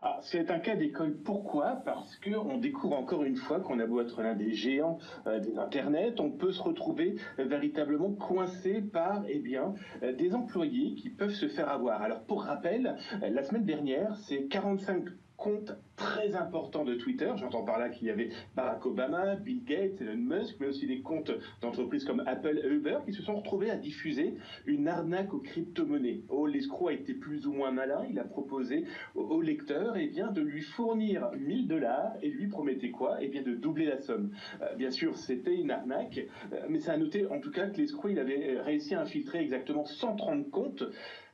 Ah, 0.00 0.18
c'est 0.22 0.50
un 0.50 0.60
cas 0.60 0.76
d'école. 0.76 1.16
Pourquoi? 1.24 1.82
Parce 1.84 2.16
qu'on 2.20 2.58
découvre 2.58 2.96
encore 2.96 3.24
une 3.24 3.36
fois 3.36 3.60
qu'on 3.60 3.80
a 3.80 3.86
beau 3.86 4.00
être 4.00 4.22
l'un 4.22 4.34
des 4.34 4.52
géants 4.52 4.98
euh, 5.26 5.40
des 5.40 5.58
Internets, 5.58 6.20
on 6.20 6.30
peut 6.30 6.52
se 6.52 6.62
retrouver 6.62 7.16
euh, 7.38 7.44
véritablement 7.44 8.12
coincé 8.12 8.80
par 8.80 9.24
eh 9.28 9.40
bien, 9.40 9.74
euh, 10.02 10.12
des 10.12 10.34
employés 10.34 10.94
qui 10.94 11.10
peuvent 11.10 11.34
se 11.34 11.48
faire 11.48 11.68
avoir. 11.68 12.00
Alors 12.02 12.22
pour 12.24 12.44
rappel, 12.44 12.96
la 13.20 13.42
semaine 13.42 13.64
dernière, 13.64 14.16
c'est 14.16 14.46
45 14.46 15.04
compte 15.38 15.72
très 15.96 16.34
important 16.34 16.84
de 16.84 16.94
Twitter. 16.94 17.30
J'entends 17.36 17.64
par 17.64 17.78
là 17.78 17.88
qu'il 17.88 18.08
y 18.08 18.10
avait 18.10 18.30
Barack 18.56 18.84
Obama, 18.84 19.36
Bill 19.36 19.64
Gates, 19.64 20.00
Elon 20.00 20.16
Musk, 20.16 20.56
mais 20.60 20.66
aussi 20.66 20.86
des 20.86 21.00
comptes 21.00 21.30
d'entreprises 21.62 22.04
comme 22.04 22.22
Apple 22.26 22.60
et 22.62 22.68
Uber 22.68 22.98
qui 23.06 23.12
se 23.12 23.22
sont 23.22 23.36
retrouvés 23.36 23.70
à 23.70 23.76
diffuser 23.76 24.34
une 24.66 24.88
arnaque 24.88 25.32
aux 25.32 25.38
crypto-monnaies. 25.38 26.22
Oh, 26.28 26.46
l'escroc 26.46 26.88
a 26.88 26.92
été 26.92 27.14
plus 27.14 27.46
ou 27.46 27.52
moins 27.52 27.70
malin. 27.70 28.04
Il 28.10 28.18
a 28.18 28.24
proposé 28.24 28.84
au, 29.14 29.40
lecteur 29.40 29.96
eh 29.96 30.08
bien, 30.08 30.32
de 30.32 30.42
lui 30.42 30.62
fournir 30.62 31.30
1000 31.38 31.68
dollars 31.68 32.12
et 32.20 32.28
lui 32.28 32.48
promettait 32.48 32.90
quoi? 32.90 33.18
Eh 33.20 33.28
bien, 33.28 33.42
de 33.42 33.54
doubler 33.54 33.86
la 33.86 33.98
somme. 33.98 34.32
Euh, 34.60 34.74
bien 34.74 34.90
sûr, 34.90 35.16
c'était 35.16 35.54
une 35.54 35.70
arnaque, 35.70 36.20
euh, 36.52 36.66
mais 36.68 36.80
ça 36.80 36.92
a 36.92 36.96
noté 36.96 37.26
en 37.26 37.40
tout 37.40 37.52
cas 37.52 37.68
que 37.68 37.76
l'escroc 37.76 38.08
il 38.08 38.18
avait 38.18 38.60
réussi 38.60 38.96
à 38.96 39.02
infiltrer 39.02 39.38
exactement 39.38 39.84
130 39.84 40.50
comptes. 40.50 40.82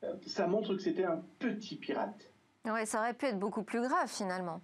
Euh, 0.05 0.13
ça 0.27 0.47
montre 0.47 0.75
que 0.75 0.83
c'était 0.83 1.05
un 1.05 1.23
petit 1.39 1.77
pirate. 1.77 2.34
Oui, 2.67 2.87
ça 2.87 3.01
aurait 3.01 3.15
pu 3.15 3.27
être 3.27 3.39
beaucoup 3.39 3.63
plus 3.63 3.81
grave 3.81 4.09
finalement. 4.09 4.61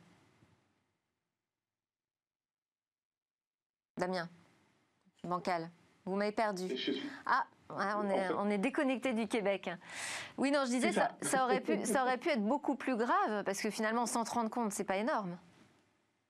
Damien, 3.98 4.28
bancal, 5.24 5.68
vous 6.06 6.16
m'avez 6.16 6.32
perdu. 6.32 6.64
Ah, 7.26 7.46
on 7.68 8.08
est, 8.08 8.32
on 8.38 8.48
est 8.48 8.58
déconnecté 8.58 9.12
du 9.12 9.28
Québec. 9.28 9.70
Oui, 10.38 10.50
non, 10.50 10.60
je 10.64 10.70
disais, 10.70 10.92
ça, 10.92 11.10
ça, 11.20 11.44
aurait 11.44 11.60
pu, 11.60 11.84
ça 11.84 12.02
aurait 12.02 12.16
pu 12.16 12.30
être 12.30 12.42
beaucoup 12.42 12.74
plus 12.74 12.96
grave, 12.96 13.44
parce 13.44 13.60
que 13.60 13.70
finalement, 13.70 14.06
130 14.06 14.50
comptes, 14.50 14.72
c'est 14.72 14.84
pas 14.84 14.96
énorme. 14.96 15.36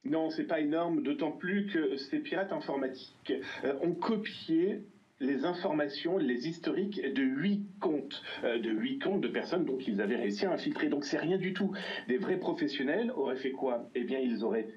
Non, 0.05 0.31
c'est 0.31 0.45
pas 0.45 0.61
énorme, 0.61 1.03
d'autant 1.03 1.31
plus 1.31 1.67
que 1.67 1.97
ces 1.97 2.19
pirates 2.19 2.53
informatiques 2.53 3.33
euh, 3.65 3.79
ont 3.83 3.95
copié 3.95 4.85
les 5.21 5.45
informations, 5.45 6.17
les 6.17 6.49
historiques 6.49 7.01
de 7.03 7.23
huit 7.23 7.63
comptes, 7.81 8.23
euh, 8.43 8.59
de 8.59 8.71
huit 8.71 8.99
comptes 8.99 9.21
de 9.21 9.29
personnes 9.29 9.65
dont 9.65 9.79
ils 9.79 10.01
avaient 10.01 10.17
réussi 10.17 10.47
à 10.47 10.53
infiltrer. 10.53 10.89
Donc 10.89 11.05
c'est 11.05 11.19
rien 11.19 11.37
du 11.37 11.53
tout. 11.53 11.73
Des 12.09 12.17
vrais 12.17 12.39
professionnels 12.39 13.11
auraient 13.15 13.37
fait 13.37 13.53
quoi? 13.53 13.89
Eh 13.95 14.05
bien, 14.05 14.19
ils 14.19 14.45
auraient 14.45 14.69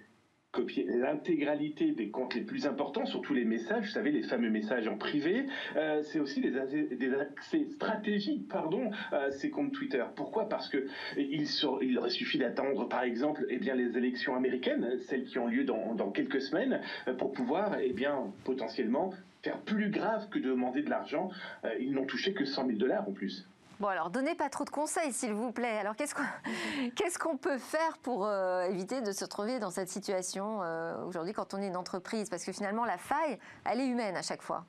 copié 0.51 0.85
l'intégralité 0.87 1.93
des 1.93 2.09
comptes 2.11 2.35
les 2.35 2.43
plus 2.43 2.67
importants, 2.67 3.05
surtout 3.05 3.33
les 3.33 3.43
messages, 3.43 3.85
vous 3.85 3.91
savez, 3.91 4.11
les 4.11 4.21
fameux 4.21 4.51
messages 4.51 4.87
en 4.87 4.97
privé. 4.97 5.47
Euh, 5.75 6.03
c'est 6.03 6.19
aussi 6.19 6.41
des, 6.41 6.55
accès 6.55 7.65
stratégiques, 7.73 8.47
pardon, 8.47 8.91
à 9.11 9.31
ces 9.31 9.49
comptes 9.49 9.71
Twitter. 9.71 10.03
Pourquoi? 10.15 10.47
Parce 10.47 10.69
que 10.69 10.85
il, 11.17 11.47
il, 11.81 11.97
aurait 11.97 12.11
suffi 12.11 12.37
d'attendre, 12.37 12.87
par 12.87 13.01
exemple, 13.01 13.45
eh 13.49 13.57
bien, 13.57 13.73
les 13.73 13.97
élections 13.97 14.35
américaines, 14.35 14.99
celles 14.99 15.23
qui 15.23 15.39
ont 15.39 15.47
lieu 15.47 15.63
dans, 15.63 15.95
dans 15.95 16.11
quelques 16.11 16.41
semaines, 16.41 16.81
euh, 17.07 17.15
pour 17.15 17.31
pouvoir, 17.31 17.77
eh 17.79 17.91
bien, 17.91 18.31
potentiellement 18.43 19.11
faire 19.43 19.59
plus 19.59 19.89
grave 19.89 20.29
que 20.29 20.39
de 20.39 20.49
demander 20.49 20.81
de 20.81 20.89
l'argent. 20.89 21.29
Euh, 21.65 21.75
ils 21.79 21.93
n'ont 21.93 22.05
touché 22.05 22.33
que 22.33 22.45
100 22.45 22.67
000 22.67 22.77
dollars 22.77 23.07
en 23.07 23.11
plus. 23.11 23.47
Bon, 23.79 23.87
alors, 23.87 24.09
donnez 24.09 24.35
pas 24.35 24.49
trop 24.49 24.63
de 24.63 24.69
conseils, 24.69 25.11
s'il 25.11 25.33
vous 25.33 25.51
plaît. 25.51 25.77
Alors, 25.79 25.95
qu'est-ce 26.95 27.19
qu'on 27.19 27.37
peut 27.37 27.57
faire 27.57 27.97
pour 27.97 28.25
euh, 28.25 28.63
éviter 28.65 29.01
de 29.01 29.11
se 29.11 29.25
retrouver 29.25 29.59
dans 29.59 29.71
cette 29.71 29.89
situation 29.89 30.61
euh, 30.63 31.03
aujourd'hui 31.03 31.33
quand 31.33 31.53
on 31.53 31.57
est 31.57 31.67
une 31.67 31.75
entreprise? 31.75 32.29
Parce 32.29 32.45
que 32.45 32.53
finalement, 32.53 32.85
la 32.85 32.97
faille, 32.97 33.37
elle 33.69 33.81
est 33.81 33.87
humaine 33.87 34.15
à 34.15 34.21
chaque 34.21 34.41
fois 34.41 34.65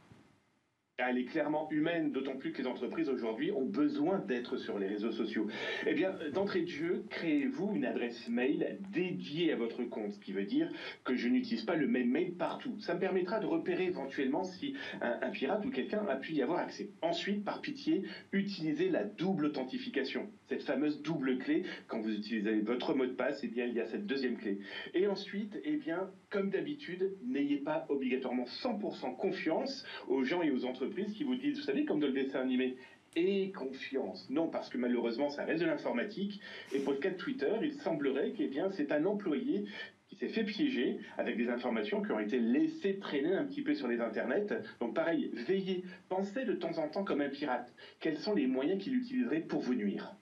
elle 0.97 1.19
est 1.19 1.25
clairement 1.25 1.69
humaine, 1.71 2.13
d'autant 2.13 2.37
plus 2.37 2.53
que 2.53 2.63
les 2.63 2.69
entreprises 2.69 3.09
aujourd'hui 3.09 3.51
ont 3.51 3.65
besoin 3.65 4.19
d'être 4.19 4.57
sur 4.57 4.79
les 4.79 4.87
réseaux 4.87 5.11
sociaux. 5.11 5.49
Eh 5.87 5.95
bien, 5.95 6.15
d'entrée 6.33 6.63
de 6.63 6.69
jeu, 6.69 7.05
créez-vous 7.11 7.73
une 7.75 7.85
adresse 7.85 8.29
mail 8.29 8.79
dédiée 8.93 9.53
à 9.53 9.57
votre 9.57 9.83
compte, 9.85 10.13
ce 10.13 10.21
qui 10.21 10.33
veut 10.33 10.45
dire 10.45 10.71
que 11.05 11.17
je 11.17 11.29
n'utilise 11.29 11.65
pas 11.65 11.75
le 11.75 11.89
même 11.89 12.11
mail 12.11 12.35
partout. 12.35 12.77
Ça 12.79 12.95
me 12.95 13.01
permettra 13.01 13.41
de 13.41 13.47
repérer 13.47 13.87
éventuellement 13.87 14.45
si 14.45 14.75
un, 15.01 15.31
pirate 15.31 15.65
ou 15.65 15.71
quelqu'un 15.71 16.07
a 16.07 16.15
pu 16.15 16.33
y 16.33 16.43
avoir 16.43 16.61
accès. 16.61 16.91
Ensuite, 17.03 17.45
par 17.45 17.61
pitié, 17.61 18.05
utilisez 18.33 18.89
la 18.89 19.03
double 19.03 19.47
authentification, 19.47 20.29
cette 20.49 20.63
fameuse 20.63 21.03
double 21.03 21.39
clé. 21.39 21.65
Quand 21.89 22.01
vous 22.01 22.15
utilisez 22.15 22.61
votre 22.61 22.95
mot 22.95 23.07
de 23.07 23.13
passe, 23.13 23.41
eh 23.43 23.49
bien, 23.49 23.67
il 23.67 23.75
y 23.75 23.81
a 23.81 23.87
cette 23.87 24.07
deuxième 24.07 24.37
clé. 24.37 24.59
Et 24.95 25.09
ensuite, 25.09 25.59
eh 25.65 25.77
bien, 25.77 26.09
comme 26.35 26.51
d'habitude, 26.51 27.13
n'ayez 27.23 27.59
pas 27.59 27.87
obligatoirement 27.89 28.47
100% 28.65 29.15
confiance 29.15 29.87
aux 30.09 30.25
gens 30.25 30.43
et 30.43 30.51
aux 30.51 30.65
entreprises 30.65 31.13
qui 31.15 31.23
vous 31.23 31.37
disent, 31.37 31.59
vous 31.59 31.65
savez, 31.65 31.85
comme 31.85 32.01
dans 32.01 32.09
le 32.09 32.13
dessin 32.13 32.41
animé, 32.41 32.77
et 33.15 33.53
confiance. 33.53 34.29
Non, 34.29 34.49
parce 34.49 34.69
que 34.69 34.77
malheureusement, 34.77 35.31
ça 35.31 35.45
reste 35.45 35.61
de 35.61 35.67
l'informatique. 35.67 36.41
Et 36.75 36.81
pour 36.81 36.93
le 36.93 36.99
cas 36.99 37.11
de 37.11 37.17
Twitter, 37.17 37.53
il 37.63 37.75
semblerait 37.75 38.33
que 38.33 38.43
bien, 38.49 38.69
c'est 38.73 38.91
un 38.91 39.05
employé 39.05 39.67
qui 40.09 40.17
s'est 40.17 40.29
fait 40.29 40.43
piéger 40.43 40.99
avec 41.17 41.37
des 41.37 41.49
informations 41.49 42.03
qui 42.03 42.11
ont 42.11 42.19
été 42.19 42.41
laissées 42.41 42.99
traîner 42.99 43.33
un 43.33 43.45
petit 43.45 43.63
peu 43.63 43.75
sur 43.75 43.87
les 43.87 44.01
internets. 44.01 44.49
Donc 44.81 44.93
pareil, 44.93 45.31
veillez, 45.47 45.85
pensez 46.09 46.45
de 46.45 46.55
temps 46.55 46.79
en 46.79 46.89
temps 46.89 47.05
comme 47.05 47.21
un 47.21 47.29
pirate. 47.29 47.73
Quels 48.01 48.19
sont 48.19 48.35
les 48.35 48.49
moyens 48.49 48.83
qu'il 48.83 48.97
utiliserait 48.97 49.43
pour 49.43 49.61
vous 49.61 49.77
nuire? 49.77 50.17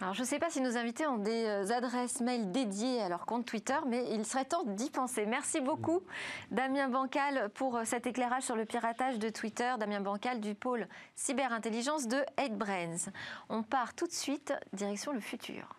Alors, 0.00 0.12
je 0.12 0.22
ne 0.22 0.26
sais 0.26 0.38
pas 0.38 0.50
si 0.50 0.60
nos 0.60 0.76
invités 0.76 1.06
ont 1.06 1.18
des 1.18 1.44
euh, 1.46 1.70
adresses 1.70 2.20
mail 2.20 2.50
dédiées 2.50 3.00
à 3.00 3.08
leur 3.08 3.26
compte 3.26 3.46
Twitter, 3.46 3.76
mais 3.86 4.04
il 4.10 4.26
serait 4.26 4.44
temps 4.44 4.64
d'y 4.64 4.90
penser. 4.90 5.24
Merci 5.24 5.60
beaucoup, 5.60 6.02
Damien 6.50 6.88
Bancal, 6.88 7.48
pour 7.54 7.76
euh, 7.76 7.84
cet 7.84 8.06
éclairage 8.06 8.42
sur 8.42 8.56
le 8.56 8.64
piratage 8.64 9.18
de 9.18 9.28
Twitter. 9.28 9.72
Damien 9.78 10.00
Bancal 10.00 10.40
du 10.40 10.54
pôle 10.54 10.88
cyberintelligence 11.14 12.08
de 12.08 12.18
8Brains. 12.38 13.08
On 13.48 13.62
part 13.62 13.94
tout 13.94 14.06
de 14.06 14.12
suite 14.12 14.52
direction 14.72 15.12
le 15.12 15.20
futur. 15.20 15.76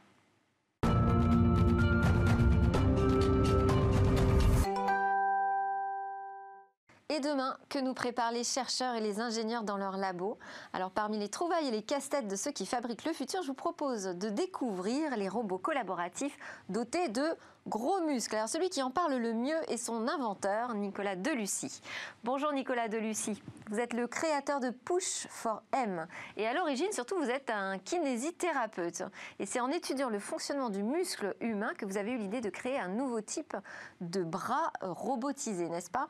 Et 7.16 7.22
demain, 7.22 7.56
que 7.70 7.80
nous 7.80 7.94
préparent 7.94 8.34
les 8.34 8.44
chercheurs 8.44 8.96
et 8.96 9.00
les 9.00 9.22
ingénieurs 9.22 9.64
dans 9.64 9.78
leurs 9.78 9.96
labos 9.96 10.38
Alors 10.74 10.92
parmi 10.92 11.18
les 11.18 11.30
trouvailles 11.30 11.70
et 11.70 11.72
les 11.72 11.82
casse-têtes 11.82 12.28
de 12.28 12.36
ceux 12.36 12.52
qui 12.52 12.66
fabriquent 12.66 13.06
le 13.06 13.14
futur, 13.14 13.42
je 13.42 13.48
vous 13.48 13.54
propose 13.54 14.04
de 14.04 14.28
découvrir 14.28 15.16
les 15.16 15.30
robots 15.30 15.58
collaboratifs 15.58 16.38
dotés 16.68 17.08
de 17.08 17.24
gros 17.68 18.02
muscles. 18.02 18.36
Alors 18.36 18.50
celui 18.50 18.70
qui 18.70 18.84
en 18.84 18.92
parle 18.92 19.14
le 19.16 19.34
mieux 19.34 19.56
est 19.72 19.78
son 19.78 20.10
inventeur, 20.10 20.74
Nicolas 20.74 21.16
Delucy. 21.16 21.80
Bonjour 22.26 22.52
Nicolas 22.52 22.90
Delucy. 22.90 23.42
Vous 23.70 23.80
êtes 23.80 23.94
le 23.94 24.08
créateur 24.08 24.60
de 24.60 24.72
Push 24.72 25.28
for 25.30 25.64
M. 25.72 26.08
Et 26.36 26.46
à 26.46 26.54
l'origine, 26.54 26.92
surtout, 26.92 27.16
vous 27.18 27.30
êtes 27.30 27.50
un 27.50 27.78
kinésithérapeute. 27.78 29.04
Et 29.40 29.46
c'est 29.46 29.62
en 29.62 29.72
étudiant 29.72 30.10
le 30.10 30.20
fonctionnement 30.20 30.70
du 30.70 30.84
muscle 30.84 31.34
humain 31.40 31.74
que 31.78 31.86
vous 31.86 31.96
avez 31.96 32.12
eu 32.12 32.18
l'idée 32.18 32.42
de 32.42 32.50
créer 32.50 32.78
un 32.78 32.90
nouveau 32.90 33.22
type 33.22 33.56
de 34.02 34.22
bras 34.22 34.74
robotisé, 34.82 35.70
n'est-ce 35.70 35.92
pas? 35.92 36.10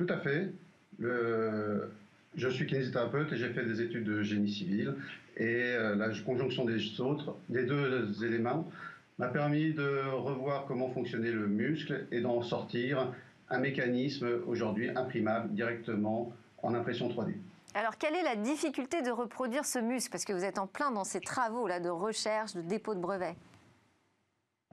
Tout 0.00 0.12
à 0.12 0.18
fait. 0.18 0.50
Je 0.98 2.48
suis 2.48 2.66
kinésithérapeute 2.66 3.32
et 3.32 3.36
j'ai 3.36 3.50
fait 3.50 3.64
des 3.64 3.82
études 3.82 4.04
de 4.04 4.22
génie 4.22 4.50
civil. 4.50 4.94
Et 5.36 5.44
euh, 5.46 5.94
la 5.94 6.08
conjonction 6.24 6.64
des 6.64 7.00
autres, 7.00 7.36
des 7.48 7.64
deux 7.64 8.24
éléments, 8.24 8.70
m'a 9.18 9.28
permis 9.28 9.72
de 9.72 10.10
revoir 10.10 10.64
comment 10.66 10.90
fonctionnait 10.90 11.32
le 11.32 11.46
muscle 11.46 12.06
et 12.12 12.20
d'en 12.20 12.42
sortir 12.42 13.12
un 13.48 13.58
mécanisme 13.58 14.28
aujourd'hui 14.46 14.88
imprimable 14.90 15.52
directement 15.54 16.32
en 16.62 16.74
impression 16.74 17.08
3D. 17.08 17.34
Alors, 17.74 17.98
quelle 17.98 18.14
est 18.14 18.22
la 18.22 18.36
difficulté 18.36 19.02
de 19.02 19.10
reproduire 19.10 19.64
ce 19.64 19.78
muscle? 19.78 20.10
Parce 20.10 20.24
que 20.24 20.32
vous 20.32 20.44
êtes 20.44 20.58
en 20.58 20.66
plein 20.66 20.90
dans 20.90 21.04
ces 21.04 21.20
travaux 21.20 21.66
là, 21.66 21.80
de 21.80 21.90
recherche, 21.90 22.54
de 22.54 22.62
dépôt 22.62 22.94
de 22.94 23.00
brevets. 23.00 23.36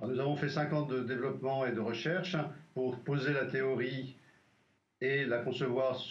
nous 0.02 0.20
avons 0.20 0.36
fait 0.36 0.50
5 0.50 0.74
ans 0.74 0.84
de 0.84 1.02
développement 1.02 1.66
et 1.66 1.72
de 1.72 1.80
recherche 1.80 2.38
pour 2.74 2.98
poser 3.00 3.34
la 3.34 3.46
théorie 3.46 4.17
et 5.02 5.26
la 5.26 5.40
concevoir 5.40 6.02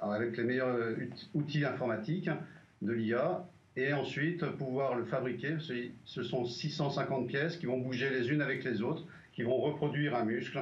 avec 0.00 0.36
les 0.36 0.44
meilleurs 0.44 0.96
outils 1.34 1.64
informatiques 1.64 2.30
de 2.80 2.92
l'IA 2.92 3.46
et 3.76 3.92
ensuite 3.92 4.44
pouvoir 4.56 4.94
le 4.94 5.04
fabriquer. 5.04 5.56
Ce 6.04 6.22
sont 6.22 6.44
650 6.44 7.26
pièces 7.26 7.56
qui 7.56 7.66
vont 7.66 7.78
bouger 7.78 8.10
les 8.10 8.30
unes 8.30 8.42
avec 8.42 8.64
les 8.64 8.82
autres, 8.82 9.06
qui 9.32 9.42
vont 9.42 9.58
reproduire 9.58 10.14
un 10.16 10.24
muscle. 10.24 10.60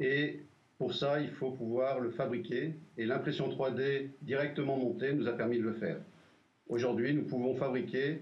Et 0.00 0.40
pour 0.78 0.94
ça, 0.94 1.20
il 1.20 1.30
faut 1.30 1.52
pouvoir 1.52 2.00
le 2.00 2.10
fabriquer. 2.10 2.74
Et 2.98 3.06
l'impression 3.06 3.48
3D 3.48 4.08
directement 4.22 4.76
montée 4.76 5.12
nous 5.12 5.28
a 5.28 5.32
permis 5.32 5.58
de 5.58 5.62
le 5.62 5.74
faire. 5.74 5.98
Aujourd'hui, 6.68 7.14
nous 7.14 7.24
pouvons 7.24 7.54
fabriquer 7.54 8.20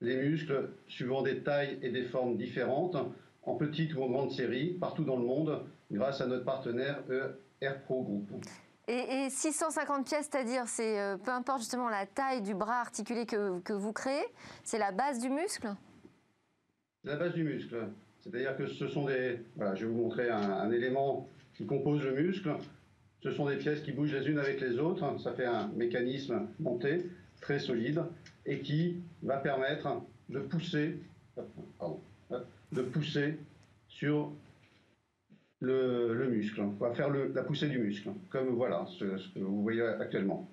les 0.00 0.16
muscles 0.16 0.70
suivant 0.88 1.22
des 1.22 1.40
tailles 1.40 1.78
et 1.82 1.90
des 1.90 2.04
formes 2.04 2.36
différentes, 2.36 2.96
en 3.42 3.54
petite 3.56 3.94
ou 3.94 4.02
en 4.02 4.08
grande 4.08 4.32
série, 4.32 4.76
partout 4.80 5.04
dans 5.04 5.16
le 5.16 5.24
monde, 5.24 5.60
grâce 5.90 6.20
à 6.20 6.26
notre 6.26 6.44
partenaire 6.44 7.02
AirPro 7.60 8.02
Group. 8.02 8.44
Et, 8.86 9.28
650 9.30 10.06
pièces, 10.06 10.28
c'est-à-dire, 10.30 10.64
c'est 10.66 11.00
euh, 11.00 11.16
peu 11.16 11.30
importe 11.30 11.60
justement 11.60 11.88
la 11.88 12.04
taille 12.04 12.42
du 12.42 12.54
bras 12.54 12.80
articulé 12.80 13.24
que, 13.24 13.60
que 13.60 13.72
vous 13.72 13.92
créez, 13.92 14.24
c'est 14.62 14.78
la 14.78 14.92
base 14.92 15.20
du 15.20 15.30
muscle? 15.30 15.68
C'est 17.02 17.10
la 17.10 17.16
base 17.16 17.32
du 17.32 17.44
muscle. 17.44 17.76
C'est-à-dire 18.20 18.56
que 18.56 18.66
ce 18.66 18.88
sont 18.88 19.06
des. 19.06 19.40
Voilà, 19.56 19.74
je 19.74 19.86
vais 19.86 19.92
vous 19.92 19.98
montrer 19.98 20.30
un, 20.30 20.70
élément 20.70 21.28
qui 21.54 21.66
compose 21.66 22.02
le 22.02 22.12
muscle. 22.12 22.54
Ce 23.22 23.30
sont 23.30 23.46
des 23.46 23.56
pièces 23.56 23.80
qui 23.80 23.92
bougent 23.92 24.14
les 24.14 24.28
unes 24.28 24.38
avec 24.38 24.60
les 24.60 24.78
autres. 24.78 25.18
Ça 25.20 25.32
fait 25.32 25.46
un 25.46 25.68
mécanisme 25.68 26.46
monté, 26.58 27.10
très 27.40 27.58
solide, 27.58 28.02
et 28.44 28.60
qui 28.60 29.02
va 29.22 29.38
permettre 29.38 30.02
de 30.28 30.40
pousser 30.40 30.98
de 32.72 32.82
pousser 32.82 33.38
sur 33.88 34.32
le, 35.64 36.28
muscle. 36.28 36.60
On 36.60 36.84
va 36.84 36.92
faire 36.92 37.10
la 37.10 37.42
poussée 37.42 37.68
du 37.68 37.78
muscle, 37.78 38.10
comme 38.30 38.48
voilà, 38.50 38.86
ce, 38.98 39.04
que 39.04 39.40
vous 39.40 39.62
voyez 39.62 39.82
actuellement. 39.82 40.48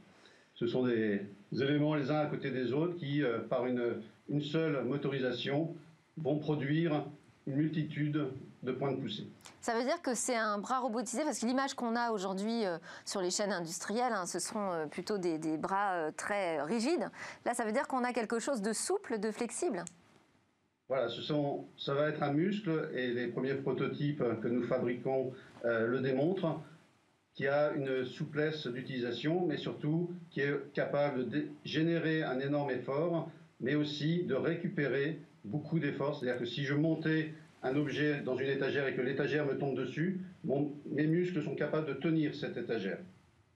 Ce 0.55 0.67
sont 0.67 0.85
des 0.85 1.21
éléments 1.51 1.95
les 1.95 2.11
uns 2.11 2.19
à 2.19 2.25
côté 2.25 2.51
des 2.51 2.73
autres 2.73 2.95
qui, 2.97 3.23
euh, 3.23 3.39
par 3.39 3.65
une, 3.65 4.01
une 4.29 4.41
seule 4.41 4.83
motorisation, 4.83 5.75
vont 6.17 6.37
produire 6.37 7.05
une 7.47 7.55
multitude 7.55 8.27
de 8.61 8.71
points 8.71 8.91
de 8.91 8.97
poussée. 8.97 9.27
Ça 9.59 9.73
veut 9.75 9.83
dire 9.83 10.01
que 10.01 10.13
c'est 10.13 10.35
un 10.35 10.59
bras 10.59 10.79
robotisé 10.79 11.23
parce 11.23 11.39
que 11.39 11.45
l'image 11.45 11.73
qu'on 11.73 11.95
a 11.95 12.11
aujourd'hui 12.11 12.65
euh, 12.65 12.77
sur 13.05 13.21
les 13.21 13.31
chaînes 13.31 13.51
industrielles, 13.51 14.13
hein, 14.13 14.25
ce 14.25 14.39
sont 14.39 14.71
euh, 14.71 14.85
plutôt 14.85 15.17
des, 15.17 15.57
bras 15.57 16.11
très 16.15 16.61
rigides. 16.61 17.09
Là, 17.45 17.53
ça 17.53 17.65
veut 17.65 17.71
dire 17.71 17.87
qu'on 17.87 18.03
a 18.03 18.13
quelque 18.13 18.39
chose 18.39 18.61
de 18.61 18.73
souple, 18.73 19.19
de 19.19 19.31
flexible 19.31 19.83
voilà, 20.91 21.07
ce 21.07 21.21
ça 21.77 21.93
va 21.93 22.09
être 22.09 22.21
un 22.21 22.33
muscle 22.33 22.89
et 22.93 23.13
les 23.13 23.27
premiers 23.27 23.53
prototypes 23.53 24.21
que 24.41 24.47
nous 24.49 24.63
fabriquons 24.63 25.31
euh, 25.63 25.87
le 25.87 26.01
démontrent, 26.01 26.61
qui 27.33 27.47
a 27.47 27.71
une 27.71 28.03
souplesse 28.03 28.67
d'utilisation, 28.67 29.47
mais 29.47 29.55
surtout 29.55 30.11
qui 30.31 30.41
est 30.41 30.53
capable 30.73 31.29
de 31.29 31.45
générer 31.63 32.23
un 32.23 32.41
énorme 32.41 32.71
effort, 32.71 33.31
mais 33.61 33.75
aussi 33.75 34.23
de 34.23 34.35
récupérer 34.35 35.21
beaucoup 35.45 35.79
d'efforts. 35.79 36.19
C'est-à-dire 36.19 36.41
que 36.41 36.45
si 36.45 36.65
je 36.65 36.73
montais 36.73 37.33
un 37.63 37.77
objet 37.77 38.19
dans 38.19 38.35
une 38.35 38.49
étagère 38.49 38.85
et 38.85 38.93
que 38.93 39.01
l'étagère 39.01 39.45
me 39.45 39.57
tombe 39.57 39.77
dessus, 39.77 40.19
mes 40.43 41.07
muscles 41.07 41.41
sont 41.41 41.55
capables 41.55 41.87
de 41.87 41.93
tenir 41.93 42.35
cette 42.35 42.57
étagère 42.57 42.99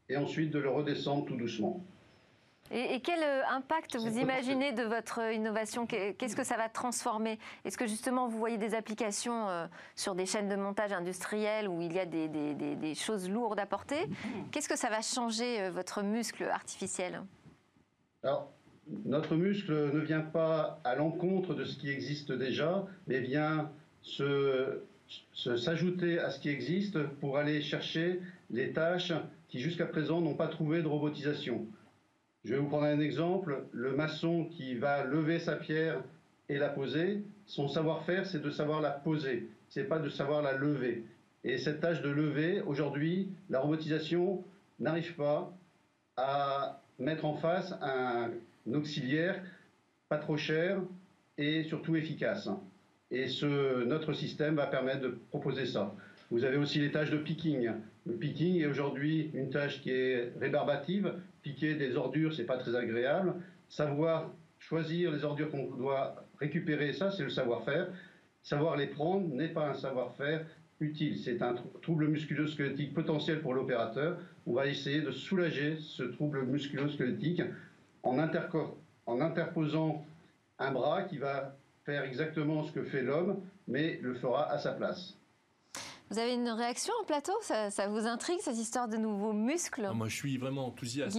et 0.08 0.16
ensuite 0.16 0.52
de 0.52 0.60
le 0.60 0.70
redescendre 0.70 1.26
tout 1.26 1.36
doucement. 1.36 1.86
Et, 2.72 3.00
quel 3.02 3.20
euh, 3.22 3.42
impact 3.52 3.96
vous 3.96 4.18
imaginez 4.18 4.74
de 4.74 4.82
votre 4.82 5.22
innovation? 5.32 5.86
Qu'est-ce 5.86 6.36
que 6.36 6.44
ça 6.44 6.58
va 6.58 6.68
transformer? 6.68 7.38
Est-ce 7.64 7.78
que 7.78 7.86
justement 7.86 8.28
vous 8.28 8.40
voyez 8.40 8.58
des 8.58 8.74
applications 8.74 9.48
euh, 9.50 9.68
sur 9.96 10.16
des 10.16 10.26
chaînes 10.26 10.50
de 10.50 10.56
montage 10.56 10.92
industrielles 10.92 11.68
où 11.68 11.82
il 11.82 11.94
y 11.94 12.00
a 12.00 12.06
des, 12.06 12.96
choses 12.96 13.30
lourdes 13.30 13.60
à 13.60 13.68
porter? 13.68 14.08
Qu'est-ce 14.52 14.68
que 14.68 14.78
ça 14.78 14.90
va 14.90 15.02
changer 15.02 15.62
euh, 15.62 15.72
votre 15.72 16.02
muscle 16.02 16.44
artificiel? 16.46 17.22
Alors, 18.24 18.52
notre 19.06 19.36
muscle 19.36 19.94
ne 19.94 20.00
vient 20.00 20.22
pas 20.22 20.80
à 20.84 20.96
l'encontre 20.96 21.54
de 21.54 21.66
ce 21.66 21.78
qui 21.78 21.92
existe 21.92 22.32
déjà, 22.32 22.86
mais 23.06 23.20
vient 23.20 23.70
s'ajouter 25.36 26.18
à 26.18 26.32
ce 26.32 26.40
qui 26.40 26.50
existe 26.50 27.04
pour 27.20 27.38
aller 27.38 27.62
chercher 27.62 28.22
les 28.50 28.74
tâches 28.74 29.14
qui 29.50 29.60
jusqu'à 29.60 29.86
présent 29.86 30.20
n'ont 30.20 30.34
pas 30.34 30.48
trouvé 30.48 30.82
de 30.82 30.88
robotisation. 30.88 31.68
Je 32.46 32.54
vais 32.54 32.60
vous 32.60 32.68
prendre 32.68 32.86
un 32.86 33.00
exemple. 33.00 33.64
Le 33.72 33.96
maçon 33.96 34.46
qui 34.46 34.76
va 34.76 35.04
lever 35.04 35.40
sa 35.40 35.56
pierre 35.56 36.04
et 36.48 36.60
la 36.60 36.70
poser, 36.70 37.24
son 37.48 37.68
savoir-faire, 37.68 38.28
c'est 38.28 38.42
de 38.42 38.52
savoir 38.52 38.82
la 38.82 38.92
poser. 38.92 39.50
C'est 39.68 39.86
pas 39.86 39.98
de 39.98 40.10
savoir 40.10 40.44
la 40.44 40.54
lever. 40.54 41.06
Et 41.44 41.58
cette 41.58 41.82
tâche 41.82 42.04
de 42.04 42.10
lever, 42.10 42.62
aujourd'hui, 42.62 43.30
la 43.50 43.60
robotisation 43.60 44.44
n'arrive 44.80 45.16
pas 45.16 45.52
à 46.18 46.84
mettre 47.00 47.26
en 47.26 47.34
face 47.34 47.74
un 47.82 48.30
auxiliaire 48.72 49.42
pas 50.08 50.20
trop 50.20 50.38
cher 50.38 50.80
et 51.40 51.64
surtout 51.64 51.96
efficace. 51.96 52.48
Et 53.10 53.28
ce, 53.28 53.86
notre 53.86 54.14
système 54.14 54.56
va 54.56 54.68
permettre 54.68 55.02
de 55.02 55.18
proposer 55.30 55.66
ça. 55.66 55.96
Vous 56.30 56.44
avez 56.44 56.58
aussi 56.58 56.80
les 56.80 56.92
tâches 56.92 57.10
de 57.10 57.18
picking. 57.18 57.72
Le 58.06 58.14
picking 58.14 58.62
est 58.62 58.68
aujourd'hui 58.68 59.32
une 59.34 59.50
tâche 59.50 59.82
qui 59.82 59.90
est 59.90 60.32
rébarbative. 60.40 61.12
Piquer 61.46 61.76
des 61.76 61.96
ordures, 61.96 62.34
c'est 62.34 62.46
pas 62.46 62.58
très 62.58 62.76
agréable. 62.76 63.36
Savoir 63.70 64.32
choisir 64.58 65.12
les 65.12 65.24
ordures 65.24 65.52
qu'on 65.52 65.70
doit 65.76 66.26
récupérer, 66.40 66.92
ça, 66.92 67.12
c'est 67.12 67.22
le 67.22 67.30
savoir-faire. 67.30 67.90
Savoir 68.42 68.76
les 68.78 68.88
prendre 68.88 69.28
n'est 69.28 69.50
pas 69.50 69.70
un 69.70 69.76
savoir-faire 69.76 70.44
utile. 70.80 71.20
C'est 71.20 71.44
un 71.44 71.54
trouble 71.84 72.08
musculo-squelettique 72.08 72.96
potentiel 72.96 73.42
pour 73.42 73.54
l'opérateur. 73.54 74.18
On 74.48 74.54
va 74.54 74.66
essayer 74.66 75.02
de 75.02 75.12
soulager 75.12 75.78
ce 75.78 76.02
trouble 76.02 76.48
musculo-squelettique 76.48 77.44
en, 78.02 78.18
en 78.18 79.22
interposant 79.22 80.04
un 80.58 80.72
bras 80.72 81.04
qui 81.04 81.20
va 81.20 81.56
faire 81.86 82.06
exactement 82.06 82.64
ce 82.64 82.72
que 82.72 82.82
fait 82.86 83.04
l'homme, 83.04 83.40
mais 83.68 84.00
le 84.02 84.16
fera 84.16 84.50
à 84.50 84.58
sa 84.58 84.72
place. 84.72 85.16
Vous 86.12 86.20
avez 86.20 86.36
une 86.36 86.50
réaction 86.50 86.94
en 87.02 87.06
plateau? 87.06 87.34
Ça, 87.42 87.88
vous 87.88 88.06
intrigue 88.06 88.38
cette 88.42 88.58
histoire 88.58 88.88
de 88.88 88.98
nouveaux 88.98 89.34
muscles? 89.34 89.86
Ah, 89.90 89.94
Moi, 89.94 90.08
je 90.08 90.16
suis 90.16 90.38
vraiment 90.38 90.68
enthousiaste. 90.68 91.18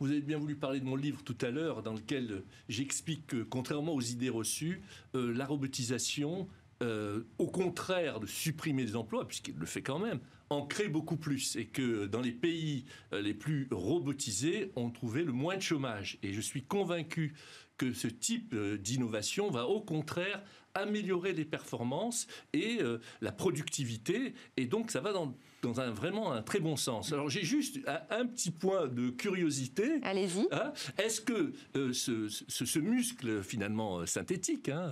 Vous 0.00 0.10
avez 0.10 0.20
bien 0.20 0.38
voulu 0.38 0.54
parler 0.54 0.80
de 0.80 0.84
mon 0.84 0.96
livre 0.96 1.22
tout 1.24 1.38
à 1.40 1.50
l'heure, 1.50 1.82
dans 1.82 1.94
lequel 1.94 2.42
j'explique 2.68 3.26
que, 3.26 3.42
contrairement 3.42 3.94
aux 3.94 4.02
idées 4.02 4.28
reçues, 4.28 4.82
euh, 5.14 5.32
la 5.32 5.46
robotisation, 5.46 6.46
euh, 6.82 7.22
au 7.38 7.46
contraire 7.46 8.20
de 8.20 8.26
supprimer 8.26 8.84
des 8.84 8.96
emplois, 8.96 9.26
puisqu'il 9.26 9.56
le 9.56 9.66
fait 9.66 9.82
quand 9.82 9.98
même, 9.98 10.20
en 10.52 10.66
crée 10.66 10.88
beaucoup 10.88 11.16
plus 11.16 11.56
et 11.56 11.66
que 11.66 12.06
dans 12.06 12.20
les 12.20 12.32
pays 12.32 12.84
euh, 13.12 13.20
les 13.20 13.34
plus 13.34 13.68
robotisés, 13.70 14.72
on 14.76 14.90
trouvait 14.90 15.24
le 15.24 15.32
moins 15.32 15.56
de 15.56 15.62
chômage. 15.62 16.18
Et 16.22 16.32
je 16.32 16.40
suis 16.40 16.62
convaincu 16.62 17.34
que 17.78 17.92
ce 17.92 18.06
type 18.06 18.54
d'innovation 18.54 19.50
va 19.50 19.66
au 19.66 19.80
contraire 19.80 20.42
améliorer 20.74 21.32
les 21.32 21.44
performances 21.44 22.26
et 22.52 22.78
euh, 22.80 22.98
la 23.20 23.32
productivité. 23.32 24.34
Et 24.56 24.66
donc, 24.66 24.90
ça 24.90 25.00
va 25.00 25.12
dans, 25.12 25.34
dans 25.62 25.80
un, 25.80 25.90
vraiment 25.90 26.32
un 26.32 26.42
très 26.42 26.60
bon 26.60 26.76
sens. 26.76 27.12
Alors, 27.12 27.28
j'ai 27.28 27.42
juste 27.42 27.78
un, 28.10 28.26
petit 28.26 28.50
point 28.50 28.88
de 28.88 29.10
curiosité. 29.10 30.00
Allez-y. 30.02 30.46
Hein. 30.50 30.72
Est-ce 30.98 31.20
que 31.20 31.52
euh, 31.76 31.92
ce, 31.92 32.28
ce, 32.28 32.78
muscle, 32.78 33.42
finalement 33.42 34.00
euh, 34.00 34.06
synthétique, 34.06 34.68
hein, 34.68 34.90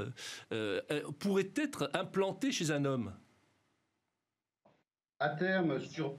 pourrait 1.18 1.50
être 1.56 1.90
implanté 1.94 2.52
chez 2.52 2.70
un 2.70 2.84
homme? 2.84 3.12
À 5.21 5.29
terme, 5.29 5.81
sur 5.81 6.14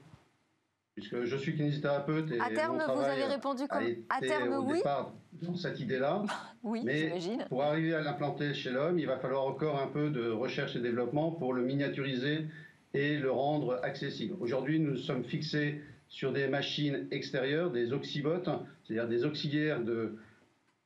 puisque 0.94 1.24
je 1.24 1.36
suis 1.36 1.56
kinésithérapeute 1.56 2.32
et 2.32 2.40
à 2.40 2.50
terme, 2.50 2.78
vous 2.78 3.02
avez 3.02 3.26
répondu 3.26 3.68
comme 3.68 3.84
à 4.10 4.20
terme, 4.20 4.54
au 4.54 4.64
oui. 4.64 4.78
Départ 4.78 5.14
dans 5.42 5.56
cette 5.56 5.80
idée-là. 5.80 6.24
oui, 6.64 6.82
mais 6.84 7.14
pour 7.50 7.64
arriver 7.64 7.96
à 7.96 8.02
l'implanter 8.02 8.54
chez 8.54 8.70
l'homme, 8.70 9.00
il 9.00 9.08
va 9.08 9.18
falloir 9.18 9.46
encore 9.46 9.80
un 9.80 9.88
peu 9.88 10.10
de 10.10 10.30
recherche 10.30 10.76
et 10.76 10.80
développement 10.80 11.32
pour 11.32 11.54
le 11.54 11.64
miniaturiser 11.64 12.46
et 12.94 13.18
le 13.18 13.32
rendre 13.32 13.80
accessible. 13.84 14.36
Aujourd'hui, 14.40 14.80
nous 14.80 14.98
sommes 14.98 15.24
fixés 15.24 15.82
sur 16.10 16.34
des 16.34 16.48
machines 16.48 17.08
extérieures, 17.10 17.72
des 17.72 17.94
oxybots, 17.94 18.44
c'est-à-dire 18.84 19.08
des 19.08 19.24
auxiliaires 19.24 19.82
de, 19.82 20.18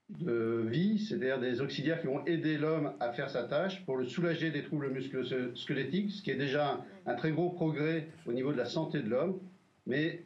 de 0.10 0.66
vie, 0.70 1.00
c'est-à-dire 1.00 1.40
des 1.40 1.62
auxiliaires 1.62 2.00
qui 2.00 2.08
vont 2.08 2.24
aider 2.26 2.58
l'homme 2.58 2.94
à 3.00 3.12
faire 3.12 3.30
sa 3.30 3.44
tâche 3.44 3.84
pour 3.86 3.98
le 3.98 4.06
soulager 4.06 4.52
des 4.52 4.64
troubles 4.64 4.90
musculo-squelettiques, 4.92 6.12
ce 6.12 6.22
qui 6.22 6.32
est 6.32 6.36
déjà 6.36 6.84
un 7.06 7.16
très 7.16 7.32
gros 7.32 7.50
progrès 7.50 8.08
au 8.26 8.34
niveau 8.34 8.52
de 8.52 8.58
la 8.58 8.66
santé 8.66 9.02
de 9.02 9.10
l'homme. 9.10 9.40
Mais 9.88 10.24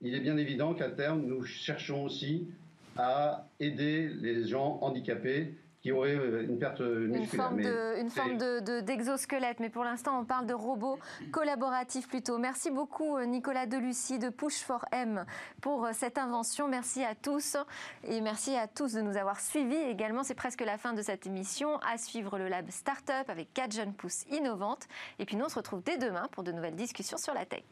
il 0.00 0.14
est 0.14 0.20
bien 0.20 0.36
évident 0.36 0.74
qu'à 0.74 0.90
terme, 0.90 1.22
nous 1.22 1.44
cherchons 1.44 2.04
aussi 2.04 2.48
à 2.96 3.48
aider 3.58 4.08
les 4.08 4.46
gens 4.46 4.78
handicapés 4.82 5.54
qui 5.82 5.90
auraient 5.90 6.16
euh, 6.16 6.44
une 6.44 6.58
perte 6.58 6.80
musculaire. 6.80 7.52
Une 7.98 8.10
forme, 8.10 8.38
d'exosquelette, 8.82 9.60
mais 9.60 9.68
pour 9.68 9.84
l'instant 9.84 10.18
on 10.20 10.24
parle 10.24 10.46
de 10.46 10.54
robots 10.54 10.98
collaboratifs 11.32 12.08
plutôt. 12.08 12.38
Merci 12.38 12.70
beaucoup 12.70 13.16
euh, 13.16 13.24
Nicolas 13.24 13.66
Delucy 13.66 14.18
de 14.18 14.28
Push 14.28 14.64
4 14.66 14.86
M 14.92 15.26
pour 15.60 15.84
euh, 15.84 15.90
cette 15.92 16.18
invention. 16.18 16.68
Merci 16.68 17.02
à 17.04 17.14
tous 17.14 17.56
et 18.04 18.20
merci 18.20 18.54
à 18.56 18.68
tous 18.68 18.92
de 18.92 19.00
nous 19.00 19.16
avoir 19.16 19.40
suivis 19.40 19.74
également. 19.74 20.22
C'est 20.22 20.34
presque 20.34 20.62
la 20.62 20.78
fin 20.78 20.92
de 20.92 21.02
cette 21.02 21.26
émission. 21.26 21.78
À 21.78 21.98
suivre 21.98 22.38
le 22.38 22.48
Lab 22.48 22.70
Startup 22.70 23.28
avec 23.28 23.52
quatre 23.52 23.74
jeunes 23.74 23.92
pousses 23.92 24.24
innovantes. 24.30 24.86
Et 25.18 25.24
puis 25.24 25.36
nous 25.36 25.44
on 25.46 25.48
se 25.48 25.56
retrouve 25.56 25.82
dès 25.82 25.98
demain 25.98 26.28
pour 26.30 26.44
de 26.44 26.52
nouvelles 26.52 26.76
discussions 26.76 27.18
sur 27.18 27.34
la 27.34 27.44
tech. 27.44 27.62